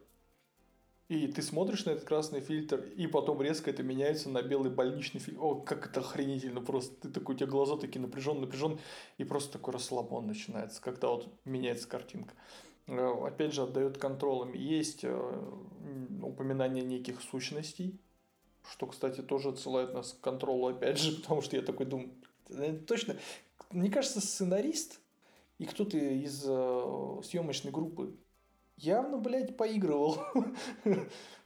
и 1.07 1.27
ты 1.27 1.41
смотришь 1.41 1.85
на 1.85 1.91
этот 1.91 2.03
красный 2.03 2.41
фильтр, 2.41 2.81
и 2.81 3.07
потом 3.07 3.41
резко 3.41 3.69
это 3.69 3.81
меняется 3.81 4.29
на 4.29 4.41
белый 4.41 4.69
больничный 4.69 5.21
фильтр. 5.21 5.41
О, 5.41 5.55
как 5.55 5.87
это 5.87 6.01
охренительно 6.01 6.59
просто. 6.59 6.93
Ты 7.07 7.09
такой, 7.09 7.35
у 7.35 7.37
тебя 7.37 7.47
глаза 7.47 7.77
такие 7.77 8.01
напряженные, 8.01 8.41
напряженные, 8.41 8.79
и 9.17 9.23
просто 9.23 9.53
такой 9.53 9.73
расслабон 9.73 10.27
начинается, 10.27 10.81
когда 10.81 11.07
вот 11.07 11.29
меняется 11.45 11.87
картинка. 11.87 12.33
Э, 12.87 13.13
опять 13.25 13.53
же, 13.53 13.63
отдает 13.63 13.97
контролем. 13.97 14.53
Есть 14.53 15.05
э, 15.05 15.53
упоминание 16.21 16.83
неких 16.83 17.21
сущностей, 17.21 17.97
что, 18.71 18.87
кстати, 18.87 19.21
тоже 19.21 19.49
отсылает 19.49 19.93
нас 19.93 20.13
к 20.13 20.21
контролу, 20.21 20.67
опять 20.67 20.97
же, 20.97 21.15
потому 21.21 21.41
что 21.41 21.55
я 21.55 21.61
такой 21.61 21.85
думаю, 21.85 22.11
точно, 22.87 23.17
мне 23.71 23.89
кажется, 23.89 24.21
сценарист 24.21 24.99
и 25.57 25.65
кто-то 25.65 25.97
из 25.97 26.43
э, 26.47 27.21
съемочной 27.23 27.71
группы 27.71 28.15
явно, 28.77 29.17
блядь, 29.17 29.57
поигрывал. 29.57 30.17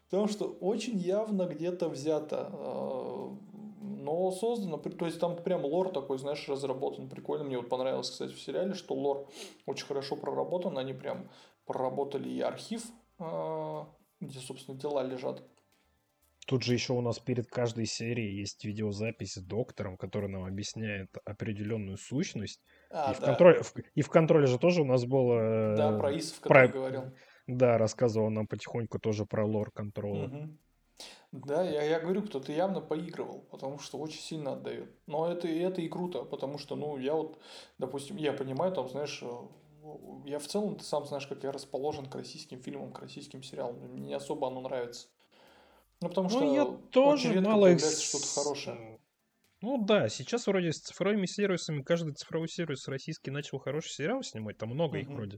Потому 0.10 0.28
что 0.28 0.46
очень 0.60 0.98
явно 0.98 1.44
где-то 1.44 1.88
взято. 1.88 2.50
А, 2.52 3.38
но 3.80 4.32
создано, 4.32 4.78
то 4.78 5.06
есть 5.06 5.20
там 5.20 5.38
прям 5.38 5.64
лор 5.64 5.92
такой, 5.92 6.18
знаешь, 6.20 6.48
разработан. 6.50 7.10
Прикольно. 7.10 7.46
Мне 7.46 7.58
вот 7.58 7.70
понравилось, 7.70 8.10
кстати, 8.10 8.34
в 8.34 8.42
сериале, 8.42 8.74
что 8.74 8.94
лор 8.94 9.30
очень 9.66 9.86
хорошо 9.86 10.18
проработан. 10.18 10.78
Они 10.78 10.94
прям 10.94 11.30
проработали 11.66 12.30
и 12.30 12.42
архив, 12.42 12.84
а, 13.20 13.88
где, 14.20 14.40
собственно, 14.40 14.78
дела 14.78 15.04
лежат. 15.04 15.42
Тут 16.52 16.64
же 16.64 16.74
еще 16.74 16.92
у 16.92 17.00
нас 17.00 17.18
перед 17.18 17.48
каждой 17.48 17.86
серией 17.86 18.38
есть 18.38 18.66
видеозапись 18.66 19.36
с 19.36 19.42
доктором, 19.42 19.96
который 19.96 20.28
нам 20.28 20.44
объясняет 20.44 21.08
определенную 21.24 21.96
сущность. 21.96 22.60
А, 22.90 23.14
и, 23.14 23.14
да. 23.14 23.22
в 23.22 23.26
контроле, 23.26 23.64
в, 23.64 23.74
и 23.96 24.02
в 24.02 24.10
контроле 24.10 24.48
же 24.48 24.60
тоже 24.60 24.82
у 24.82 24.86
нас 24.86 25.06
было... 25.06 25.78
Да, 25.78 25.98
про 25.98 26.18
ИСов, 26.18 26.42
про... 26.42 26.68
говорил. 26.68 27.04
Да, 27.48 27.78
рассказывал 27.78 28.30
нам 28.30 28.48
потихоньку 28.48 29.00
тоже 29.00 29.26
про 29.26 29.46
лор 29.46 29.72
контрола. 29.72 30.26
Угу. 30.26 30.58
Да, 31.32 31.64
я, 31.64 31.84
я 31.84 32.02
говорю, 32.02 32.22
кто-то 32.24 32.52
явно 32.52 32.82
поигрывал, 32.82 33.48
потому 33.50 33.80
что 33.80 33.98
очень 33.98 34.20
сильно 34.20 34.52
отдает. 34.52 34.94
Но 35.08 35.32
это, 35.32 35.48
это 35.48 35.80
и 35.80 35.88
круто, 35.88 36.26
потому 36.26 36.58
что, 36.58 36.76
ну, 36.76 36.98
я 36.98 37.14
вот, 37.14 37.40
допустим, 37.78 38.18
я 38.18 38.34
понимаю, 38.34 38.74
там, 38.74 38.90
знаешь, 38.90 39.24
э, 39.24 39.32
я 40.26 40.38
в 40.38 40.48
целом, 40.48 40.76
ты 40.76 40.84
сам 40.84 41.06
знаешь, 41.06 41.28
как 41.28 41.46
я 41.46 41.54
расположен 41.54 42.08
к 42.08 42.16
российским 42.16 42.62
фильмам, 42.62 42.92
к 42.92 43.00
российским 43.00 43.42
сериалам. 43.42 43.80
Мне 43.80 44.08
не 44.08 44.14
особо 44.14 44.50
оно 44.50 44.60
нравится. 44.60 45.08
Ну, 46.02 46.10
потому 46.10 46.30
ну, 46.30 46.36
что 46.36 46.54
я 46.54 46.66
тоже 46.92 47.42
мало 47.42 47.72
их... 47.72 47.80
что-то 47.80 48.28
хорошее. 48.28 49.00
Ну 49.62 49.86
да, 49.86 50.10
сейчас 50.10 50.48
вроде 50.48 50.74
с 50.74 50.80
цифровыми 50.80 51.28
сервисами, 51.28 51.84
каждый 51.84 52.16
цифровой 52.16 52.50
сервис 52.50 52.88
российский 52.88 53.30
начал 53.30 53.60
хороший 53.60 53.92
сериал 53.92 54.24
снимать, 54.24 54.58
там 54.58 54.70
много 54.70 54.98
угу. 54.98 55.02
их 55.02 55.08
вроде. 55.10 55.38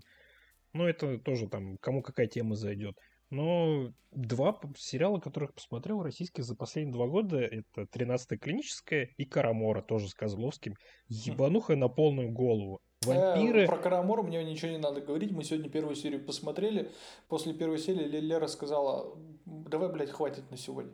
Ну 0.72 0.86
это 0.88 1.20
тоже 1.20 1.48
там, 1.50 1.78
кому 1.78 2.02
какая 2.02 2.28
тема 2.28 2.56
зайдет. 2.56 2.98
Но 3.30 3.92
два 4.12 4.60
сериала, 4.78 5.20
которых 5.20 5.54
посмотрел 5.54 6.04
российских 6.04 6.44
за 6.44 6.56
последние 6.56 6.94
два 6.94 7.08
года, 7.08 7.40
это 7.40 7.88
«Тринадцатая 7.88 8.38
клиническая» 8.38 9.10
и 9.18 9.26
«Карамора», 9.26 9.82
тоже 9.82 10.08
с 10.08 10.14
Козловским. 10.14 10.76
Ебануха 11.08 11.76
на 11.76 11.88
полную 11.88 12.32
голову. 12.32 12.80
Вампиры... 13.06 13.64
Э, 13.64 13.68
про 13.68 13.78
Карамора 13.78 14.22
мне 14.22 14.44
ничего 14.44 14.72
не 14.72 14.78
надо 14.78 15.02
говорить. 15.02 15.32
Мы 15.32 15.44
сегодня 15.44 15.70
первую 15.70 15.96
серию 15.96 16.24
посмотрели. 16.24 16.92
После 17.28 17.54
первой 17.54 17.80
серии 17.80 18.06
Лера 18.06 18.48
сказала, 18.48 19.16
давай, 19.46 19.90
блядь, 19.90 20.12
хватит 20.12 20.50
на 20.52 20.58
сегодня. 20.58 20.94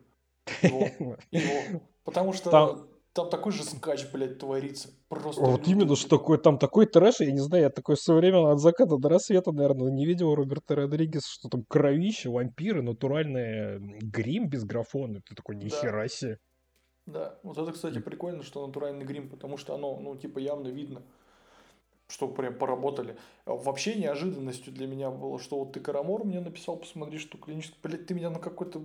Его. 0.61 0.87
Его. 1.31 1.81
Потому 2.03 2.33
что 2.33 2.49
там... 2.49 2.87
там 3.13 3.29
такой 3.29 3.51
же 3.51 3.63
скач, 3.63 4.05
блядь, 4.11 4.39
творится. 4.39 4.89
Просто 5.09 5.41
вот 5.41 5.67
именно, 5.67 5.95
что 5.95 6.17
такое, 6.17 6.37
там 6.37 6.57
такой 6.57 6.85
трэш, 6.85 7.19
я 7.19 7.31
не 7.31 7.39
знаю, 7.39 7.63
я 7.63 7.69
такой 7.69 7.97
современно 7.97 8.51
от 8.51 8.59
заката 8.59 8.97
до 8.97 9.09
рассвета, 9.09 9.51
наверное, 9.51 9.91
не 9.91 10.05
видел 10.05 10.33
Роберта 10.33 10.75
Родригеса, 10.75 11.27
что 11.29 11.49
там 11.49 11.63
кровище, 11.63 12.29
вампиры, 12.29 12.81
натуральный 12.81 13.79
грим 13.99 14.49
без 14.49 14.63
графона. 14.63 15.21
Ты 15.27 15.35
такой, 15.35 15.55
нихера 15.55 16.03
да. 16.03 16.07
себе. 16.07 16.39
Да, 17.05 17.39
вот 17.41 17.57
это, 17.57 17.71
кстати, 17.71 17.99
прикольно, 17.99 18.43
что 18.43 18.65
натуральный 18.65 19.03
грим, 19.03 19.29
потому 19.29 19.57
что 19.57 19.73
оно, 19.73 19.99
ну, 19.99 20.15
типа, 20.15 20.37
явно 20.37 20.67
видно 20.67 21.01
что 22.09 22.27
прям 22.27 22.55
поработали. 22.55 23.15
А 23.45 23.53
вообще 23.53 23.93
неожиданностью 23.93 24.73
для 24.73 24.87
меня 24.87 25.11
было, 25.11 25.39
что 25.39 25.59
вот 25.59 25.73
ты 25.73 25.79
Карамор 25.79 26.23
мне 26.25 26.39
написал, 26.39 26.75
посмотри, 26.75 27.19
что 27.19 27.37
клинический... 27.37 27.77
Блядь, 27.83 28.07
ты 28.07 28.15
меня 28.15 28.31
на 28.31 28.39
какой-то... 28.39 28.81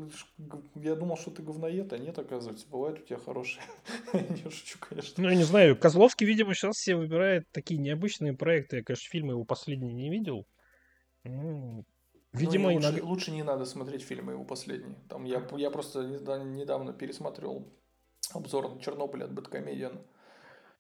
Я 0.75 0.95
думал, 0.95 1.17
что 1.17 1.31
ты 1.31 1.43
говноед, 1.43 1.93
а 1.95 1.99
нет, 1.99 2.19
оказывается. 2.19 2.67
Бывают 2.71 3.01
у 3.01 3.03
тебя 3.03 3.19
хорошие. 3.19 3.65
не 4.13 4.51
шучу, 4.51 4.79
конечно. 4.79 5.23
Ну, 5.23 5.31
я 5.31 5.37
не 5.37 5.45
знаю. 5.45 5.75
Козловский, 5.75 6.27
видимо, 6.27 6.55
сейчас 6.55 6.77
все 6.77 6.97
выбирает 6.97 7.51
такие 7.51 7.81
необычные 7.81 8.35
проекты. 8.35 8.77
Я, 8.77 8.85
конечно, 8.85 9.09
фильмы 9.09 9.33
его 9.33 9.45
последние 9.45 9.95
не 9.95 10.11
видел. 10.11 10.47
Ну, 11.25 11.87
видимо, 12.35 12.69
ну, 12.69 12.75
лучше, 12.75 12.89
иногда... 12.89 13.07
лучше 13.07 13.31
не 13.31 13.43
надо 13.43 13.65
смотреть 13.65 14.03
фильмы 14.03 14.33
его 14.33 14.45
последние. 14.45 14.99
Там 15.09 15.25
я, 15.25 15.43
я 15.57 15.71
просто 15.71 16.05
недавно 16.05 16.93
пересмотрел 16.93 17.67
обзор 18.35 18.75
на 18.75 18.81
Чернобыль 18.83 19.25
от 19.25 19.33
Бэткомедиана. 19.33 20.03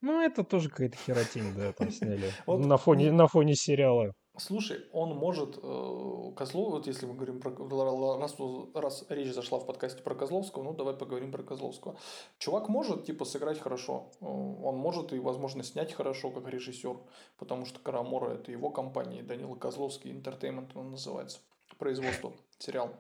Ну, 0.04 0.20
это 0.20 0.44
тоже 0.44 0.68
какая-то 0.68 0.98
херотень, 0.98 1.54
да, 1.54 1.72
там 1.72 1.90
сняли. 1.90 2.30
Вот, 2.46 2.58
на, 2.58 2.76
фоне, 2.76 3.10
на 3.10 3.26
фоне 3.26 3.54
сериала. 3.54 4.12
Слушай, 4.36 4.84
он 4.92 5.16
может, 5.16 5.58
э, 5.62 6.32
Козлов, 6.36 6.72
вот 6.72 6.86
если 6.86 7.06
мы 7.06 7.14
говорим 7.14 7.40
про, 7.40 8.18
раз, 8.18 8.36
раз 8.74 9.06
речь 9.08 9.32
зашла 9.32 9.60
в 9.60 9.66
подкасте 9.66 10.02
про 10.02 10.14
Козловского, 10.14 10.62
ну 10.62 10.74
давай 10.74 10.94
поговорим 10.94 11.32
про 11.32 11.42
Козловского. 11.42 11.96
Чувак 12.36 12.68
может, 12.68 13.06
типа, 13.06 13.24
сыграть 13.24 13.58
хорошо, 13.58 14.10
э, 14.20 14.26
он 14.26 14.76
может 14.76 15.14
и, 15.14 15.18
возможно, 15.18 15.62
снять 15.62 15.94
хорошо, 15.94 16.30
как 16.30 16.48
режиссер, 16.48 16.98
потому 17.38 17.64
что 17.64 17.80
Карамора 17.80 18.34
это 18.34 18.52
его 18.52 18.68
компания, 18.68 19.22
Данила 19.22 19.56
Козловский, 19.56 20.12
Entertainment 20.12 20.72
он 20.74 20.90
называется, 20.90 21.38
производство, 21.78 22.34
сериал. 22.58 22.90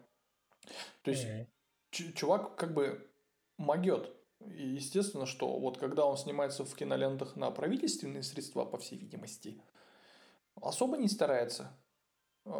То 1.02 1.10
есть, 1.10 1.26
чувак 1.90 2.54
как 2.54 2.72
бы 2.72 3.06
могет, 3.58 4.10
и 4.50 4.66
естественно, 4.66 5.26
что 5.26 5.58
вот 5.58 5.78
когда 5.78 6.06
он 6.06 6.16
снимается 6.16 6.64
в 6.64 6.74
кинолентах 6.74 7.36
на 7.36 7.50
правительственные 7.50 8.22
средства, 8.22 8.64
по 8.64 8.78
всей 8.78 8.98
видимости, 8.98 9.60
особо 10.60 10.96
не 10.96 11.08
старается. 11.08 11.76
Э, 12.44 12.50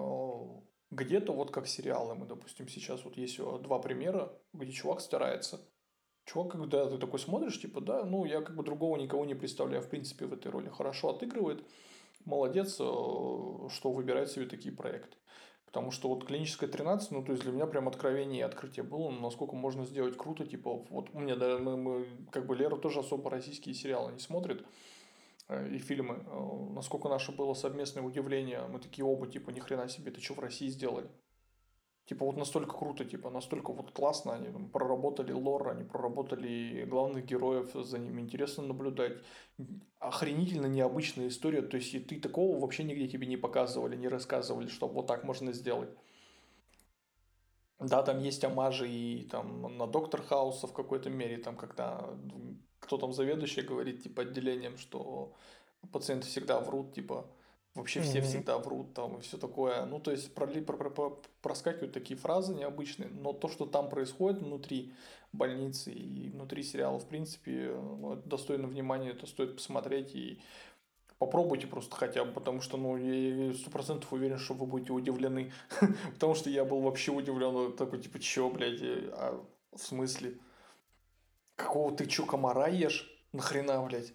где-то 0.90 1.32
вот 1.32 1.50
как 1.50 1.66
сериалы, 1.66 2.14
мы, 2.14 2.26
допустим, 2.26 2.68
сейчас 2.68 3.04
вот 3.04 3.16
есть 3.16 3.38
два 3.38 3.78
примера, 3.78 4.32
где 4.52 4.72
чувак 4.72 5.00
старается. 5.00 5.60
Чувак, 6.24 6.52
когда 6.52 6.88
ты 6.88 6.98
такой 6.98 7.18
смотришь, 7.18 7.60
типа, 7.60 7.80
да, 7.80 8.04
ну, 8.04 8.24
я 8.24 8.40
как 8.40 8.56
бы 8.56 8.62
другого 8.62 8.96
никого 8.96 9.24
не 9.24 9.34
представляю, 9.34 9.82
в 9.82 9.90
принципе, 9.90 10.26
в 10.26 10.32
этой 10.32 10.50
роли. 10.50 10.70
Хорошо 10.70 11.10
отыгрывает, 11.10 11.66
молодец, 12.24 12.76
э, 12.80 12.84
что 12.84 13.92
выбирает 13.92 14.30
себе 14.30 14.46
такие 14.46 14.74
проекты. 14.74 15.16
Потому 15.74 15.90
что 15.90 16.08
вот 16.08 16.24
клиническая 16.24 16.70
13, 16.70 17.10
ну, 17.10 17.24
то 17.24 17.32
есть 17.32 17.42
для 17.42 17.50
меня 17.50 17.66
прям 17.66 17.88
откровение 17.88 18.38
и 18.38 18.42
открытие 18.42 18.84
было, 18.84 19.10
ну, 19.10 19.20
насколько 19.20 19.56
можно 19.56 19.84
сделать 19.84 20.16
круто, 20.16 20.46
типа, 20.46 20.72
вот 20.88 21.08
у 21.12 21.18
меня, 21.18 21.34
да, 21.34 21.58
мы, 21.58 21.76
мы, 21.76 22.06
как 22.30 22.46
бы 22.46 22.54
Лера 22.54 22.76
тоже 22.76 23.00
особо 23.00 23.28
российские 23.28 23.74
сериалы 23.74 24.12
не 24.12 24.20
смотрит 24.20 24.64
э, 25.48 25.74
и 25.74 25.78
фильмы. 25.78 26.24
Э, 26.28 26.74
насколько 26.76 27.08
наше 27.08 27.32
было 27.32 27.54
совместное 27.54 28.04
удивление, 28.04 28.64
мы 28.68 28.78
такие 28.78 29.04
оба, 29.04 29.26
типа, 29.26 29.50
ни 29.50 29.58
хрена 29.58 29.88
себе, 29.88 30.12
ты 30.12 30.20
что 30.20 30.34
в 30.34 30.38
России 30.38 30.68
сделали? 30.68 31.08
Типа 32.06 32.24
вот 32.24 32.36
настолько 32.36 32.76
круто, 32.76 33.04
типа 33.04 33.30
настолько 33.30 33.72
вот 33.72 33.90
классно 33.90 34.34
они 34.34 34.52
там, 34.52 34.68
проработали 34.68 35.32
лор, 35.32 35.70
они 35.70 35.82
проработали 35.82 36.84
главных 36.84 37.24
героев, 37.24 37.72
за 37.74 37.98
ними 37.98 38.20
интересно 38.20 38.62
наблюдать. 38.62 39.16
Охренительно 40.04 40.66
необычная 40.66 41.28
история, 41.28 41.62
то 41.62 41.76
есть 41.78 41.94
и 41.94 41.98
ты 41.98 42.20
такого 42.20 42.60
вообще 42.60 42.84
нигде 42.84 43.08
тебе 43.08 43.26
не 43.26 43.38
показывали, 43.38 43.96
не 43.96 44.08
рассказывали, 44.08 44.68
что 44.68 44.86
вот 44.86 45.06
так 45.06 45.24
можно 45.24 45.52
сделать. 45.52 45.88
Да, 47.80 48.02
там 48.02 48.20
есть 48.20 48.44
амажи 48.44 48.86
и 48.86 49.24
там 49.24 49.78
на 49.78 49.86
Доктор 49.86 50.22
Хауса 50.22 50.66
в 50.66 50.74
какой-то 50.74 51.08
мере, 51.08 51.38
там 51.38 51.56
когда 51.56 52.10
кто 52.80 52.98
там 52.98 53.14
заведующий 53.14 53.62
говорит 53.62 54.02
типа 54.02 54.22
отделением, 54.22 54.76
что 54.76 55.32
пациенты 55.90 56.26
всегда 56.26 56.60
врут, 56.60 56.92
типа 56.92 57.26
Вообще 57.74 58.02
все 58.02 58.18
mm-hmm. 58.18 58.22
всегда 58.22 58.58
врут 58.58 58.94
там 58.94 59.18
и 59.18 59.20
все 59.20 59.36
такое. 59.36 59.84
Ну, 59.86 59.98
то 59.98 60.12
есть 60.12 60.32
проли, 60.32 60.60
про, 60.60 60.76
про, 60.76 60.90
про, 60.90 61.20
проскакивают 61.42 61.92
такие 61.92 62.16
фразы 62.16 62.54
необычные, 62.54 63.08
но 63.08 63.32
то, 63.32 63.48
что 63.48 63.66
там 63.66 63.88
происходит 63.88 64.40
внутри 64.40 64.92
больницы 65.32 65.92
и 65.92 66.28
внутри 66.28 66.62
сериала, 66.62 67.00
в 67.00 67.06
принципе, 67.06 67.74
ну, 67.74 68.12
это 68.12 68.28
достойно 68.28 68.68
внимания, 68.68 69.10
это 69.10 69.26
стоит 69.26 69.56
посмотреть 69.56 70.14
и 70.14 70.40
попробуйте 71.18 71.66
просто 71.66 71.96
хотя 71.96 72.24
бы, 72.24 72.32
потому 72.32 72.60
что, 72.60 72.76
ну, 72.76 72.96
я 72.96 73.52
сто 73.54 73.70
процентов 73.70 74.12
уверен, 74.12 74.38
что 74.38 74.54
вы 74.54 74.66
будете 74.66 74.92
удивлены, 74.92 75.52
потому 76.14 76.36
что 76.36 76.50
я 76.50 76.64
был 76.64 76.80
вообще 76.80 77.10
удивлен, 77.10 77.72
такой, 77.72 78.00
типа, 78.00 78.20
чё, 78.20 78.50
блядь, 78.50 78.80
а, 78.82 79.44
в 79.72 79.80
смысле? 79.80 80.38
Какого 81.56 81.96
ты 81.96 82.06
чё, 82.06 82.24
комара 82.24 82.68
ешь? 82.68 83.13
Нахрена, 83.34 83.82
блядь? 83.82 84.14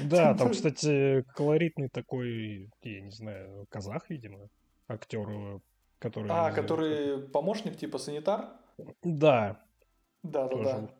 Да, 0.00 0.34
там, 0.34 0.50
кстати, 0.50 1.22
колоритный 1.34 1.88
такой, 1.90 2.70
я 2.82 3.00
не 3.00 3.10
знаю, 3.10 3.66
казах, 3.68 4.08
видимо, 4.08 4.48
актер, 4.88 5.28
э, 5.28 5.60
который... 5.98 6.30
А, 6.30 6.50
который 6.50 7.28
помощник, 7.28 7.76
типа 7.76 7.98
санитар? 7.98 8.48
Да. 9.02 9.60
Да, 10.22 10.48
да, 10.48 10.56
да. 10.64 10.90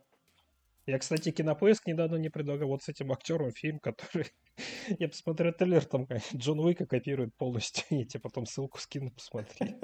Я, 0.88 0.98
кстати, 0.98 1.30
кинопоиск 1.30 1.86
недавно 1.86 2.16
не 2.16 2.30
предлагал 2.30 2.68
вот 2.68 2.82
с 2.82 2.88
этим 2.88 3.12
актером 3.12 3.52
фильм, 3.52 3.78
который... 3.78 4.32
Я 4.98 5.08
посмотрел 5.08 5.52
трейлер, 5.52 5.84
там 5.84 6.08
Джон 6.34 6.60
Уика 6.60 6.86
копирует 6.86 7.36
полностью. 7.36 7.84
Я 7.90 8.06
тебе 8.06 8.20
потом 8.20 8.46
ссылку 8.46 8.78
скину, 8.78 9.10
посмотри. 9.10 9.76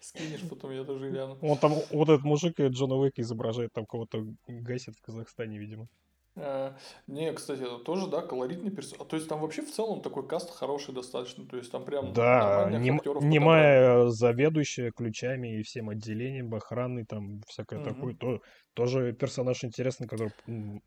Скинешь 0.00 0.46
потом, 0.50 0.72
я 0.72 0.84
тоже 0.84 1.08
гляну. 1.08 1.38
Он 1.40 1.56
там, 1.56 1.72
вот 1.90 2.10
этот 2.10 2.24
мужик 2.24 2.60
Джона 2.60 2.96
Уика 2.96 3.22
изображает, 3.22 3.72
там 3.72 3.86
кого-то 3.86 4.22
гасит 4.46 4.96
в 4.96 5.00
Казахстане, 5.00 5.58
видимо. 5.58 5.88
А, 6.42 6.76
не, 7.06 7.32
кстати, 7.32 7.60
это 7.60 7.78
тоже, 7.78 8.06
да, 8.06 8.22
колоритный 8.22 8.70
персонаж. 8.70 9.06
То 9.06 9.16
есть 9.16 9.28
там 9.28 9.40
вообще 9.40 9.62
в 9.62 9.70
целом 9.70 10.00
такой 10.00 10.26
каст 10.26 10.50
хороший 10.50 10.94
достаточно. 10.94 11.46
То 11.46 11.56
есть 11.56 11.70
там 11.70 11.84
прям 11.84 12.12
да, 12.12 12.70
нем, 12.70 13.00
немая 13.20 14.08
заведующая 14.08 14.90
ключами 14.90 15.58
и 15.58 15.62
всем 15.62 15.90
отделением 15.90 16.54
охраны, 16.54 17.04
там 17.04 17.42
всякое 17.46 17.80
угу. 17.80 17.88
такое. 17.88 18.14
То, 18.14 18.40
тоже 18.74 19.12
персонаж 19.12 19.62
интересный, 19.64 20.08
который 20.08 20.32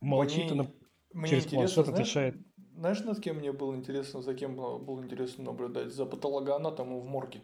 молчит 0.01 0.51
мне, 0.51 0.69
и 1.13 1.17
на... 1.17 1.27
через 1.27 1.45
планшет 1.45 1.87
отвечает. 1.87 2.35
Знаешь, 2.75 3.03
над 3.03 3.19
кем 3.19 3.37
мне 3.37 3.51
было 3.51 3.75
интересно, 3.75 4.21
за 4.21 4.33
кем 4.33 4.55
было 4.55 5.03
интересно 5.03 5.43
наблюдать? 5.43 5.91
За 5.93 6.05
патологоанатомом 6.05 7.01
в 7.01 7.05
морге. 7.05 7.41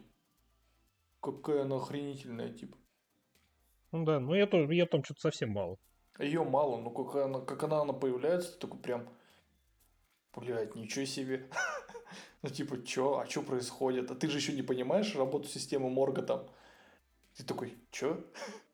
Какая 1.20 1.62
она 1.62 1.76
охренительная, 1.76 2.48
типа. 2.48 2.76
Ну 3.92 4.04
да, 4.04 4.18
ну 4.20 4.34
я, 4.34 4.46
тоже, 4.46 4.74
я 4.74 4.86
там 4.86 5.04
что-то 5.04 5.20
совсем 5.20 5.50
мало. 5.50 5.76
Ее 6.20 6.44
мало, 6.44 6.78
но 6.78 6.90
как 6.90 7.14
она, 7.24 7.40
как 7.40 7.62
она, 7.62 7.80
она 7.80 7.92
появляется, 7.94 8.58
такой 8.58 8.78
прям, 8.78 9.08
блядь, 10.36 10.74
ничего 10.74 11.06
себе. 11.06 11.48
ну 12.42 12.50
типа, 12.50 12.82
чё, 12.84 13.18
а 13.18 13.26
что 13.26 13.42
происходит? 13.42 14.10
А 14.10 14.14
ты 14.14 14.28
же 14.28 14.36
еще 14.36 14.52
не 14.52 14.62
понимаешь 14.62 15.16
работу 15.16 15.48
системы 15.48 15.88
морга 15.88 16.22
там. 16.22 16.46
Ты 17.36 17.44
такой, 17.44 17.78
чё? 17.90 18.22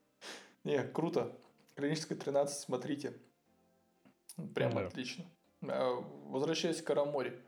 не, 0.64 0.82
круто. 0.82 1.36
Клиническая 1.76 2.18
13, 2.18 2.58
смотрите. 2.58 3.14
Прям 4.54 4.72
да. 4.74 4.86
отлично. 4.86 5.24
А, 5.62 6.02
возвращаясь 6.26 6.82
к 6.82 6.86
Караморе. 6.86 7.40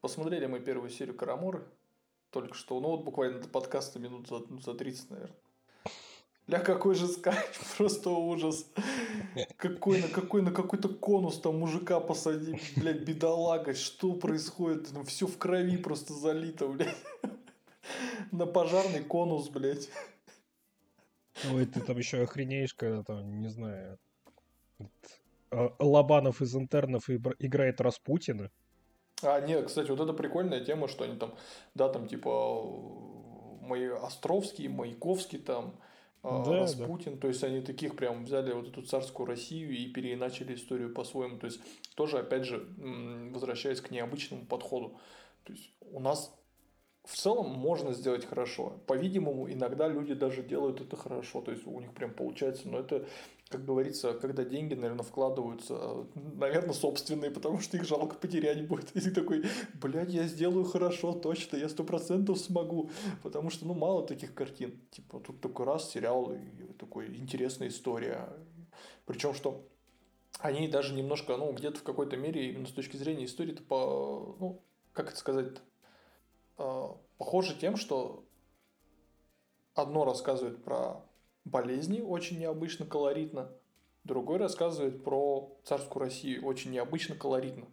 Посмотрели 0.00 0.46
мы 0.46 0.60
первую 0.60 0.90
серию 0.90 1.16
Караморы 1.16 1.66
только 2.30 2.54
что. 2.54 2.78
Ну 2.80 2.88
вот 2.90 3.04
буквально 3.04 3.40
до 3.40 3.48
подкаста 3.48 3.98
минут 3.98 4.28
за, 4.28 4.42
за 4.60 4.74
30, 4.74 5.10
наверное. 5.10 5.36
Ля, 6.50 6.58
какой 6.58 6.96
же 6.96 7.06
скайп, 7.06 7.46
просто 7.76 8.10
ужас. 8.10 8.66
Какой 9.56 10.02
на 10.02 10.08
какой 10.08 10.42
на 10.42 10.50
какой-то 10.50 10.88
конус 10.88 11.38
там 11.38 11.60
мужика 11.60 12.00
посади, 12.00 12.60
блядь, 12.76 13.02
бедолага, 13.02 13.74
что 13.74 14.14
происходит? 14.14 14.92
Там 14.92 15.04
все 15.04 15.28
в 15.28 15.38
крови 15.38 15.76
просто 15.76 16.12
залито, 16.12 16.66
блядь. 16.66 16.96
На 18.32 18.46
пожарный 18.46 19.04
конус, 19.04 19.48
блядь. 19.48 19.88
Ой, 21.52 21.66
ты 21.66 21.80
там 21.80 21.96
еще 21.96 22.22
охренеешь, 22.22 22.74
когда 22.74 23.04
там, 23.04 23.40
не 23.40 23.48
знаю, 23.48 23.98
а, 25.50 25.72
Лобанов 25.78 26.42
из 26.42 26.54
интернов 26.56 27.08
играет 27.08 27.80
Распутина. 27.80 28.50
А, 29.22 29.40
нет, 29.40 29.66
кстати, 29.66 29.90
вот 29.90 30.00
это 30.00 30.12
прикольная 30.12 30.64
тема, 30.64 30.88
что 30.88 31.04
они 31.04 31.16
там, 31.16 31.34
да, 31.74 31.88
там, 31.88 32.08
типа, 32.08 32.64
Май... 33.62 33.88
Островский, 33.88 34.68
Маяковский 34.68 35.38
там, 35.38 35.74
да, 36.22 36.60
Распутин, 36.60 37.14
да. 37.14 37.20
то 37.20 37.28
есть 37.28 37.42
они 37.44 37.60
таких 37.62 37.96
прям 37.96 38.24
взяли 38.24 38.52
вот 38.52 38.68
эту 38.68 38.82
царскую 38.82 39.26
Россию 39.26 39.70
и 39.70 39.88
переиначили 39.88 40.54
историю 40.54 40.92
по-своему, 40.92 41.38
то 41.38 41.46
есть 41.46 41.60
тоже, 41.94 42.18
опять 42.18 42.44
же, 42.44 42.66
возвращаясь 43.32 43.80
к 43.80 43.90
необычному 43.90 44.44
подходу, 44.44 44.98
то 45.44 45.52
есть 45.52 45.70
у 45.80 46.00
нас 46.00 46.34
в 47.04 47.16
целом 47.16 47.50
можно 47.50 47.92
сделать 47.92 48.26
хорошо. 48.26 48.80
По-видимому, 48.86 49.50
иногда 49.50 49.88
люди 49.88 50.14
даже 50.14 50.42
делают 50.42 50.80
это 50.80 50.96
хорошо, 50.96 51.40
то 51.40 51.50
есть 51.50 51.66
у 51.66 51.80
них 51.80 51.92
прям 51.92 52.12
получается, 52.12 52.68
но 52.68 52.78
это, 52.78 53.06
как 53.50 53.64
говорится, 53.64 54.14
когда 54.14 54.44
деньги, 54.44 54.72
наверное, 54.74 55.04
вкладываются, 55.04 56.06
наверное, 56.14 56.72
собственные, 56.72 57.30
потому 57.30 57.60
что 57.60 57.76
их 57.76 57.84
жалко 57.84 58.16
потерять 58.16 58.66
будет. 58.66 58.90
И 58.96 59.00
ты 59.00 59.10
такой, 59.10 59.44
блядь, 59.74 60.10
я 60.10 60.26
сделаю 60.26 60.64
хорошо, 60.64 61.12
точно, 61.12 61.56
я 61.56 61.68
сто 61.68 61.84
процентов 61.84 62.38
смогу, 62.38 62.90
потому 63.22 63.50
что, 63.50 63.66
ну, 63.66 63.74
мало 63.74 64.06
таких 64.06 64.32
картин. 64.32 64.80
Типа, 64.90 65.20
тут 65.20 65.40
такой 65.40 65.66
раз 65.66 65.90
сериал, 65.90 66.32
и 66.32 66.72
такой 66.78 67.14
интересная 67.16 67.68
история. 67.68 68.28
Причем, 69.04 69.34
что 69.34 69.66
они 70.38 70.68
даже 70.68 70.94
немножко, 70.94 71.36
ну, 71.36 71.52
где-то 71.52 71.80
в 71.80 71.82
какой-то 71.82 72.16
мере, 72.16 72.50
именно 72.50 72.66
с 72.66 72.72
точки 72.72 72.96
зрения 72.96 73.26
истории, 73.26 73.52
то 73.52 73.62
по, 73.62 74.36
ну, 74.38 74.62
как 74.94 75.08
это 75.08 75.18
сказать 75.18 75.58
Э, 76.60 76.88
похоже 77.16 77.56
тем, 77.58 77.76
что 77.76 78.22
одно 79.74 80.04
рассказывает 80.04 80.62
про 80.62 81.02
болезни, 81.44 82.00
очень 82.00 82.38
необычно, 82.38 82.86
колоритно, 82.86 83.50
другой 84.04 84.38
рассказывает 84.38 85.02
про 85.04 85.58
царскую 85.64 86.04
Россию, 86.04 86.44
очень 86.44 86.70
необычно, 86.70 87.14
колоритно. 87.14 87.66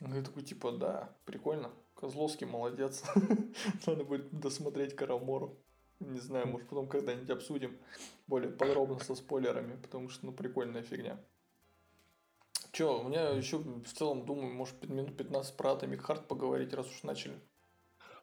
Ну, 0.00 0.16
я 0.16 0.22
такой, 0.22 0.42
типа, 0.42 0.72
да, 0.72 1.14
прикольно. 1.24 1.70
Козловский 1.94 2.46
молодец. 2.46 3.04
Надо 3.86 4.04
будет 4.04 4.30
досмотреть 4.30 4.96
Карамору. 4.96 5.58
Не 6.00 6.18
знаю, 6.18 6.48
может 6.48 6.66
потом 6.68 6.88
когда-нибудь 6.88 7.28
обсудим 7.28 7.78
более 8.26 8.50
подробно 8.50 8.98
со 9.00 9.14
спойлерами, 9.14 9.76
потому 9.76 10.08
что, 10.08 10.24
ну, 10.24 10.32
прикольная 10.32 10.82
фигня. 10.82 11.20
Че, 12.72 13.00
у 13.00 13.08
меня 13.08 13.28
еще 13.30 13.58
в 13.58 13.92
целом, 13.92 14.24
думаю, 14.24 14.54
может, 14.54 14.88
минут 14.88 15.14
15 15.16 15.56
про 15.56 15.72
Atomic 15.72 16.06
Heart 16.06 16.26
поговорить, 16.26 16.72
раз 16.72 16.86
уж 16.86 17.02
начали. 17.02 17.38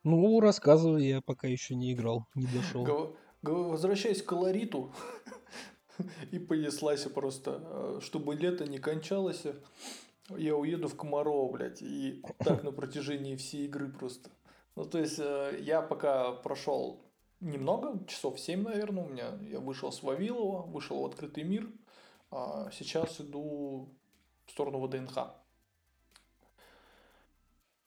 Ну, 0.03 0.39
рассказывай, 0.39 1.05
я 1.05 1.21
пока 1.21 1.47
еще 1.47 1.75
не 1.75 1.93
играл, 1.93 2.25
не 2.33 2.47
дошел. 2.47 2.83
Возвращаясь 3.47 4.21
к 4.21 4.25
колориту, 4.25 4.91
и 6.31 6.39
понеслась 6.39 7.03
просто, 7.03 7.61
э, 7.63 7.99
чтобы 8.01 8.35
лето 8.35 8.67
не 8.67 8.79
кончалось, 8.79 9.43
я 10.29 10.55
уеду 10.55 10.87
в 10.87 10.95
Комарово, 10.95 11.51
блядь, 11.51 11.81
и 11.81 12.23
так 12.39 12.63
на 12.63 12.71
протяжении 12.71 13.35
всей 13.35 13.65
игры 13.65 13.89
просто. 13.89 14.29
Ну, 14.75 14.85
то 14.85 14.99
есть, 14.99 15.19
э, 15.19 15.57
я 15.61 15.81
пока 15.81 16.33
прошел 16.33 17.01
немного, 17.39 18.05
часов 18.07 18.39
7, 18.39 18.63
наверное, 18.63 19.03
у 19.03 19.09
меня. 19.09 19.37
Я 19.49 19.59
вышел 19.59 19.91
с 19.91 20.03
Вавилова, 20.03 20.63
вышел 20.63 21.01
в 21.01 21.05
открытый 21.05 21.43
мир, 21.43 21.69
а 22.31 22.69
сейчас 22.71 23.21
иду 23.21 23.89
в 24.45 24.51
сторону 24.51 24.85
ВДНХ. 24.85 25.17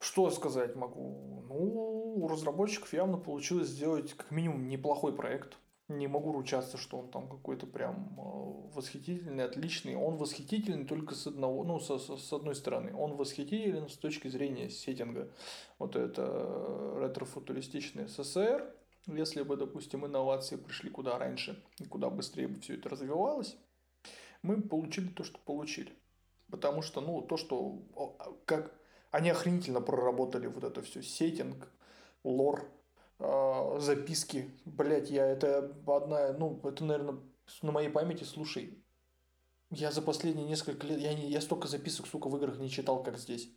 Что 0.01 0.31
сказать 0.31 0.77
могу? 0.77 1.45
Ну, 1.47 2.15
у 2.17 2.29
разработчиков 2.29 2.93
явно 2.95 3.19
получилось 3.19 3.69
сделать 3.69 4.15
как 4.15 4.31
минимум 4.31 4.67
неплохой 4.67 5.15
проект. 5.15 5.59
Не 5.89 6.07
могу 6.07 6.33
ручаться, 6.33 6.79
что 6.79 6.99
он 6.99 7.11
там 7.11 7.29
какой-то 7.29 7.67
прям 7.67 8.17
э, 8.17 8.75
восхитительный, 8.75 9.45
отличный. 9.45 9.97
Он 9.97 10.17
восхитительный 10.17 10.87
только 10.87 11.15
с 11.15 11.27
одного, 11.27 11.65
ну, 11.65 11.79
с, 11.81 11.91
с 11.99 12.33
одной 12.33 12.55
стороны. 12.55 12.95
Он 12.97 13.15
восхитителен 13.17 13.91
с 13.91 13.97
точки 13.97 14.29
зрения 14.29 14.71
сеттинга. 14.71 15.31
Вот 15.79 15.97
это 15.97 16.95
ретро-футуристичный 16.97 18.09
СССР. 18.09 18.75
Если 19.07 19.43
бы, 19.43 19.57
допустим, 19.57 20.07
инновации 20.07 20.57
пришли 20.57 20.89
куда 20.89 21.19
раньше 21.19 21.63
и 21.79 21.85
куда 21.85 22.09
быстрее 22.09 22.49
бы 22.49 22.61
все 22.61 22.75
это 22.75 22.89
развивалось, 22.89 23.59
мы 24.43 24.63
получили 24.63 25.09
то, 25.09 25.25
что 25.25 25.39
получили. 25.45 25.93
Потому 26.51 26.81
что, 26.81 27.01
ну, 27.03 27.21
то, 27.21 27.37
что 27.37 27.83
как 28.47 28.80
они 29.11 29.31
охренительно 29.31 29.81
проработали 29.81 30.47
вот 30.47 30.65
это 30.65 30.83
все. 30.83 31.03
Сеттинг, 31.03 31.69
лор, 32.25 32.71
э, 33.19 33.79
записки. 33.81 34.51
Блять, 34.65 35.11
я 35.11 35.27
это 35.27 35.75
одна, 35.87 36.33
ну, 36.33 36.61
это, 36.65 36.85
наверное, 36.85 37.21
на 37.63 37.73
моей 37.73 37.89
памяти, 37.91 38.25
слушай, 38.25 38.79
я 39.71 39.93
за 39.93 40.03
последние 40.03 40.47
несколько 40.47 40.87
лет, 40.87 41.01
я, 41.01 41.15
не, 41.15 41.31
я 41.31 41.41
столько 41.41 41.69
записок, 41.69 42.07
сука, 42.07 42.29
в 42.29 42.37
играх 42.37 42.59
не 42.59 42.71
читал, 42.71 43.03
как 43.03 43.19
здесь. 43.19 43.53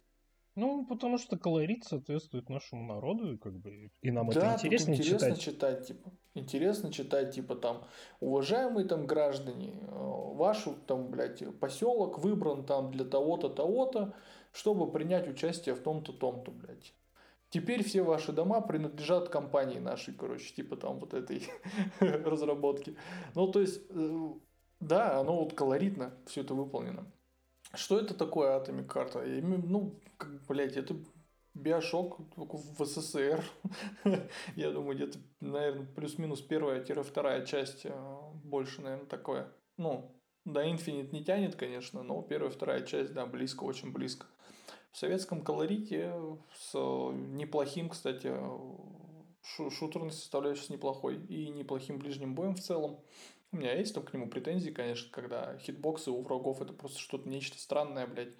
Ну, 0.55 0.85
потому 0.85 1.17
что 1.17 1.37
колорит 1.37 1.83
соответствует 1.83 2.47
нашему 2.47 2.85
народу, 2.85 3.33
и 3.33 3.37
как 3.37 3.57
бы 3.57 3.89
и 4.01 4.11
нам 4.11 4.29
да, 4.29 4.53
это 4.53 4.67
интересно, 4.67 4.93
интересно 4.93 5.35
читать. 5.35 5.41
читать, 5.41 5.87
типа. 5.87 6.11
Интересно 6.35 6.91
читать, 6.91 7.33
типа 7.33 7.55
там, 7.55 7.83
уважаемые 8.19 8.87
там 8.87 9.07
граждане, 9.07 9.79
э, 9.81 9.87
вашу 9.87 10.75
там, 10.85 11.09
блядь, 11.09 11.43
поселок 11.59 12.19
выбран 12.19 12.65
там 12.65 12.91
для 12.91 13.05
того-то, 13.05 13.49
того-то, 13.49 14.13
чтобы 14.53 14.91
принять 14.91 15.27
участие 15.27 15.75
в 15.75 15.81
том-то, 15.81 16.13
том-то, 16.13 16.51
блядь. 16.51 16.93
Теперь 17.49 17.83
все 17.83 18.01
ваши 18.01 18.31
дома 18.31 18.61
принадлежат 18.61 19.29
компании 19.29 19.79
нашей, 19.79 20.13
короче, 20.13 20.53
типа 20.55 20.75
там 20.77 20.99
вот 20.99 21.13
этой 21.13 21.47
разработки. 21.99 22.95
Ну, 23.35 23.51
то 23.51 23.59
есть, 23.59 23.81
э, 23.89 24.29
да, 24.79 25.19
оно 25.19 25.43
вот 25.43 25.53
колоритно 25.53 26.13
все 26.25 26.41
это 26.41 26.53
выполнено. 26.53 27.05
Что 27.75 27.99
это 27.99 28.13
такое 28.13 28.57
Atomic 28.59 28.87
Heart? 28.87 29.41
Ну, 29.41 29.99
как, 30.17 30.45
блядь, 30.47 30.77
это 30.77 30.95
Биошок 31.53 32.19
в 32.35 32.85
СССР. 32.85 33.43
Я 34.55 34.71
думаю, 34.71 34.95
где-то, 34.95 35.19
наверное, 35.39 35.85
плюс-минус 35.85 36.41
первая-вторая 36.41 37.45
часть 37.45 37.85
э, 37.85 37.91
больше, 38.43 38.81
наверное, 38.81 39.05
такое. 39.05 39.47
Ну, 39.77 40.19
до 40.45 40.65
Infinite 40.65 41.11
не 41.11 41.23
тянет, 41.23 41.55
конечно, 41.55 42.01
но 42.01 42.21
первая 42.23 42.51
вторая 42.51 42.81
часть, 42.81 43.13
да, 43.13 43.27
близко, 43.27 43.63
очень 43.63 43.91
близко. 43.91 44.25
В 44.93 44.97
советском 44.97 45.41
колорите 45.41 46.13
с 46.55 46.75
неплохим, 46.75 47.89
кстати, 47.89 48.31
шутерной 49.41 50.11
составляющей 50.11 50.65
с 50.65 50.69
неплохой 50.69 51.17
и 51.25 51.49
неплохим 51.49 51.97
ближним 51.97 52.35
боем 52.35 52.53
в 52.53 52.61
целом. 52.61 52.99
У 53.51 53.57
меня 53.57 53.73
есть 53.73 53.95
там 53.95 54.03
к 54.03 54.13
нему 54.13 54.29
претензии, 54.29 54.69
конечно, 54.69 55.11
когда 55.11 55.57
хитбоксы 55.57 56.11
у 56.11 56.21
врагов 56.21 56.61
это 56.61 56.73
просто 56.73 56.99
что-то 56.99 57.27
нечто 57.27 57.57
странное, 57.57 58.05
блядь. 58.05 58.35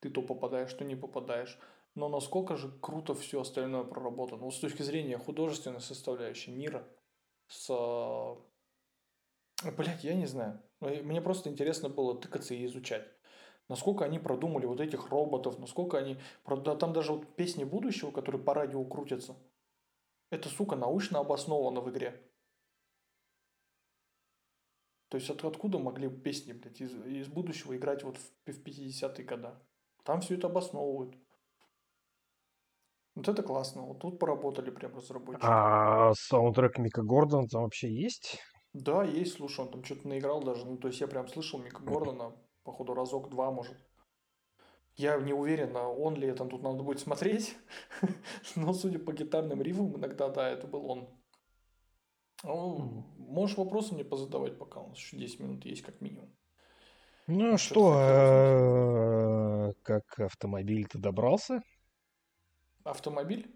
Ты 0.00 0.10
то 0.10 0.22
попадаешь, 0.22 0.74
то 0.74 0.84
не 0.84 0.96
попадаешь. 0.96 1.56
Но 1.94 2.08
насколько 2.08 2.56
же 2.56 2.72
круто 2.80 3.14
все 3.14 3.40
остальное 3.40 3.84
проработано. 3.84 4.42
Вот 4.42 4.54
с 4.54 4.58
точки 4.58 4.82
зрения 4.82 5.18
художественной 5.18 5.80
составляющей 5.80 6.50
мира, 6.50 6.84
с... 7.46 7.68
Блядь, 9.76 10.02
я 10.02 10.14
не 10.14 10.26
знаю. 10.26 10.60
Мне 10.80 11.20
просто 11.20 11.48
интересно 11.48 11.88
было 11.88 12.20
тыкаться 12.20 12.54
и 12.54 12.66
изучать 12.66 13.06
насколько 13.72 14.04
они 14.04 14.18
продумали 14.18 14.66
вот 14.66 14.80
этих 14.80 15.08
роботов, 15.08 15.58
насколько 15.58 15.96
они... 15.96 16.18
Там 16.44 16.92
даже 16.92 17.12
вот 17.12 17.36
песни 17.36 17.64
будущего, 17.64 18.10
которые 18.10 18.42
по 18.42 18.52
радио 18.52 18.84
крутятся, 18.84 19.34
это, 20.30 20.50
сука, 20.50 20.76
научно 20.76 21.20
обосновано 21.20 21.80
в 21.80 21.88
игре. 21.88 22.20
То 25.08 25.16
есть 25.16 25.30
от, 25.30 25.42
откуда 25.44 25.78
могли 25.78 26.10
песни, 26.10 26.52
блядь, 26.52 26.82
из, 26.82 26.92
из 27.06 27.28
будущего 27.28 27.74
играть 27.74 28.04
вот 28.04 28.18
в, 28.18 28.52
в 28.52 28.62
50-е 28.62 29.24
годы? 29.24 29.50
Там 30.04 30.20
все 30.20 30.34
это 30.34 30.48
обосновывают. 30.48 31.16
Вот 33.14 33.28
это 33.28 33.42
классно. 33.42 33.82
Вот 33.82 34.00
тут 34.00 34.18
поработали 34.18 34.70
прям 34.70 34.94
разработчики. 34.96 35.46
А 35.46 36.12
саундтрек 36.14 36.78
Мика 36.78 37.02
Гордона 37.02 37.48
там 37.48 37.62
вообще 37.62 37.90
есть? 37.90 38.38
Да, 38.74 39.02
есть, 39.02 39.34
слушай, 39.36 39.60
он 39.60 39.70
там 39.70 39.84
что-то 39.84 40.08
наиграл 40.08 40.42
даже. 40.42 40.66
Ну, 40.66 40.76
то 40.76 40.88
есть 40.88 41.00
я 41.00 41.06
прям 41.06 41.26
слышал 41.28 41.58
Мика 41.58 41.82
Гордона 41.82 42.34
походу 42.62 42.94
разок-два, 42.94 43.50
может. 43.50 43.76
Я 44.96 45.16
не 45.16 45.32
уверен, 45.32 45.76
а 45.76 45.88
он 45.88 46.16
ли 46.16 46.28
это 46.28 46.44
тут 46.44 46.62
надо 46.62 46.82
будет 46.82 47.00
смотреть, 47.00 47.56
но 48.56 48.74
судя 48.74 48.98
по 48.98 49.12
гитарным 49.12 49.62
рифам, 49.62 49.96
иногда, 49.96 50.28
да, 50.28 50.50
это 50.50 50.66
был 50.66 50.84
он. 50.90 51.08
Ну, 52.44 53.04
можешь 53.16 53.56
вопросы 53.56 53.94
мне 53.94 54.04
позадавать, 54.04 54.58
пока 54.58 54.80
у 54.80 54.88
нас 54.88 54.98
еще 54.98 55.16
10 55.16 55.40
минут 55.40 55.64
есть 55.64 55.82
как 55.82 56.00
минимум. 56.00 56.34
Ну 57.28 57.56
что, 57.56 57.94
э, 57.98 59.72
как 59.82 60.18
автомобиль 60.18 60.86
ты 60.88 60.98
добрался? 60.98 61.62
Автомобиль? 62.82 63.54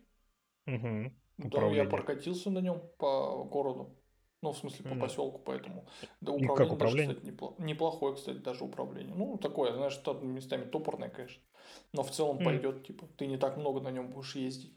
Угу. 0.66 1.12
Да, 1.38 1.66
я 1.66 1.84
прокатился 1.84 2.50
на 2.50 2.60
нем 2.60 2.80
по 2.96 3.44
городу. 3.44 3.94
Ну, 4.42 4.52
в 4.52 4.58
смысле, 4.58 4.84
по 4.84 4.94
mm. 4.94 5.00
поселку, 5.00 5.38
поэтому. 5.38 5.86
Да, 6.20 6.32
управление, 6.32 6.54
И 6.54 6.56
как 6.56 6.72
управление? 6.72 7.06
Даже, 7.08 7.18
кстати, 7.20 7.32
непло... 7.32 7.54
неплохое, 7.58 8.14
кстати, 8.14 8.36
даже 8.36 8.64
управление. 8.64 9.14
Ну, 9.14 9.38
такое, 9.38 9.72
знаешь, 9.72 9.96
там 9.96 10.28
местами 10.28 10.64
топорное, 10.64 11.08
конечно. 11.08 11.42
Но 11.92 12.02
в 12.02 12.10
целом 12.10 12.38
mm. 12.38 12.44
пойдет, 12.44 12.86
типа, 12.86 13.06
ты 13.16 13.26
не 13.26 13.38
так 13.38 13.56
много 13.56 13.80
на 13.80 13.90
нем 13.90 14.10
будешь 14.10 14.36
ездить. 14.36 14.72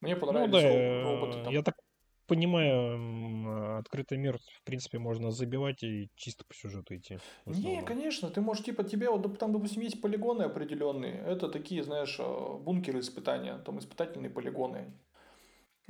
Мне 0.00 0.14
ну 0.14 0.20
понравились 0.20 0.52
ну, 0.52 0.60
да, 0.60 1.02
роботы 1.02 1.44
там. 1.44 1.52
Я 1.52 1.62
так 1.62 1.74
понимаю, 2.30 3.78
открытый 3.78 4.16
мир, 4.16 4.38
в 4.38 4.62
принципе, 4.62 5.00
можно 5.00 5.32
забивать 5.32 5.82
и 5.82 6.10
чисто 6.14 6.44
по 6.44 6.54
сюжету 6.54 6.94
идти. 6.94 7.18
Не, 7.44 7.82
конечно, 7.82 8.30
ты 8.30 8.40
можешь, 8.40 8.64
типа, 8.64 8.84
тебе, 8.84 9.10
вот 9.10 9.36
там, 9.38 9.52
допустим, 9.52 9.82
есть 9.82 10.00
полигоны 10.00 10.44
определенные, 10.44 11.20
это 11.26 11.48
такие, 11.48 11.82
знаешь, 11.82 12.16
э, 12.20 12.58
бункеры 12.60 13.00
испытания, 13.00 13.58
там 13.58 13.80
испытательные 13.80 14.30
полигоны. 14.30 14.92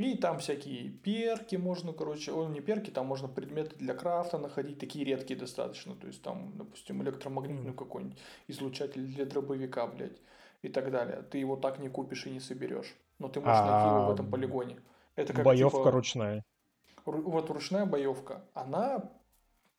И 0.01 0.17
там 0.17 0.39
всякие 0.39 0.89
перки 0.89 1.57
можно, 1.57 1.93
короче, 1.93 2.33
о, 2.33 2.49
не 2.49 2.61
перки, 2.61 2.91
там 2.91 3.07
можно 3.07 3.29
предметы 3.29 3.77
для 3.77 3.93
крафта 3.93 4.39
находить, 4.39 4.79
такие 4.79 5.05
редкие 5.05 5.39
достаточно. 5.39 5.95
То 5.95 6.07
есть 6.07 6.23
там, 6.23 6.57
допустим, 6.57 7.03
электромагнитный 7.03 7.75
какой-нибудь 7.75 8.19
излучатель 8.49 9.07
для 9.07 9.27
дробовика, 9.27 9.87
блядь, 9.87 10.17
и 10.63 10.71
так 10.71 10.91
далее. 10.91 11.23
Ты 11.31 11.37
его 11.37 11.57
так 11.57 11.79
не 11.81 11.91
купишь 11.91 12.27
и 12.27 12.31
не 12.31 12.41
соберешь. 12.41 12.97
Но 13.19 13.29
ты 13.29 13.41
можешь 13.43 13.61
найти 13.61 13.89
его 13.89 14.07
в 14.07 14.11
этом 14.13 14.31
полигоне. 14.31 14.79
Это 15.17 15.35
как 15.35 15.45
боевка 15.45 15.77
типа, 15.77 15.91
ручная. 15.91 16.45
Вот 17.05 17.51
ручная 17.51 17.85
боевка, 17.85 18.43
она 18.55 19.11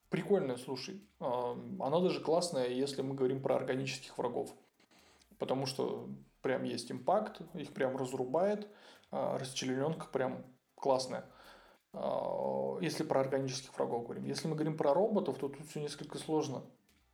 прикольная, 0.09 0.57
слушай. 0.57 1.01
А, 1.19 1.57
она 1.79 1.99
даже 1.99 2.19
классная, 2.19 2.67
если 2.67 3.01
мы 3.01 3.15
говорим 3.15 3.41
про 3.41 3.55
органических 3.55 4.15
врагов. 4.19 4.53
Потому 5.39 5.65
что 5.65 6.07
прям 6.43 6.61
есть 6.63 6.91
impact, 6.91 7.41
их 7.55 7.73
прям 7.73 7.97
разрубает 7.97 8.67
а, 8.67 8.69
расчлененка 9.11 10.07
прям 10.07 10.43
классная. 10.75 11.25
А, 11.93 12.77
если 12.81 13.03
про 13.03 13.21
органических 13.21 13.73
врагов 13.75 14.03
говорим. 14.03 14.25
Если 14.25 14.47
мы 14.47 14.55
говорим 14.55 14.77
про 14.77 14.93
роботов, 14.93 15.37
то 15.39 15.49
тут 15.49 15.67
все 15.67 15.81
несколько 15.81 16.17
сложно. 16.17 16.63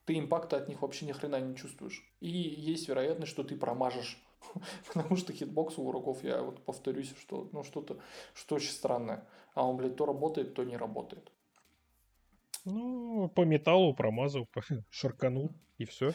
Ты 0.06 0.18
impact 0.18 0.52
а 0.52 0.58
от 0.58 0.70
них 0.70 0.82
вообще 0.82 1.06
ни 1.06 1.12
хрена 1.12 1.40
не 1.40 1.56
чувствуешь. 1.56 2.04
И 2.22 2.30
есть 2.30 2.88
вероятность, 2.88 3.32
что 3.32 3.44
ты 3.44 3.58
промажешь. 3.58 4.24
Потому 4.88 5.18
что 5.18 5.34
hitbox 5.34 5.78
у 5.78 5.88
врагов, 5.88 6.24
я 6.24 6.42
вот 6.42 6.64
повторюсь, 6.64 7.14
что 7.20 7.50
ну 7.52 7.64
что-то 7.64 8.00
что 8.34 8.56
очень 8.56 8.72
странное. 8.72 9.28
А 9.54 9.68
он, 9.68 9.78
блядь, 9.78 9.96
то 9.96 10.06
работает, 10.06 10.54
то 10.54 10.64
не 10.64 10.78
работает. 10.78 11.32
Ну, 12.64 13.30
по 13.30 13.42
металлу 13.46 13.94
промазал, 13.94 14.48
шарканул, 14.90 15.52
и 15.78 15.86
все. 15.86 16.14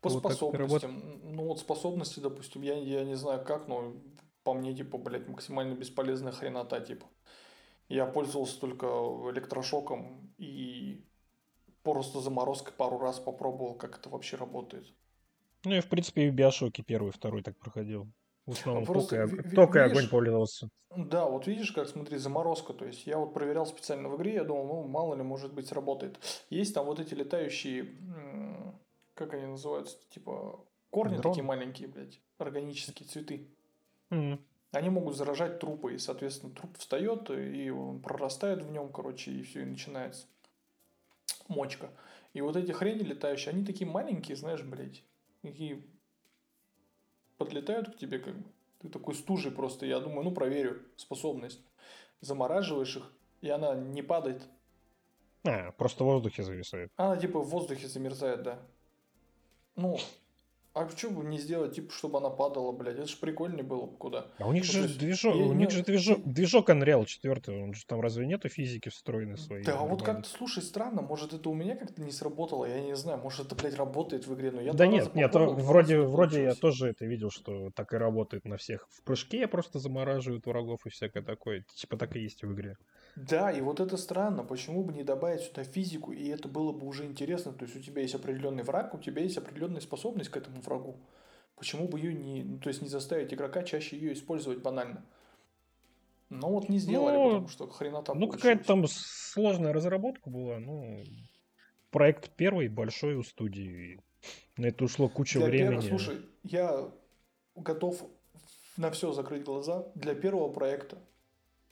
По 0.00 0.08
вот 0.08 0.20
способностям. 0.20 1.34
Ну, 1.34 1.44
вот 1.44 1.60
способности, 1.60 2.20
допустим, 2.20 2.62
я, 2.62 2.74
я 2.74 3.04
не 3.04 3.14
знаю 3.14 3.44
как, 3.44 3.68
но 3.68 3.94
по 4.42 4.54
мне, 4.54 4.74
типа, 4.74 4.98
блядь, 4.98 5.28
максимально 5.28 5.74
бесполезная 5.74 6.32
хренота, 6.32 6.80
типа. 6.80 7.06
Я 7.88 8.06
пользовался 8.06 8.60
только 8.60 8.86
электрошоком 9.30 10.32
и 10.38 11.04
просто 11.82 12.20
заморозкой 12.20 12.72
пару 12.72 12.98
раз 12.98 13.18
попробовал, 13.18 13.74
как 13.74 13.98
это 13.98 14.08
вообще 14.08 14.36
работает. 14.36 14.86
Ну, 15.64 15.72
я, 15.72 15.82
в 15.82 15.88
принципе, 15.88 16.26
и 16.26 16.30
в 16.30 16.34
Биошоке 16.34 16.82
первый, 16.82 17.12
второй 17.12 17.42
так 17.42 17.58
проходил. 17.58 18.06
В 18.46 18.52
основном 18.52 18.86
просто, 18.86 19.16
только, 19.26 19.36
ви- 19.36 19.54
только 19.54 19.82
видишь, 19.82 19.98
огонь 19.98 20.08
пользовался. 20.08 20.70
Да, 20.96 21.26
вот 21.26 21.46
видишь, 21.46 21.72
как, 21.72 21.88
смотри, 21.88 22.18
заморозка. 22.18 22.72
То 22.72 22.84
есть 22.84 23.06
я 23.06 23.18
вот 23.18 23.34
проверял 23.34 23.66
специально 23.66 24.08
в 24.08 24.16
игре, 24.16 24.34
я 24.34 24.44
думал, 24.44 24.66
ну, 24.66 24.88
мало 24.88 25.14
ли, 25.14 25.22
может 25.22 25.52
быть, 25.52 25.68
сработает. 25.68 26.18
Есть 26.48 26.74
там 26.74 26.86
вот 26.86 26.98
эти 26.98 27.14
летающие, 27.14 27.94
как 29.14 29.34
они 29.34 29.46
называются, 29.46 29.98
типа 30.10 30.64
корни 30.90 31.16
Дрон. 31.16 31.32
такие 31.32 31.44
маленькие, 31.44 31.88
блядь, 31.88 32.20
органические 32.38 33.08
цветы. 33.08 33.48
Mm. 34.10 34.38
Они 34.72 34.88
могут 34.88 35.16
заражать 35.16 35.58
трупы, 35.58 35.94
и, 35.94 35.98
соответственно, 35.98 36.52
труп 36.52 36.78
встает, 36.78 37.28
и 37.30 37.70
он 37.70 38.00
прорастает 38.00 38.62
в 38.62 38.70
нем, 38.70 38.92
короче, 38.92 39.32
и 39.32 39.42
все, 39.42 39.62
и 39.62 39.64
начинается 39.64 40.26
мочка. 41.48 41.90
И 42.32 42.40
вот 42.40 42.56
эти 42.56 42.70
хрени 42.70 43.02
летающие, 43.02 43.52
они 43.52 43.64
такие 43.64 43.90
маленькие, 43.90 44.36
знаешь, 44.36 44.62
блядь, 44.62 45.02
такие 45.42 45.82
подлетают 47.36 47.94
к 47.94 47.98
тебе, 47.98 48.18
как 48.18 48.36
бы. 48.36 48.44
Ты 48.80 48.88
такой 48.88 49.14
стужей 49.14 49.52
просто, 49.52 49.86
я 49.86 50.00
думаю, 50.00 50.22
ну, 50.22 50.30
проверю 50.30 50.82
способность. 50.96 51.60
Замораживаешь 52.20 52.96
их, 52.96 53.12
и 53.40 53.50
она 53.50 53.74
не 53.74 54.02
падает. 54.02 54.42
А, 55.44 55.72
просто 55.72 56.04
в 56.04 56.06
воздухе 56.06 56.42
зависает. 56.42 56.90
Она 56.96 57.16
типа 57.16 57.40
в 57.40 57.48
воздухе 57.48 57.88
замерзает, 57.88 58.42
да. 58.42 58.58
Ну, 59.76 59.98
а 60.72 60.88
что 60.88 61.10
бы 61.10 61.24
не 61.24 61.38
сделать, 61.38 61.74
типа, 61.74 61.92
чтобы 61.92 62.18
она 62.18 62.30
падала, 62.30 62.70
блядь? 62.70 62.96
Это 62.96 63.06
же 63.06 63.16
прикольнее 63.16 63.64
было 63.64 63.86
бы 63.86 63.96
куда. 63.96 64.26
А 64.38 64.46
у 64.46 64.52
них 64.52 64.64
ну, 64.66 64.72
же 64.72 64.82
есть, 64.82 64.98
движок, 64.98 65.34
я, 65.34 65.44
у 65.44 65.52
них 65.52 65.70
же 65.70 65.82
движок, 65.82 66.22
движок 66.24 66.70
Unreal 66.70 67.04
4, 67.04 67.62
он 67.62 67.74
же 67.74 67.84
там 67.86 68.00
разве 68.00 68.24
нету 68.26 68.48
физики 68.48 68.88
встроенной 68.88 69.36
своей? 69.36 69.64
Да, 69.64 69.78
а 69.78 69.84
вот 69.84 70.02
как-то, 70.02 70.28
слушай, 70.28 70.62
странно, 70.62 71.02
может 71.02 71.32
это 71.32 71.48
у 71.48 71.54
меня 71.54 71.74
как-то 71.74 72.00
не 72.02 72.12
сработало, 72.12 72.66
я 72.66 72.80
не 72.80 72.94
знаю, 72.94 73.18
может 73.18 73.46
это, 73.46 73.56
блядь, 73.56 73.74
работает 73.74 74.28
в 74.28 74.34
игре, 74.34 74.52
но 74.52 74.60
я 74.60 74.72
Да 74.72 74.86
нет, 74.86 75.14
нет, 75.14 75.34
вроде, 75.34 76.00
вроде 76.00 76.44
я 76.44 76.54
тоже 76.54 76.90
это 76.90 77.04
видел, 77.04 77.30
что 77.30 77.70
так 77.74 77.92
и 77.92 77.96
работает 77.96 78.44
на 78.44 78.56
всех. 78.56 78.86
В 78.90 79.02
прыжке 79.02 79.48
просто 79.48 79.80
замораживают 79.80 80.46
врагов 80.46 80.86
и 80.86 80.90
всякое 80.90 81.24
такое, 81.24 81.64
типа 81.74 81.96
так 81.96 82.14
и 82.14 82.20
есть 82.20 82.42
в 82.42 82.52
игре. 82.52 82.76
Да, 83.28 83.50
и 83.50 83.60
вот 83.60 83.80
это 83.80 83.96
странно, 83.98 84.44
почему 84.44 84.82
бы 84.82 84.92
не 84.94 85.02
добавить 85.02 85.42
сюда 85.42 85.62
физику, 85.62 86.12
и 86.12 86.28
это 86.28 86.48
было 86.48 86.72
бы 86.72 86.86
уже 86.86 87.04
интересно. 87.04 87.52
То 87.52 87.64
есть 87.64 87.76
у 87.76 87.80
тебя 87.80 88.00
есть 88.02 88.14
определенный 88.14 88.62
враг, 88.62 88.94
у 88.94 88.98
тебя 88.98 89.22
есть 89.22 89.36
определенная 89.36 89.80
способность 89.82 90.30
к 90.30 90.36
этому 90.36 90.62
врагу. 90.62 90.96
Почему 91.56 91.86
бы 91.86 91.98
ее 91.98 92.14
не, 92.14 92.42
ну, 92.42 92.58
то 92.58 92.68
есть 92.68 92.80
не 92.80 92.88
заставить 92.88 93.34
игрока 93.34 93.62
чаще 93.62 93.98
ее 93.98 94.14
использовать 94.14 94.62
банально? 94.62 95.04
Но 96.30 96.48
вот 96.48 96.70
не 96.70 96.78
сделали, 96.78 97.16
ну, 97.16 97.24
потому 97.24 97.48
что 97.48 97.68
хрена 97.68 98.02
там 98.02 98.18
Ну, 98.18 98.28
какая-то 98.28 98.64
там 98.64 98.86
сложная 98.86 99.74
разработка 99.74 100.30
была. 100.30 100.58
Ну, 100.58 101.02
проект 101.90 102.30
первый 102.30 102.68
большой 102.68 103.16
у 103.16 103.22
студии. 103.22 104.00
На 104.56 104.66
это 104.66 104.84
ушло 104.84 105.08
куча 105.08 105.40
Для 105.40 105.48
времени. 105.48 105.80
Первого, 105.80 105.88
слушай, 105.88 106.26
я 106.44 106.90
готов 107.54 108.02
на 108.78 108.90
все 108.90 109.12
закрыть 109.12 109.44
глаза. 109.44 109.86
Для 109.94 110.14
первого 110.14 110.50
проекта 110.50 110.98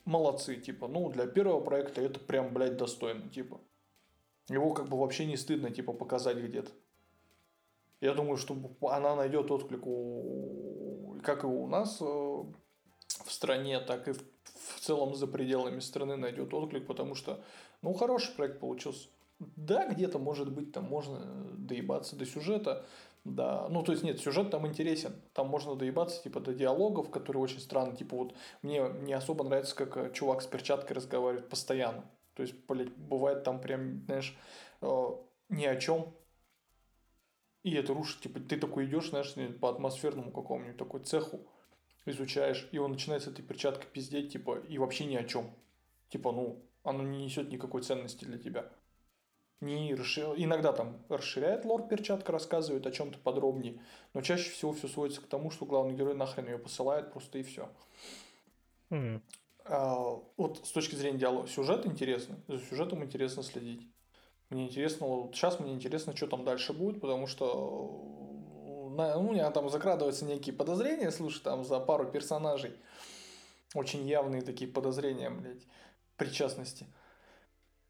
молодцы, 0.09 0.55
типа, 0.55 0.87
ну, 0.87 1.09
для 1.09 1.27
первого 1.27 1.61
проекта 1.61 2.01
это 2.01 2.19
прям, 2.19 2.53
блядь, 2.53 2.77
достойно, 2.77 3.29
типа. 3.29 3.61
Его 4.49 4.73
как 4.73 4.89
бы 4.89 4.97
вообще 4.97 5.25
не 5.25 5.37
стыдно, 5.37 5.69
типа, 5.69 5.93
показать 5.93 6.37
где-то. 6.37 6.71
Я 8.01 8.13
думаю, 8.13 8.37
что 8.37 8.57
она 8.81 9.15
найдет 9.15 9.51
отклик 9.51 9.85
у, 9.85 11.19
как 11.23 11.43
и 11.43 11.47
у 11.47 11.67
нас 11.67 12.01
э, 12.01 12.03
в 12.05 13.31
стране, 13.31 13.79
так 13.79 14.07
и 14.07 14.13
в, 14.13 14.23
в 14.45 14.79
целом 14.79 15.13
за 15.13 15.27
пределами 15.27 15.79
страны 15.79 16.15
найдет 16.15 16.53
отклик, 16.53 16.87
потому 16.87 17.13
что, 17.13 17.43
ну, 17.81 17.93
хороший 17.93 18.33
проект 18.35 18.59
получился. 18.59 19.09
Да, 19.39 19.87
где-то, 19.87 20.17
может 20.17 20.51
быть, 20.51 20.71
там 20.71 20.85
можно 20.85 21.19
доебаться 21.55 22.15
до 22.15 22.25
сюжета, 22.25 22.85
да, 23.25 23.67
ну 23.69 23.83
то 23.83 23.91
есть 23.91 24.03
нет, 24.03 24.19
сюжет 24.19 24.49
там 24.49 24.65
интересен, 24.65 25.13
там 25.33 25.47
можно 25.47 25.75
доебаться 25.75 26.21
типа 26.23 26.39
до 26.39 26.53
диалогов, 26.53 27.11
которые 27.11 27.43
очень 27.43 27.59
странные, 27.59 27.97
типа 27.97 28.15
вот 28.15 28.35
мне 28.61 28.81
не 29.01 29.13
особо 29.13 29.43
нравится, 29.43 29.75
как 29.75 29.97
э, 29.97 30.11
чувак 30.13 30.41
с 30.41 30.47
перчаткой 30.47 30.95
разговаривает 30.95 31.49
постоянно, 31.49 32.09
то 32.33 32.43
есть, 32.43 32.55
блядь, 32.67 32.95
бывает 32.95 33.43
там 33.43 33.59
прям, 33.59 34.03
знаешь, 34.05 34.37
э, 34.81 35.09
ни 35.49 35.65
о 35.65 35.75
чем, 35.75 36.13
и 37.63 37.73
это 37.73 37.93
рушит, 37.93 38.21
типа 38.21 38.39
ты 38.39 38.57
такой 38.57 38.85
идешь, 38.85 39.09
знаешь, 39.09 39.33
по 39.59 39.69
атмосферному 39.69 40.31
какому-нибудь 40.31 40.77
такой 40.77 41.01
цеху, 41.01 41.41
изучаешь, 42.05 42.67
и 42.71 42.77
он 42.77 42.91
начинает 42.91 43.23
с 43.23 43.27
этой 43.27 43.43
перчаткой 43.43 43.87
пиздеть, 43.91 44.31
типа, 44.31 44.59
и 44.59 44.77
вообще 44.77 45.05
ни 45.05 45.15
о 45.15 45.23
чем, 45.25 45.53
типа, 46.07 46.31
ну, 46.31 46.63
оно 46.83 47.03
не 47.03 47.25
несет 47.25 47.51
никакой 47.51 47.81
ценности 47.81 48.23
для 48.23 48.37
тебя 48.37 48.71
не 49.61 49.93
расшир... 49.93 50.33
иногда 50.37 50.73
там 50.73 50.97
расширяет 51.09 51.65
лор 51.65 51.87
перчатка, 51.87 52.31
рассказывает 52.31 52.85
о 52.87 52.91
чем-то 52.91 53.19
подробнее, 53.19 53.81
но 54.13 54.21
чаще 54.21 54.49
всего 54.51 54.73
все 54.73 54.87
сводится 54.87 55.21
к 55.21 55.27
тому, 55.27 55.51
что 55.51 55.65
главный 55.65 55.95
герой 55.95 56.15
нахрен 56.15 56.45
ее 56.45 56.57
посылает 56.57 57.11
просто 57.11 57.39
и 57.39 57.43
все. 57.43 57.69
Mm. 58.89 59.21
А, 59.65 60.19
вот 60.37 60.65
с 60.65 60.71
точки 60.71 60.95
зрения 60.95 61.19
диалога, 61.19 61.47
сюжет 61.47 61.85
интересный, 61.85 62.37
за 62.47 62.59
сюжетом 62.59 63.03
интересно 63.03 63.43
следить. 63.43 63.87
Мне 64.49 64.65
интересно, 64.65 65.05
вот 65.05 65.35
сейчас 65.35 65.59
мне 65.59 65.73
интересно, 65.73 66.15
что 66.15 66.25
там 66.25 66.43
дальше 66.43 66.73
будет, 66.73 67.01
потому 67.01 67.27
что 67.27 68.09
на, 68.99 69.15
ну, 69.15 69.29
у 69.29 69.31
меня 69.33 69.51
там 69.51 69.69
закрадываются 69.69 70.25
некие 70.25 70.55
подозрения, 70.55 71.11
слушай, 71.11 71.41
там 71.41 71.63
за 71.63 71.79
пару 71.79 72.05
персонажей. 72.05 72.75
Очень 73.75 74.07
явные 74.07 74.41
такие 74.41 74.69
подозрения, 74.69 75.29
блядь, 75.29 75.67
причастности. 76.17 76.87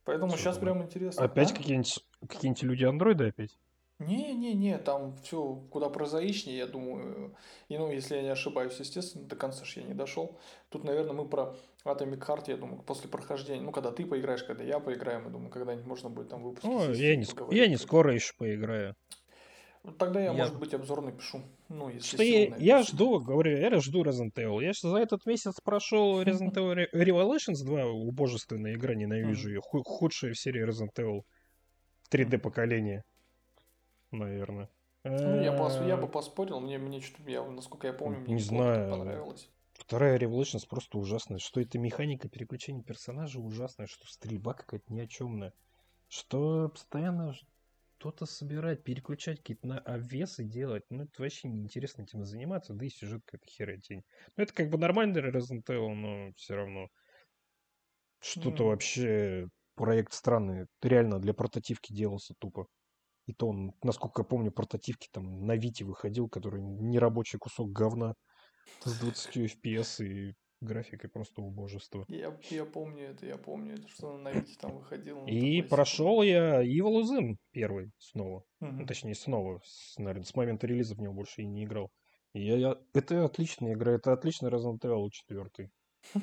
Поэтому 0.10 0.32
Что, 0.32 0.40
сейчас 0.40 0.58
прям 0.58 0.82
интересно. 0.82 1.24
Опять 1.24 1.52
а? 1.52 1.56
какие-нибудь 1.56 2.04
какие 2.28 2.66
люди 2.66 2.84
андроиды 2.84 3.28
опять? 3.28 3.56
Не-не-не, 4.00 4.80
там 4.80 5.14
все 5.22 5.62
куда 5.70 5.90
прозаичнее, 5.90 6.58
я 6.58 6.66
думаю. 6.66 7.36
И, 7.68 7.78
ну, 7.78 7.92
если 7.92 8.16
я 8.16 8.24
не 8.24 8.30
ошибаюсь, 8.30 8.80
естественно, 8.80 9.28
до 9.28 9.36
конца 9.36 9.66
же 9.66 9.82
я 9.82 9.86
не 9.86 9.94
дошел. 9.94 10.40
Тут, 10.70 10.84
наверное, 10.84 11.14
мы 11.14 11.28
про 11.28 11.56
Atomic 11.86 12.26
Heart, 12.26 12.46
я 12.48 12.58
думаю, 12.58 12.82
после 12.82 13.08
прохождения, 13.08 13.62
ну, 13.62 13.72
когда 13.72 13.92
ты 13.92 14.04
поиграешь, 14.04 14.42
когда 14.44 14.64
я 14.64 14.80
поиграем, 14.80 15.26
я 15.26 15.30
думаю, 15.30 15.52
когда-нибудь 15.52 15.86
можно 15.86 16.10
будет 16.10 16.30
там 16.30 16.42
выпустить. 16.42 16.68
Ну, 16.68 16.92
я 16.92 17.16
не, 17.16 17.28
я 17.52 17.68
не 17.68 17.78
скоро 17.78 18.12
еще 18.12 18.34
поиграю. 18.36 18.96
Ну, 19.84 19.94
тогда 19.94 20.20
я, 20.20 20.28
я, 20.28 20.34
может 20.34 20.60
быть, 20.60 20.74
обзор 20.74 21.02
напишу. 21.02 21.42
Ну, 21.70 21.90
если 21.90 22.16
что 22.16 22.24
я, 22.24 22.56
я 22.58 22.84
жду, 22.84 23.20
говорю, 23.20 23.58
я 23.58 23.80
жду 23.80 24.04
Resident 24.04 24.34
Evil. 24.34 24.62
Я 24.62 24.74
за 24.74 24.98
этот 24.98 25.26
месяц 25.26 25.62
прошел 25.62 26.22
Resident 26.22 26.54
Evil 26.54 26.86
Revelations 26.94 27.64
2, 27.64 27.86
убожественная 27.86 28.74
игра, 28.74 28.94
ненавижу 28.94 29.50
ее. 29.50 29.62
Худшая 29.62 30.34
в 30.34 30.40
серии 30.40 30.68
Resident 30.68 30.94
Evil 30.98 31.24
3D 32.12 32.40
поколения, 32.40 33.06
наверное. 34.12 34.70
Ну, 35.06 35.42
я, 35.42 35.54
пос, 35.54 35.80
я 35.88 35.96
бы 35.96 36.08
поспорил, 36.08 36.60
мне, 36.60 36.78
мне 36.78 37.00
что-то, 37.00 37.32
я, 37.32 37.44
насколько 37.44 37.88
я 37.88 37.94
помню, 37.94 38.20
мне 38.20 38.34
не 38.34 38.42
знаю. 38.42 38.92
понравилось. 38.92 39.50
Вторая 39.74 40.20
Revelations 40.20 40.68
просто 40.70 40.98
ужасная. 40.98 41.40
Что 41.40 41.62
это 41.62 41.80
механика 41.80 42.28
переключения 42.28 42.84
персонажа 42.84 43.40
ужасная, 43.40 43.88
что 43.88 44.06
стрельба 44.08 44.54
какая-то 44.54 44.94
ни 44.94 45.00
о 45.00 45.08
чемная. 45.08 45.54
Что 46.10 46.68
постоянно 46.70 47.34
что-то 48.00 48.26
собирать, 48.26 48.84
переключать 48.84 49.40
какие-то 49.40 49.68
на 49.68 49.80
обвесы 49.80 50.46
делать, 50.46 50.84
ну, 50.90 51.04
это 51.04 51.22
вообще 51.22 51.50
неинтересно 51.50 52.04
этим 52.04 52.24
заниматься, 52.24 52.74
да 52.74 52.86
и 52.86 52.90
сюжет 52.90 53.22
какая-то 53.26 53.48
херотень. 53.48 54.04
Ну, 54.38 54.44
это 54.44 54.54
как 54.54 54.70
бы 54.70 54.78
нормальный 54.78 55.22
Resident 55.22 55.66
Evil, 55.68 55.94
но 55.94 56.32
все 56.38 56.56
равно 56.56 56.88
что-то 58.22 58.64
mm. 58.64 58.68
вообще 58.68 59.48
проект 59.76 60.14
странный. 60.14 60.68
Реально 60.82 61.20
для 61.20 61.34
прототивки 61.34 61.92
делался 61.92 62.34
тупо. 62.40 62.68
И 63.26 63.34
то 63.34 63.50
он, 63.50 63.74
насколько 63.84 64.22
я 64.22 64.26
помню, 64.26 64.52
прототивки 64.52 65.10
там 65.12 65.46
на 65.46 65.58
Вите 65.58 65.84
выходил, 65.84 66.30
который 66.30 66.62
нерабочий 66.62 67.38
кусок 67.38 67.72
говна 67.72 68.14
с 68.86 68.98
20 68.98 69.38
FPS 69.38 70.06
и 70.06 70.36
графикой 70.62 71.10
просто 71.10 71.42
убожество. 71.42 72.06
Я, 72.08 72.38
я 72.50 72.66
помню 72.66 73.10
это, 73.10 73.26
я 73.26 73.38
помню 73.38 73.76
это, 73.76 73.88
что 73.88 74.18
на 74.18 74.32
Вите 74.32 74.56
там 74.60 74.78
выходил. 74.78 75.26
И 75.26 75.62
прошел 75.62 76.22
я 76.22 76.64
Evil 76.64 77.02
Within 77.02 77.36
первый 77.52 77.92
снова. 77.98 78.44
Угу. 78.62 78.72
Ну, 78.72 78.86
точнее, 78.86 79.16
снова, 79.16 79.62
с, 79.64 79.98
наверное, 79.98 80.26
с 80.26 80.36
момента 80.36 80.68
релиза 80.68 80.96
в 80.96 81.00
него 81.00 81.14
больше 81.14 81.42
и 81.42 81.46
не 81.46 81.66
играл. 81.66 81.92
И 82.34 82.46
я, 82.46 82.56
я, 82.58 82.78
это 82.94 83.26
отличная 83.26 83.74
игра, 83.74 83.94
это 83.94 84.14
отличный 84.14 84.50
Resident 84.50 84.80
Evil 84.82 85.10
4. 85.10 85.72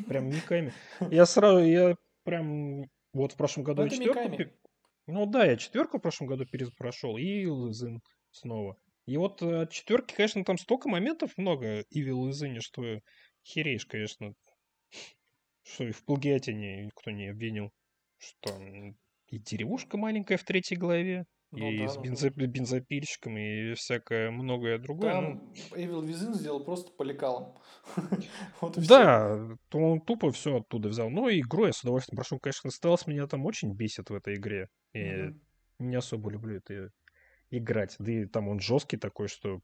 Прям 0.07 0.29
миками. 0.29 0.73
Я 1.11 1.27
сразу, 1.27 1.65
я 1.65 1.97
прям 2.25 2.85
вот 3.13 3.33
в 3.33 3.37
прошлом 3.37 3.65
году 3.65 3.83
я 3.83 3.89
четверку... 3.89 4.51
Ну 5.07 5.27
да, 5.27 5.45
я 5.45 5.57
четверку 5.57 5.99
в 5.99 6.03
прошлом 6.03 6.27
году 6.27 6.45
прошел 6.77 7.17
и 7.17 7.45
Within 7.45 8.01
снова. 8.31 8.77
И 9.07 9.17
вот 9.17 9.41
э, 9.41 9.63
от 9.63 9.71
четверки, 9.71 10.15
конечно, 10.15 10.45
там 10.45 10.59
столько 10.59 10.89
моментов 10.89 11.33
много 11.37 11.83
Evil 11.95 12.29
Within, 12.29 12.61
что 12.61 13.01
хереешь, 13.47 13.87
конечно. 13.87 14.35
Что 15.63 15.85
и 15.85 15.93
в 15.93 16.05
плагиате 16.05 16.53
никто 16.55 17.11
не 17.11 17.29
обвинил. 17.29 17.73
Что 18.19 18.51
и 19.29 19.39
деревушка 19.39 19.97
маленькая 19.97 20.37
в 20.37 20.45
третьей 20.45 20.77
главе, 20.77 21.27
ну, 21.53 21.71
и 21.71 21.79
да, 21.79 21.89
с 21.89 21.97
бензо... 21.97 22.31
да. 22.31 22.47
бензопильщиком, 22.47 23.39
и 23.39 23.75
всякое 23.75 24.31
многое 24.31 24.79
другое. 24.79 25.13
Там 25.13 25.25
ну... 25.35 25.77
Evil 25.77 26.05
Within 26.05 26.35
сделал 26.35 26.65
просто 26.65 26.91
по 26.93 27.03
лекалам. 27.03 27.57
вот 28.61 28.79
да, 28.87 29.57
то 29.69 29.79
он 29.79 30.01
тупо 30.01 30.33
все 30.33 30.59
оттуда 30.59 30.89
взял. 30.89 31.09
Но 31.09 31.31
игру 31.31 31.67
я 31.67 31.73
с 31.73 31.83
удовольствием 31.83 32.17
прошел. 32.17 32.39
Конечно, 32.39 32.71
стелс 32.71 33.07
меня 33.07 33.27
там 33.27 33.47
очень 33.47 33.73
бесит 33.73 34.11
в 34.11 34.15
этой 34.15 34.35
игре. 34.35 34.69
И 34.93 34.99
mm-hmm. 34.99 35.41
не 35.79 35.97
особо 35.97 36.31
люблю 36.31 36.57
это 36.57 36.91
играть. 37.51 37.97
Да 37.99 38.13
и 38.13 38.27
там 38.27 38.49
он 38.49 38.61
жесткий 38.61 38.97
такой, 38.97 39.29
что 39.29 39.61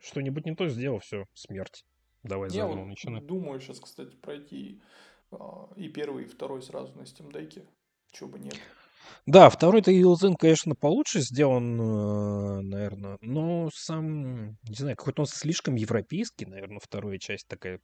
что-нибудь 0.00 0.46
не 0.46 0.54
то 0.54 0.68
сделал, 0.68 1.00
все, 1.00 1.26
смерть. 1.34 1.84
Давай 2.22 2.50
я 2.50 2.62
заново 2.62 2.80
вот 2.80 2.88
начинай. 2.88 3.20
думаю 3.20 3.60
сейчас, 3.60 3.80
кстати, 3.80 4.14
пройти 4.14 4.80
а, 5.30 5.68
и 5.76 5.88
первый, 5.88 6.24
и 6.24 6.28
второй 6.28 6.62
сразу 6.62 6.92
на 6.94 7.02
Steam 7.02 7.32
Deck. 7.32 7.66
Чего 8.12 8.30
бы 8.30 8.38
нет. 8.38 8.56
Да, 9.26 9.50
второй-то 9.50 9.90
Zen, 9.90 10.36
конечно, 10.36 10.74
получше 10.74 11.20
сделан, 11.20 11.80
э, 11.80 12.60
наверное, 12.60 13.18
но 13.20 13.70
сам, 13.72 14.58
не 14.68 14.74
знаю, 14.74 14.96
какой-то 14.96 15.22
он 15.22 15.26
слишком 15.26 15.74
европейский, 15.74 16.46
наверное, 16.46 16.80
вторая 16.80 17.18
часть 17.18 17.46
такая 17.46 17.80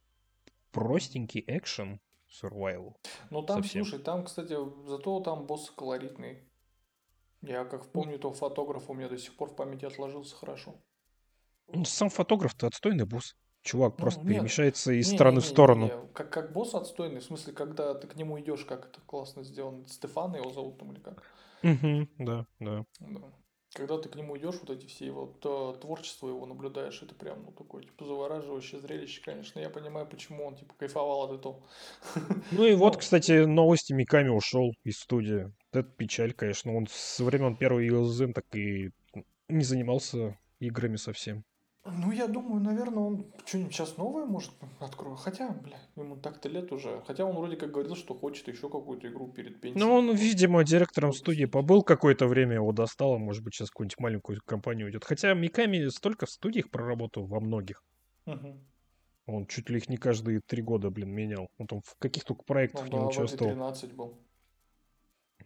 простенький 0.71 1.43
экшен, 1.47 1.99
survival. 2.29 2.95
Ну 3.29 3.41
там, 3.41 3.63
совсем. 3.63 3.83
слушай, 3.83 4.01
там, 4.01 4.25
кстати, 4.25 4.55
зато 4.87 5.19
там 5.21 5.45
босс 5.45 5.71
колоритный. 5.71 6.43
Я 7.41 7.63
как 7.63 7.89
помню, 7.91 8.19
то 8.19 8.31
фотограф 8.31 8.89
у 8.89 8.93
меня 8.93 9.07
до 9.07 9.17
сих 9.17 9.35
пор 9.35 9.49
в 9.49 9.55
памяти 9.55 9.85
отложился 9.85 10.35
хорошо. 10.35 10.75
Ну, 11.67 11.85
сам 11.85 12.09
фотограф-то 12.09 12.67
отстойный 12.67 13.05
босс. 13.05 13.35
Чувак 13.61 13.95
ну, 13.97 14.01
просто 14.01 14.21
нет, 14.21 14.29
перемещается 14.29 14.91
из 14.93 15.09
не, 15.09 15.15
стороны 15.15 15.35
не, 15.35 15.41
не, 15.41 15.45
в 15.45 15.49
сторону. 15.49 15.85
Не, 15.85 15.91
не. 15.91 16.07
Как, 16.13 16.29
как 16.29 16.53
босс 16.53 16.73
отстойный, 16.75 17.19
в 17.19 17.23
смысле, 17.23 17.53
когда 17.53 17.93
ты 17.93 18.07
к 18.07 18.15
нему 18.15 18.39
идешь, 18.39 18.65
как 18.65 18.85
это 18.85 19.01
классно 19.05 19.43
сделано. 19.43 19.85
Стефан 19.87 20.35
его 20.35 20.49
зовут 20.51 20.79
там 20.79 20.91
или 20.93 20.99
как? 20.99 21.23
Угу, 21.63 22.07
да, 22.19 22.45
да. 22.59 22.85
да. 22.99 23.21
Когда 23.73 23.99
ты 23.99 24.09
к 24.09 24.15
нему 24.15 24.35
идешь, 24.37 24.55
вот 24.61 24.71
эти 24.71 24.87
все 24.87 25.05
его 25.05 25.27
то, 25.27 25.73
творчество 25.79 26.27
его 26.27 26.45
наблюдаешь, 26.47 27.03
это 27.03 27.13
прям 27.13 27.43
ну 27.43 27.51
такое 27.51 27.83
типа 27.83 28.03
завораживающее 28.05 28.81
зрелище, 28.81 29.21
конечно. 29.23 29.59
Я 29.59 29.69
понимаю, 29.69 30.07
почему 30.07 30.45
он 30.45 30.55
типа 30.55 30.73
кайфовал 30.77 31.23
от 31.23 31.39
этого. 31.39 31.63
Ну 32.51 32.65
и 32.65 32.73
вот, 32.73 32.97
кстати, 32.97 33.45
новости 33.45 33.93
Миками 33.93 34.29
ушел 34.29 34.73
из 34.83 34.99
студии. 34.99 35.53
Это 35.71 35.83
печаль, 35.83 36.33
конечно. 36.33 36.75
Он 36.75 36.87
со 36.89 37.23
времен 37.23 37.55
первого 37.57 37.79
Юзен 37.79 38.33
так 38.33 38.45
и 38.55 38.89
не 39.49 39.63
занимался 39.63 40.39
играми 40.59 40.95
совсем. 40.95 41.43
Ну, 41.85 42.11
я 42.11 42.27
думаю, 42.27 42.61
наверное, 42.61 43.03
он 43.03 43.25
что-нибудь 43.45 43.73
сейчас 43.73 43.97
новое 43.97 44.25
может 44.25 44.51
откроет. 44.79 45.19
Хотя, 45.19 45.49
бля, 45.49 45.77
ему 45.95 46.17
так-то 46.17 46.49
лет 46.49 46.71
уже. 46.71 47.01
Хотя 47.07 47.25
он 47.25 47.35
вроде 47.35 47.55
как 47.55 47.71
говорил, 47.71 47.95
что 47.95 48.13
хочет 48.13 48.47
еще 48.49 48.69
какую-то 48.69 49.07
игру 49.07 49.27
перед 49.31 49.61
пенсией. 49.61 49.85
Ну, 49.85 49.93
он, 49.93 50.13
видимо, 50.13 50.63
директором 50.63 51.13
студии 51.13 51.45
побыл 51.45 51.81
какое-то 51.81 52.27
время, 52.27 52.55
его 52.55 52.73
достало. 52.73 53.17
Может 53.17 53.43
быть, 53.43 53.55
сейчас 53.55 53.69
какую-нибудь 53.69 53.99
маленькую 53.99 54.41
компанию 54.45 54.87
уйдет. 54.87 55.05
Хотя 55.05 55.33
Миками 55.33 55.87
столько 55.87 56.25
в 56.25 56.29
студиях 56.29 56.69
проработал 56.69 57.25
во 57.25 57.39
многих. 57.39 57.83
Угу. 58.25 58.59
Он 59.27 59.45
чуть 59.45 59.69
ли 59.69 59.77
их 59.77 59.89
не 59.89 59.97
каждые 59.97 60.41
три 60.41 60.61
года, 60.61 60.89
блин, 60.89 61.11
менял. 61.11 61.49
Он 61.57 61.67
там 61.67 61.81
в 61.81 61.95
каких 61.97 62.25
только 62.25 62.43
проектах 62.43 62.87
ну, 62.89 62.97
не 62.97 62.99
да, 62.99 63.07
участвовал. 63.07 63.51
13 63.51 63.93
был. 63.93 64.17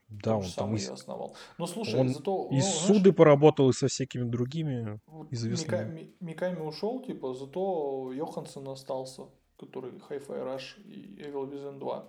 Да, 0.10 0.38
он 0.38 0.46
там 0.56 0.76
и 0.76 0.84
основал. 0.84 1.36
Но 1.58 1.66
слушай, 1.66 2.00
он 2.00 2.10
зато... 2.10 2.48
И 2.52 2.58
ну, 2.58 2.62
суды 2.62 3.00
знаешь, 3.00 3.16
поработал, 3.16 3.70
и 3.70 3.74
со 3.74 3.88
всякими 3.88 4.24
другими 4.24 5.00
известными. 5.32 6.14
Мика, 6.20 6.52
Миками 6.52 6.60
ушел, 6.60 7.02
типа, 7.02 7.34
зато 7.34 8.12
Йоханссон 8.14 8.68
остался, 8.70 9.24
который 9.58 9.92
Hi-Fi 10.10 10.28
Rush 10.28 10.82
и 10.84 11.20
Evil 11.20 11.50
Within 11.50 11.80
2 11.80 12.08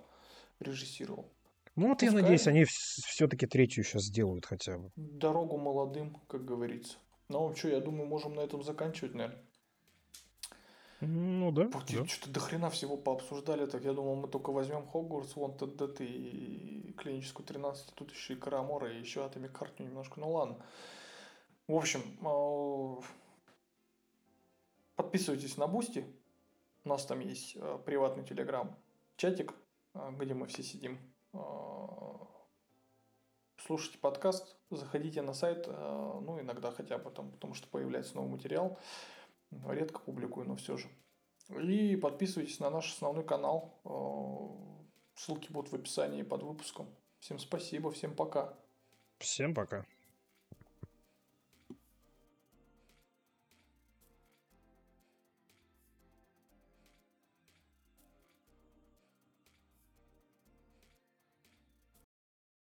режиссировал. 0.59 1.31
Ну 1.75 1.89
вот 1.89 1.99
Пускай... 1.99 2.09
я 2.09 2.21
надеюсь, 2.21 2.47
они 2.47 2.63
все-таки 2.65 3.47
третью 3.47 3.83
сейчас 3.83 4.03
сделают 4.03 4.45
хотя 4.45 4.77
бы. 4.77 4.91
Дорогу 4.95 5.57
молодым, 5.57 6.17
как 6.27 6.45
говорится. 6.45 6.97
Ну, 7.27 7.53
что, 7.55 7.69
я 7.69 7.79
думаю, 7.79 8.07
можем 8.07 8.35
на 8.35 8.41
этом 8.41 8.63
заканчивать, 8.63 9.15
наверное. 9.15 9.43
Ну 11.07 11.51
да. 11.51 11.65
Пути, 11.65 11.97
да. 11.97 12.05
Что-то 12.05 12.31
до 12.31 12.39
хрена 12.39 12.69
всего 12.69 12.97
пообсуждали. 12.97 13.65
Так 13.65 13.83
я 13.83 13.93
думал, 13.93 14.15
мы 14.15 14.27
только 14.27 14.51
возьмем 14.51 14.87
Хогвартс, 14.87 15.35
Wanted 15.35 15.77
Dead 15.77 16.05
и 16.05 16.93
клиническую 16.97 17.45
13, 17.45 17.93
тут 17.93 18.11
еще 18.11 18.33
и 18.33 18.37
Карамора, 18.37 18.91
и 18.91 18.99
еще 18.99 19.21
Atomic 19.21 19.51
Heart 19.51 19.83
немножко. 19.83 20.19
Ну 20.19 20.31
ладно. 20.31 20.57
В 21.67 21.75
общем, 21.75 22.01
а, 22.21 23.01
подписывайтесь 24.95 25.57
на 25.57 25.67
Бусти. 25.67 26.05
У 26.83 26.89
нас 26.89 27.05
там 27.05 27.19
есть 27.19 27.57
а, 27.57 27.79
приватный 27.79 28.23
телеграм, 28.23 28.75
чатик, 29.17 29.53
а, 29.93 30.11
где 30.11 30.33
мы 30.33 30.47
все 30.47 30.63
сидим. 30.63 30.99
Слушайте 33.65 33.97
подкаст, 33.97 34.55
заходите 34.69 35.23
на 35.23 35.33
сайт, 35.33 35.65
ну, 35.65 36.39
иногда 36.39 36.71
хотя 36.71 36.99
бы 36.99 37.09
там, 37.09 37.31
потому 37.31 37.55
что 37.55 37.67
появляется 37.67 38.15
новый 38.15 38.29
материал. 38.29 38.77
Редко 39.51 39.99
публикую, 39.99 40.47
но 40.47 40.55
все 40.55 40.77
же. 40.77 40.87
И 41.49 41.95
подписывайтесь 41.95 42.59
на 42.59 42.69
наш 42.69 42.91
основной 42.91 43.23
канал. 43.23 43.79
Ссылки 45.15 45.51
будут 45.51 45.71
в 45.71 45.75
описании 45.75 46.23
под 46.23 46.43
выпуском. 46.43 46.87
Всем 47.19 47.39
спасибо, 47.39 47.91
всем 47.91 48.15
пока. 48.15 48.57
Всем 49.19 49.53
пока. 49.53 49.85